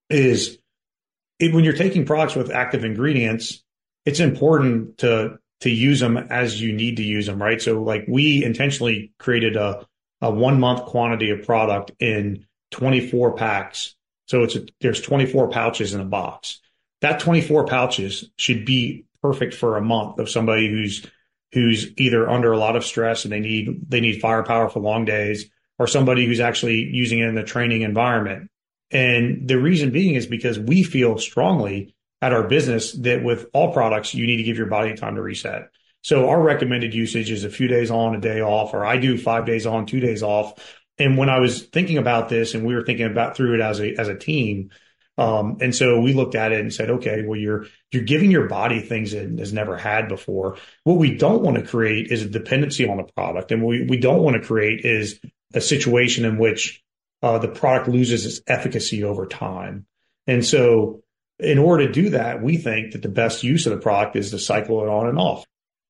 is 0.10 0.58
it, 1.39 1.54
when 1.54 1.65
you're 1.65 1.74
taking 1.74 2.06
products 2.06 2.36
with 2.36 2.50
active 2.50 2.86
ingredients, 2.86 3.62
it's 4.06 4.21
important 4.21 5.00
to, 5.00 5.38
to 5.62 5.69
use 5.69 6.00
them 6.00 6.17
as 6.17 6.62
you 6.62 6.71
need 6.71 6.97
to 6.97 7.04
use 7.04 7.26
them, 7.26 7.41
right? 7.41 7.62
So 7.62 7.84
like 7.84 8.06
we 8.08 8.43
intentionally 8.43 9.12
created 9.19 9.58
a, 9.58 9.86
a 10.21 10.32
one 10.32 10.60
month 10.60 10.86
quantity 10.86 11.32
of 11.32 11.45
product 11.45 11.91
in 12.00 12.45
24 12.71 13.34
packs. 13.34 13.95
So 14.28 14.43
it's 14.43 14.56
a, 14.56 14.65
there's 14.80 15.02
24 15.02 15.50
pouches 15.50 15.93
in 15.93 16.00
a 16.00 16.06
box. 16.06 16.62
That 17.02 17.19
24 17.19 17.65
pouches 17.65 18.30
should 18.38 18.63
be 18.65 19.06
perfect 19.22 19.54
for 19.54 19.78
a 19.78 19.82
month 19.82 20.20
of 20.20 20.30
somebody 20.30 20.70
who's 20.70 21.06
who's 21.54 21.92
either 21.98 22.30
under 22.30 22.52
a 22.52 22.58
lot 22.58 22.76
of 22.76 22.86
stress 22.86 23.26
and 23.26 23.32
they 23.32 23.40
need 23.40 23.86
they 23.88 24.00
need 24.00 24.22
firepower 24.22 24.70
for 24.70 24.80
long 24.80 25.06
days 25.06 25.50
or 25.78 25.88
somebody 25.88 26.26
who's 26.26 26.40
actually 26.40 26.82
using 26.82 27.20
it 27.20 27.28
in 27.28 27.36
the 27.36 27.44
training 27.44 27.82
environment. 27.82 28.50
And 28.92 29.48
the 29.48 29.60
reason 29.60 29.92
being 29.92 30.16
is 30.16 30.28
because 30.28 30.60
we 30.60 30.84
feel 30.84 31.18
strongly 31.18 31.96
at 32.22 32.34
our 32.34 32.44
business 32.44 32.92
that 32.94 33.24
with 33.24 33.48
all 33.54 33.74
products, 33.74 34.14
you 34.14 34.28
need 34.28 34.38
to 34.38 34.44
give 34.44 34.58
your 34.58 34.68
body 34.68 34.94
time 34.96 35.16
to 35.16 35.22
reset. 35.22 35.70
So 36.04 36.30
our 36.30 36.42
recommended 36.42 36.94
usage 36.94 37.32
is 37.32 37.44
a 37.44 37.50
few 37.50 37.68
days 37.68 37.92
on, 37.92 38.16
a 38.16 38.20
day 38.20 38.42
off, 38.42 38.74
or 38.74 38.86
I 38.86 38.98
do 38.98 39.18
five 39.18 39.46
days 39.46 39.66
on, 39.66 39.86
two 39.86 40.00
days 40.00 40.24
off. 40.24 40.54
And 40.98 41.18
when 41.18 41.30
I 41.30 41.40
was 41.40 41.64
thinking 41.64 41.98
about 41.98 42.30
this 42.30 42.54
and 42.54 42.66
we 42.66 42.76
were 42.76 42.84
thinking 42.84 43.06
about 43.06 43.36
through 43.36 43.56
it 43.56 43.62
as 43.62 43.80
a, 43.80 43.96
as 43.96 44.08
a 44.08 44.18
team, 44.18 44.72
um, 45.22 45.58
and 45.62 45.76
so 45.76 46.00
we 46.00 46.14
looked 46.14 46.34
at 46.34 46.52
it 46.52 46.62
and 46.62 46.74
said, 46.74 46.90
okay, 46.90 47.24
well, 47.24 47.40
you're 47.40 47.68
you're 47.92 48.04
giving 48.04 48.32
your 48.32 48.48
body 48.48 48.80
things 48.80 49.14
it 49.14 49.38
has 49.38 49.54
never 49.54 49.78
had 49.78 50.08
before. 50.08 50.58
What 50.84 50.98
we 50.98 51.16
don't 51.16 51.44
want 51.44 51.58
to 51.58 51.64
create 51.64 52.12
is 52.12 52.24
a 52.24 52.30
dependency 52.30 52.90
on 52.90 52.98
the 52.98 53.04
product, 53.04 53.52
and 53.52 53.64
we 53.64 53.86
we 53.86 53.98
don't 53.98 54.24
want 54.24 54.42
to 54.42 54.48
create 54.48 54.84
is 54.84 55.20
a 55.54 55.62
situation 55.62 56.26
in 56.26 56.40
which 56.40 56.84
uh, 57.22 57.38
the 57.38 57.50
product 57.50 57.88
loses 57.88 58.26
its 58.26 58.42
efficacy 58.48 59.04
over 59.04 59.28
time. 59.28 59.86
And 60.26 60.44
so, 60.44 61.04
in 61.38 61.60
order 61.60 61.86
to 61.86 61.94
do 61.94 62.10
that, 62.12 62.42
we 62.42 62.58
think 62.58 62.94
that 62.94 63.04
the 63.04 63.10
best 63.10 63.44
use 63.44 63.68
of 63.68 63.74
the 63.74 63.82
product 63.82 64.16
is 64.16 64.32
to 64.32 64.40
cycle 64.40 64.82
it 64.82 64.90
on 64.90 65.08
and 65.08 65.20
off. 65.20 65.46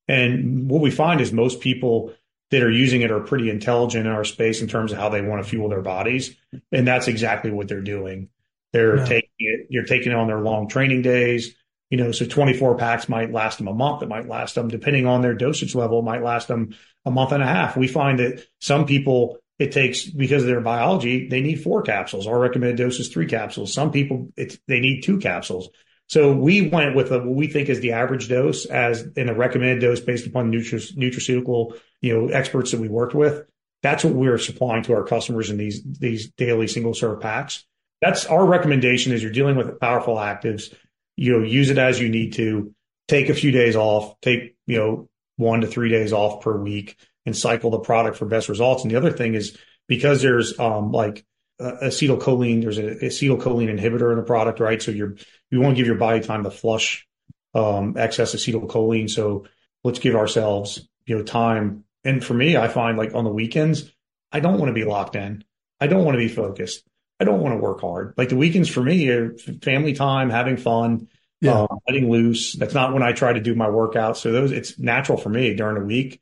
And 0.08 0.68
what 0.70 0.82
we 0.82 0.90
find 0.90 1.22
is 1.22 1.32
most 1.32 1.60
people 1.60 2.12
that 2.50 2.62
are 2.62 2.70
using 2.70 3.00
it 3.00 3.10
are 3.10 3.20
pretty 3.20 3.48
intelligent 3.48 4.06
in 4.06 4.12
our 4.12 4.24
space 4.24 4.60
in 4.60 4.68
terms 4.68 4.92
of 4.92 4.98
how 4.98 5.08
they 5.08 5.22
want 5.22 5.42
to 5.42 5.48
fuel 5.48 5.70
their 5.70 5.80
bodies, 5.80 6.36
and 6.70 6.86
that's 6.86 7.08
exactly 7.08 7.50
what 7.50 7.66
they're 7.66 7.80
doing. 7.80 8.28
They're 8.72 8.98
yeah. 8.98 9.04
taking 9.04 9.30
it, 9.38 9.66
you're 9.70 9.84
taking 9.84 10.12
it 10.12 10.18
on 10.18 10.26
their 10.26 10.40
long 10.40 10.68
training 10.68 11.02
days. 11.02 11.54
You 11.90 11.98
know, 11.98 12.10
so 12.10 12.24
24 12.24 12.78
packs 12.78 13.08
might 13.08 13.32
last 13.32 13.58
them 13.58 13.68
a 13.68 13.74
month. 13.74 14.02
It 14.02 14.08
might 14.08 14.26
last 14.26 14.54
them, 14.54 14.68
depending 14.68 15.06
on 15.06 15.20
their 15.20 15.34
dosage 15.34 15.74
level, 15.74 15.98
it 15.98 16.04
might 16.04 16.22
last 16.22 16.48
them 16.48 16.74
a 17.04 17.10
month 17.10 17.32
and 17.32 17.42
a 17.42 17.46
half. 17.46 17.76
We 17.76 17.86
find 17.86 18.18
that 18.18 18.42
some 18.60 18.86
people, 18.86 19.38
it 19.58 19.72
takes 19.72 20.06
because 20.06 20.42
of 20.42 20.48
their 20.48 20.62
biology, 20.62 21.28
they 21.28 21.42
need 21.42 21.62
four 21.62 21.82
capsules. 21.82 22.26
Our 22.26 22.38
recommended 22.38 22.78
dose 22.78 22.98
is 22.98 23.08
three 23.08 23.26
capsules. 23.26 23.74
Some 23.74 23.92
people, 23.92 24.32
it's, 24.36 24.58
they 24.66 24.80
need 24.80 25.02
two 25.02 25.18
capsules. 25.18 25.68
So 26.08 26.32
we 26.32 26.68
went 26.68 26.96
with 26.96 27.12
a, 27.12 27.18
what 27.18 27.36
we 27.36 27.46
think 27.46 27.68
is 27.68 27.80
the 27.80 27.92
average 27.92 28.28
dose 28.28 28.64
as 28.64 29.02
in 29.16 29.28
a 29.28 29.34
recommended 29.34 29.80
dose 29.80 30.00
based 30.00 30.26
upon 30.26 30.50
nutri- 30.50 30.96
nutraceutical, 30.96 31.78
you 32.00 32.14
know, 32.14 32.28
experts 32.28 32.70
that 32.70 32.80
we 32.80 32.88
worked 32.88 33.14
with. 33.14 33.44
That's 33.82 34.02
what 34.02 34.14
we're 34.14 34.38
supplying 34.38 34.82
to 34.84 34.94
our 34.94 35.04
customers 35.04 35.50
in 35.50 35.58
these, 35.58 35.82
these 35.84 36.30
daily 36.30 36.68
single 36.68 36.94
serve 36.94 37.20
packs 37.20 37.66
that's 38.02 38.26
our 38.26 38.44
recommendation 38.44 39.12
is 39.12 39.22
you're 39.22 39.32
dealing 39.32 39.56
with 39.56 39.80
powerful 39.80 40.16
actives, 40.16 40.74
you 41.16 41.32
know, 41.32 41.44
use 41.44 41.70
it 41.70 41.78
as 41.78 42.00
you 42.00 42.08
need 42.08 42.34
to, 42.34 42.74
take 43.08 43.28
a 43.28 43.34
few 43.34 43.52
days 43.52 43.76
off, 43.76 44.20
take, 44.20 44.56
you 44.66 44.76
know, 44.76 45.08
one 45.36 45.60
to 45.60 45.66
three 45.66 45.88
days 45.88 46.12
off 46.12 46.42
per 46.42 46.56
week 46.56 46.96
and 47.24 47.36
cycle 47.36 47.70
the 47.70 47.78
product 47.78 48.16
for 48.16 48.26
best 48.26 48.48
results. 48.48 48.82
And 48.82 48.90
the 48.90 48.96
other 48.96 49.12
thing 49.12 49.34
is 49.34 49.56
because 49.88 50.20
there's 50.20 50.58
um 50.58 50.92
like 50.92 51.24
uh, 51.60 51.72
acetylcholine, 51.82 52.62
there's 52.62 52.78
an 52.78 52.98
acetylcholine 53.00 53.78
inhibitor 53.78 54.10
in 54.10 54.18
the 54.18 54.24
product, 54.24 54.60
right? 54.60 54.82
So 54.82 54.90
you're 54.90 55.16
you 55.50 55.60
want 55.60 55.76
to 55.76 55.76
give 55.76 55.86
your 55.86 55.96
body 55.96 56.20
time 56.20 56.44
to 56.44 56.50
flush 56.50 57.06
um, 57.54 57.96
excess 57.96 58.34
acetylcholine. 58.34 59.08
So 59.10 59.46
let's 59.84 60.00
give 60.00 60.16
ourselves 60.16 60.88
you 61.06 61.16
know 61.16 61.22
time. 61.22 61.84
And 62.04 62.24
for 62.24 62.34
me, 62.34 62.56
I 62.56 62.66
find 62.66 62.98
like 62.98 63.14
on 63.14 63.24
the 63.24 63.30
weekends, 63.30 63.92
I 64.32 64.40
don't 64.40 64.58
want 64.58 64.70
to 64.70 64.74
be 64.74 64.84
locked 64.84 65.14
in. 65.14 65.44
I 65.80 65.86
don't 65.86 66.04
want 66.04 66.14
to 66.14 66.18
be 66.18 66.28
focused. 66.28 66.84
I 67.22 67.24
don't 67.24 67.40
want 67.40 67.54
to 67.54 67.58
work 67.58 67.80
hard. 67.80 68.14
Like 68.16 68.30
the 68.30 68.36
weekends 68.36 68.68
for 68.68 68.82
me 68.82 69.08
are 69.08 69.36
family 69.62 69.92
time, 69.92 70.28
having 70.28 70.56
fun, 70.56 71.06
yeah. 71.40 71.52
um, 71.52 71.78
letting 71.86 72.10
loose. 72.10 72.54
That's 72.54 72.74
not 72.74 72.92
when 72.92 73.04
I 73.04 73.12
try 73.12 73.32
to 73.32 73.40
do 73.40 73.54
my 73.54 73.70
workout. 73.70 74.18
So 74.18 74.32
those, 74.32 74.50
it's 74.50 74.76
natural 74.76 75.16
for 75.16 75.28
me 75.28 75.54
during 75.54 75.78
the 75.78 75.86
week. 75.86 76.20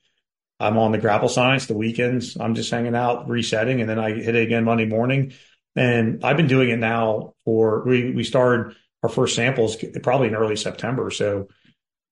I'm 0.61 0.77
on 0.77 0.93
the 0.93 0.99
grapple 0.99 1.31
science. 1.31 1.65
The 1.65 1.75
weekends, 1.75 2.37
I'm 2.39 2.55
just 2.55 2.71
hanging 2.71 2.95
out, 2.95 3.31
resetting, 3.31 3.81
and 3.81 3.89
then 3.89 3.99
I 3.99 4.13
hit 4.13 4.37
it 4.37 4.43
again 4.43 4.65
Monday 4.65 4.85
morning. 4.85 5.33
And 5.75 6.23
I've 6.23 6.37
been 6.37 6.49
doing 6.49 6.69
it 6.69 6.77
now 6.79 7.33
for 7.47 7.83
we 7.87 8.11
we 8.11 8.23
started 8.23 8.77
our 9.03 9.09
first 9.09 9.35
samples 9.35 9.77
probably 10.03 10.29
in 10.29 10.35
early 10.35 10.57
September. 10.57 11.11
So 11.11 11.49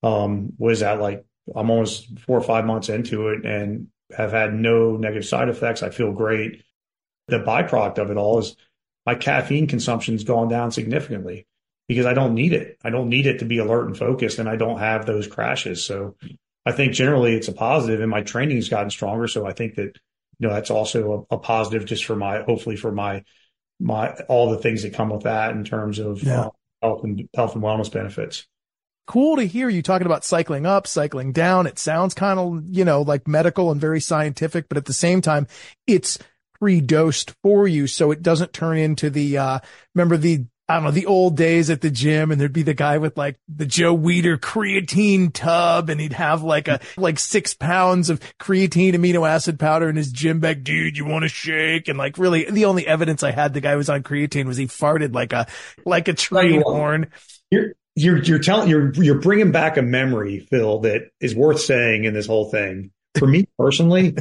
um 0.03 0.55
was 0.57 0.80
that 0.80 0.99
like 0.99 1.26
I'm 1.55 1.68
almost 1.70 2.20
four 2.20 2.39
or 2.39 2.43
five 2.43 2.64
months 2.64 2.89
into 2.89 3.28
it 3.28 3.45
and 3.45 3.89
have 4.16 4.32
had 4.32 4.55
no 4.55 4.97
negative 4.97 5.26
side 5.26 5.51
effects. 5.51 5.82
I 5.82 5.91
feel 5.91 6.12
great. 6.12 6.62
The 7.26 7.41
byproduct 7.41 7.99
of 7.99 8.11
it 8.11 8.16
all 8.16 8.39
is 8.39 8.57
my 9.09 9.15
caffeine 9.15 9.67
consumption's 9.67 10.23
gone 10.23 10.49
down 10.49 10.71
significantly 10.71 11.47
because 11.89 12.05
I 12.05 12.13
don't 12.13 12.35
need 12.35 12.53
it. 12.53 12.77
I 12.85 12.91
don't 12.91 13.09
need 13.09 13.27
it 13.27 13.39
to 13.39 13.47
be 13.47 13.57
alert 13.57 13.87
and 13.87 13.97
focused 13.97 14.39
and 14.39 14.47
I 14.47 14.57
don't 14.57 14.81
have 14.81 15.07
those 15.07 15.27
crashes. 15.27 15.83
So 15.83 16.15
I 16.67 16.73
think 16.73 16.93
generally 16.93 17.35
it's 17.35 17.49
a 17.49 17.55
positive 17.55 18.03
and 18.03 18.11
my 18.11 18.21
training's 18.21 18.69
gotten 18.69 18.91
stronger. 18.91 19.27
So 19.27 19.47
I 19.47 19.55
think 19.55 19.77
that, 19.77 19.97
you 20.39 20.47
know, 20.47 20.51
that's 20.51 20.71
also 20.71 21.27
a, 21.31 21.37
a 21.37 21.39
positive 21.39 21.87
just 21.87 22.05
for 22.05 22.17
my, 22.17 22.43
hopefully 22.43 22.77
for 22.77 22.93
my, 22.93 23.25
my, 23.81 24.11
all 24.29 24.51
the 24.51 24.59
things 24.59 24.83
that 24.83 24.93
come 24.93 25.09
with 25.09 25.23
that 25.23 25.53
in 25.53 25.65
terms 25.65 25.99
of 25.99 26.23
yeah. 26.23 26.41
uh, 26.43 26.51
health 26.83 27.03
and 27.03 27.31
health 27.35 27.55
and 27.55 27.65
wellness 27.65 27.91
benefits 27.91 28.47
cool 29.07 29.37
to 29.37 29.45
hear 29.45 29.71
you 29.71 29.81
talking 29.81 30.07
about 30.07 30.23
cycling 30.23 30.67
up, 30.67 30.87
cycling 30.87 31.33
down. 31.33 31.67
It 31.67 31.79
sounds 31.79 32.13
kind 32.13 32.39
of, 32.39 32.63
you 32.69 32.85
know, 32.85 33.01
like 33.01 33.27
medical 33.27 33.71
and 33.73 33.81
very 33.81 34.03
scientific, 34.03 34.69
but 34.69 34.77
at 34.77 34.85
the 34.85 34.93
same 34.93 35.23
time, 35.23 35.47
it's 35.87 36.19
pre-dosed 36.61 37.35
for 37.43 37.67
you. 37.67 37.87
So 37.87 38.11
it 38.11 38.23
doesn't 38.23 38.53
turn 38.53 38.79
into 38.79 39.11
the, 39.11 39.39
uh, 39.39 39.59
remember 39.95 40.17
the, 40.17 40.47
I 40.69 40.75
don't 40.75 40.85
know, 40.85 40.91
the 40.91 41.07
old 41.07 41.37
days 41.37 41.71
at 41.71 41.81
the 41.81 41.91
gym 41.91 42.31
and 42.31 42.39
there'd 42.39 42.53
be 42.53 42.63
the 42.63 42.75
guy 42.75 42.99
with 42.99 43.17
like 43.17 43.37
the 43.49 43.65
Joe 43.65 43.97
Weider 43.97 44.37
creatine 44.37 45.33
tub 45.33 45.89
and 45.89 45.99
he'd 45.99 46.13
have 46.13 46.43
like 46.43 46.69
a, 46.69 46.81
like 46.99 47.19
six 47.19 47.55
pounds 47.55 48.11
of 48.11 48.21
creatine 48.39 48.93
amino 48.93 49.27
acid 49.27 49.59
powder 49.59 49.89
in 49.89 49.97
his 49.97 50.13
gym 50.13 50.41
bag. 50.41 50.65
Dude, 50.65 50.99
you 50.99 51.07
want 51.07 51.23
to 51.23 51.29
shake? 51.29 51.89
And 51.89 51.97
like 51.97 52.19
really 52.19 52.51
the 52.51 52.67
only 52.67 52.87
evidence 52.87 53.23
I 53.23 53.31
had 53.31 53.55
the 53.55 53.63
guy 53.63 53.77
was 53.77 53.89
on 53.89 54.03
creatine 54.03 54.45
was 54.45 54.59
he 54.59 54.67
farted 54.67 55.15
like 55.15 55.33
a, 55.33 55.47
like 55.87 56.09
a 56.09 56.15
train 56.15 56.61
horn. 56.61 57.11
You're, 57.51 57.73
you're 57.97 58.23
you're 58.23 58.39
telling 58.39 58.69
you're 58.69 58.93
you're 58.93 59.21
bringing 59.21 59.51
back 59.51 59.77
a 59.77 59.83
memory, 59.83 60.47
Phil, 60.51 60.81
that 60.81 61.11
is 61.21 61.35
worth 61.35 61.61
saying 61.61 62.05
in 62.05 62.15
this 62.15 62.27
whole 62.27 62.49
thing. 62.49 62.93
For 63.19 63.27
me 63.27 63.47
personally, 63.59 64.15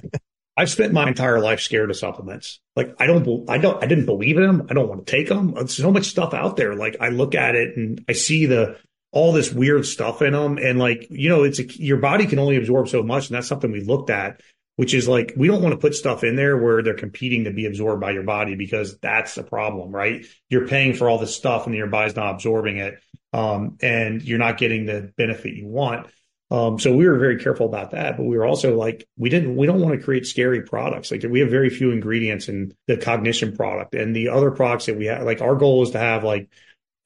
I've 0.57 0.71
spent 0.71 0.91
my 0.91 1.07
entire 1.07 1.39
life 1.39 1.61
scared 1.61 1.91
of 1.91 1.97
supplements. 1.97 2.59
Like 2.75 2.95
I 2.99 3.05
don't, 3.05 3.49
I 3.49 3.59
don't, 3.59 3.83
I 3.83 3.87
didn't 3.87 4.07
believe 4.07 4.37
in 4.37 4.43
them. 4.43 4.67
I 4.69 4.73
don't 4.73 4.89
want 4.89 5.05
to 5.05 5.11
take 5.11 5.29
them. 5.29 5.53
There's 5.53 5.77
so 5.77 5.91
much 5.91 6.07
stuff 6.07 6.33
out 6.33 6.57
there. 6.57 6.73
Like 6.73 6.97
I 6.99 7.09
look 7.09 7.35
at 7.35 7.55
it 7.55 7.77
and 7.77 8.03
I 8.09 8.13
see 8.13 8.47
the 8.47 8.77
all 9.11 9.31
this 9.31 9.53
weird 9.53 9.85
stuff 9.85 10.21
in 10.21 10.33
them, 10.33 10.57
and 10.57 10.77
like 10.79 11.07
you 11.09 11.29
know, 11.29 11.43
it's 11.43 11.59
a, 11.59 11.63
your 11.81 11.97
body 11.97 12.25
can 12.25 12.39
only 12.39 12.57
absorb 12.57 12.89
so 12.89 13.03
much, 13.03 13.27
and 13.27 13.35
that's 13.35 13.47
something 13.47 13.71
we 13.71 13.81
looked 13.81 14.09
at 14.09 14.41
which 14.77 14.93
is 14.93 15.07
like 15.07 15.33
we 15.35 15.47
don't 15.47 15.61
want 15.61 15.73
to 15.73 15.79
put 15.79 15.95
stuff 15.95 16.23
in 16.23 16.35
there 16.35 16.55
where 16.55 16.81
they're 16.81 16.93
competing 16.93 17.43
to 17.43 17.51
be 17.51 17.65
absorbed 17.65 17.99
by 17.99 18.11
your 18.11 18.23
body 18.23 18.55
because 18.55 18.97
that's 18.99 19.35
a 19.37 19.43
problem, 19.43 19.91
right? 19.91 20.25
You're 20.49 20.67
paying 20.67 20.93
for 20.93 21.09
all 21.09 21.17
this 21.17 21.35
stuff 21.35 21.65
and 21.65 21.75
your 21.75 21.87
body's 21.87 22.15
not 22.15 22.35
absorbing 22.35 22.77
it, 22.77 22.99
um, 23.33 23.77
and 23.81 24.21
you're 24.21 24.37
not 24.37 24.57
getting 24.57 24.85
the 24.85 25.11
benefit 25.17 25.55
you 25.55 25.67
want. 25.67 26.07
Um, 26.49 26.79
so 26.79 26.95
we 26.95 27.07
were 27.07 27.17
very 27.17 27.37
careful 27.39 27.65
about 27.65 27.91
that, 27.91 28.15
but 28.15 28.23
we 28.23 28.37
were 28.37 28.45
also 28.45 28.77
like, 28.77 29.05
we 29.17 29.29
didn't, 29.29 29.57
we 29.57 29.67
don't 29.67 29.81
want 29.81 29.99
to 29.99 30.03
create 30.03 30.25
scary 30.25 30.61
products. 30.61 31.11
Like 31.11 31.23
we 31.23 31.41
have 31.41 31.49
very 31.49 31.69
few 31.69 31.91
ingredients 31.91 32.47
in 32.47 32.73
the 32.87 32.95
cognition 32.95 33.55
product 33.55 33.93
and 33.95 34.15
the 34.15 34.29
other 34.29 34.51
products 34.51 34.85
that 34.85 34.97
we 34.97 35.07
have. 35.07 35.23
Like 35.23 35.41
our 35.41 35.55
goal 35.55 35.83
is 35.83 35.91
to 35.91 35.99
have 35.99 36.23
like 36.23 36.49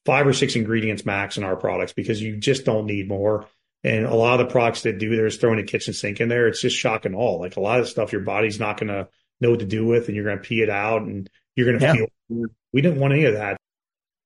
five 0.05 0.27
or 0.27 0.33
six 0.33 0.55
ingredients 0.55 1.05
max 1.05 1.37
in 1.37 1.43
our 1.43 1.55
products 1.55 1.93
because 1.93 2.21
you 2.21 2.37
just 2.37 2.65
don't 2.65 2.85
need 2.85 3.07
more. 3.07 3.47
And 3.83 4.05
a 4.05 4.13
lot 4.13 4.39
of 4.39 4.47
the 4.47 4.51
products 4.51 4.83
that 4.83 4.99
do, 4.99 5.15
there's 5.15 5.37
throwing 5.37 5.59
a 5.59 5.63
kitchen 5.63 5.93
sink 5.93 6.21
in 6.21 6.29
there. 6.29 6.47
It's 6.47 6.61
just 6.61 6.77
shock 6.77 7.05
and 7.05 7.15
all. 7.15 7.39
Like 7.39 7.57
a 7.57 7.61
lot 7.61 7.79
of 7.79 7.89
stuff 7.89 8.11
your 8.11 8.21
body's 8.21 8.59
not 8.59 8.79
going 8.79 8.89
to 8.89 9.07
know 9.39 9.49
what 9.49 9.59
to 9.59 9.65
do 9.65 9.85
with, 9.85 10.07
and 10.07 10.15
you're 10.15 10.25
going 10.25 10.37
to 10.37 10.43
pee 10.43 10.61
it 10.61 10.69
out, 10.69 11.01
and 11.01 11.27
you're 11.55 11.65
going 11.65 11.79
to 11.79 11.85
yeah. 11.85 11.93
feel. 11.93 12.45
We 12.71 12.81
didn't 12.81 12.99
want 12.99 13.13
any 13.13 13.25
of 13.25 13.33
that. 13.33 13.57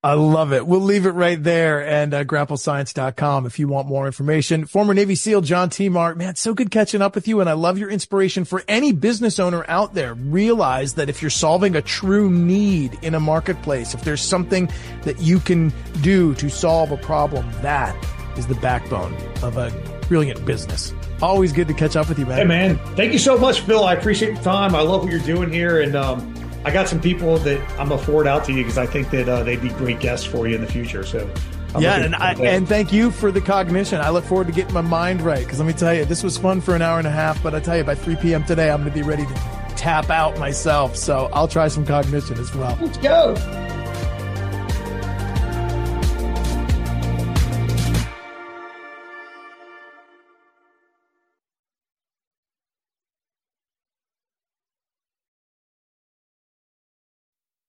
I 0.06 0.14
love 0.14 0.54
it. 0.54 0.68
We'll 0.68 0.82
leave 0.82 1.08
it 1.08 1.14
right 1.14 1.42
there 1.42 1.84
and 1.84 2.14
uh, 2.14 2.24
grapplescience.com 2.26 3.48
if 3.48 3.58
you 3.58 3.68
want 3.68 3.88
more 3.88 4.06
information. 4.06 4.68
Former 4.68 4.94
Navy 4.94 5.16
SEAL 5.16 5.42
John 5.42 5.72
Timar, 5.72 6.14
man, 6.14 6.36
so 6.36 6.54
good 6.54 6.70
catching 6.70 7.02
up 7.02 7.16
with 7.16 7.28
you. 7.28 7.40
And 7.40 7.50
I 7.50 7.54
love 7.54 7.80
your 7.80 7.90
inspiration 7.90 8.46
for 8.46 8.62
any 8.68 8.92
business 8.92 9.40
owner 9.40 9.66
out 9.68 9.96
there. 9.96 10.14
Realize 10.14 10.94
that 10.94 11.10
if 11.10 11.24
you're 11.24 11.32
solving 11.32 11.76
a 11.76 11.82
true 11.82 12.30
need 12.30 13.00
in 13.02 13.16
a 13.16 13.20
marketplace, 13.20 13.96
if 13.96 14.04
there's 14.04 14.22
something 14.22 14.70
that 15.06 15.20
you 15.22 15.40
can 15.40 15.74
do 16.04 16.36
to 16.36 16.52
solve 16.52 16.92
a 16.92 16.98
problem, 16.98 17.52
that 17.64 17.96
is 18.38 18.46
the 18.46 18.54
backbone 18.54 19.12
of 19.42 19.58
a 19.58 19.72
brilliant 20.08 20.46
business. 20.46 20.94
Always 21.20 21.52
good 21.52 21.68
to 21.68 21.74
catch 21.74 21.96
up 21.96 22.10
with 22.10 22.20
you, 22.20 22.28
man. 22.28 22.38
Hey, 22.38 22.44
man. 22.44 22.78
Thank 22.96 23.12
you 23.12 23.18
so 23.18 23.40
much, 23.40 23.62
Phil. 23.62 23.84
I 23.84 23.94
appreciate 23.94 24.36
the 24.36 24.44
time. 24.44 24.76
I 24.76 24.82
love 24.82 25.02
what 25.02 25.12
you're 25.12 25.20
doing 25.22 25.52
here. 25.52 25.82
And 25.82 25.96
um, 25.96 26.45
I 26.66 26.72
got 26.72 26.90
some 26.90 27.00
people 27.00 27.38
that 27.40 27.62
I'm 27.80 27.90
going 27.90 28.00
to 28.00 28.06
forward 28.06 28.26
out 28.26 28.44
to 28.46 28.52
you 28.52 28.64
because 28.64 28.80
I 28.80 28.88
think 28.88 29.12
that 29.12 29.30
uh, 29.30 29.44
they'd 29.44 29.62
be 29.62 29.70
great 29.70 30.00
guests 30.00 30.26
for 30.26 30.48
you 30.48 30.56
in 30.56 30.62
the 30.62 30.68
future. 30.68 31.04
So, 31.06 31.30
I'm 31.76 31.82
yeah, 31.84 31.98
and 31.98 32.16
I, 32.16 32.34
and 32.34 32.68
thank 32.68 32.92
you 32.92 33.12
for 33.12 33.32
the 33.32 33.40
cognition. 33.40 34.02
I 34.02 34.10
look 34.10 34.24
forward 34.26 34.48
to 34.48 34.54
getting 34.54 34.74
my 34.74 34.82
mind 34.82 35.22
right 35.22 35.44
because 35.44 35.60
let 35.60 35.68
me 35.68 35.74
tell 35.74 35.94
you, 35.94 36.06
this 36.06 36.24
was 36.24 36.40
fun 36.40 36.62
for 36.62 36.76
an 36.76 36.82
hour 36.82 36.98
and 36.98 37.08
a 37.08 37.12
half. 37.12 37.42
But 37.44 37.54
I 37.54 37.60
tell 37.60 37.78
you, 37.78 37.84
by 37.84 37.94
3 37.94 38.16
p.m. 38.16 38.44
today, 38.46 38.72
I'm 38.72 38.82
going 38.82 38.92
to 38.92 39.00
be 39.00 39.04
ready 39.04 39.26
to 39.28 39.34
tap 39.76 40.10
out 40.10 40.40
myself. 40.40 40.96
So 40.96 41.30
I'll 41.34 41.48
try 41.48 41.68
some 41.68 41.86
cognition 41.86 42.40
as 42.40 42.54
well. 42.56 42.76
Let's 42.82 42.98
go. 42.98 43.65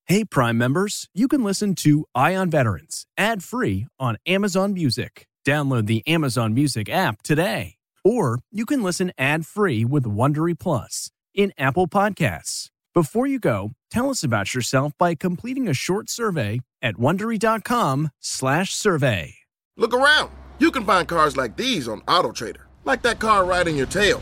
Hey, 0.09 0.23
Prime 0.23 0.57
members, 0.57 1.09
you 1.13 1.27
can 1.27 1.43
listen 1.43 1.75
to 1.83 2.05
Eye 2.15 2.33
on 2.33 2.49
Veterans 2.49 3.05
ad 3.17 3.43
free 3.43 3.87
on 3.99 4.15
Amazon 4.25 4.73
Music. 4.73 5.27
Download 5.45 5.85
the 5.85 6.01
Amazon 6.07 6.53
Music 6.53 6.87
app 6.87 7.21
today. 7.23 7.75
Or 8.05 8.39
you 8.49 8.65
can 8.65 8.81
listen 8.81 9.11
ad 9.17 9.45
free 9.45 9.83
with 9.83 10.05
Wondery 10.05 10.57
Plus 10.57 11.11
in 11.35 11.51
Apple 11.57 11.89
Podcasts. 11.89 12.69
Before 12.93 13.27
you 13.27 13.37
go, 13.37 13.71
tell 13.91 14.09
us 14.09 14.23
about 14.23 14.55
yourself 14.55 14.93
by 14.97 15.13
completing 15.13 15.67
a 15.67 15.73
short 15.73 16.09
survey 16.09 16.61
at 16.81 16.95
slash 18.21 18.73
survey. 18.73 19.35
Look 19.75 19.93
around. 19.93 20.31
You 20.57 20.71
can 20.71 20.85
find 20.85 21.05
cars 21.05 21.35
like 21.35 21.57
these 21.57 21.89
on 21.89 21.99
AutoTrader, 22.03 22.63
like 22.85 23.01
that 23.01 23.19
car 23.19 23.43
riding 23.43 23.75
your 23.75 23.87
tail. 23.87 24.21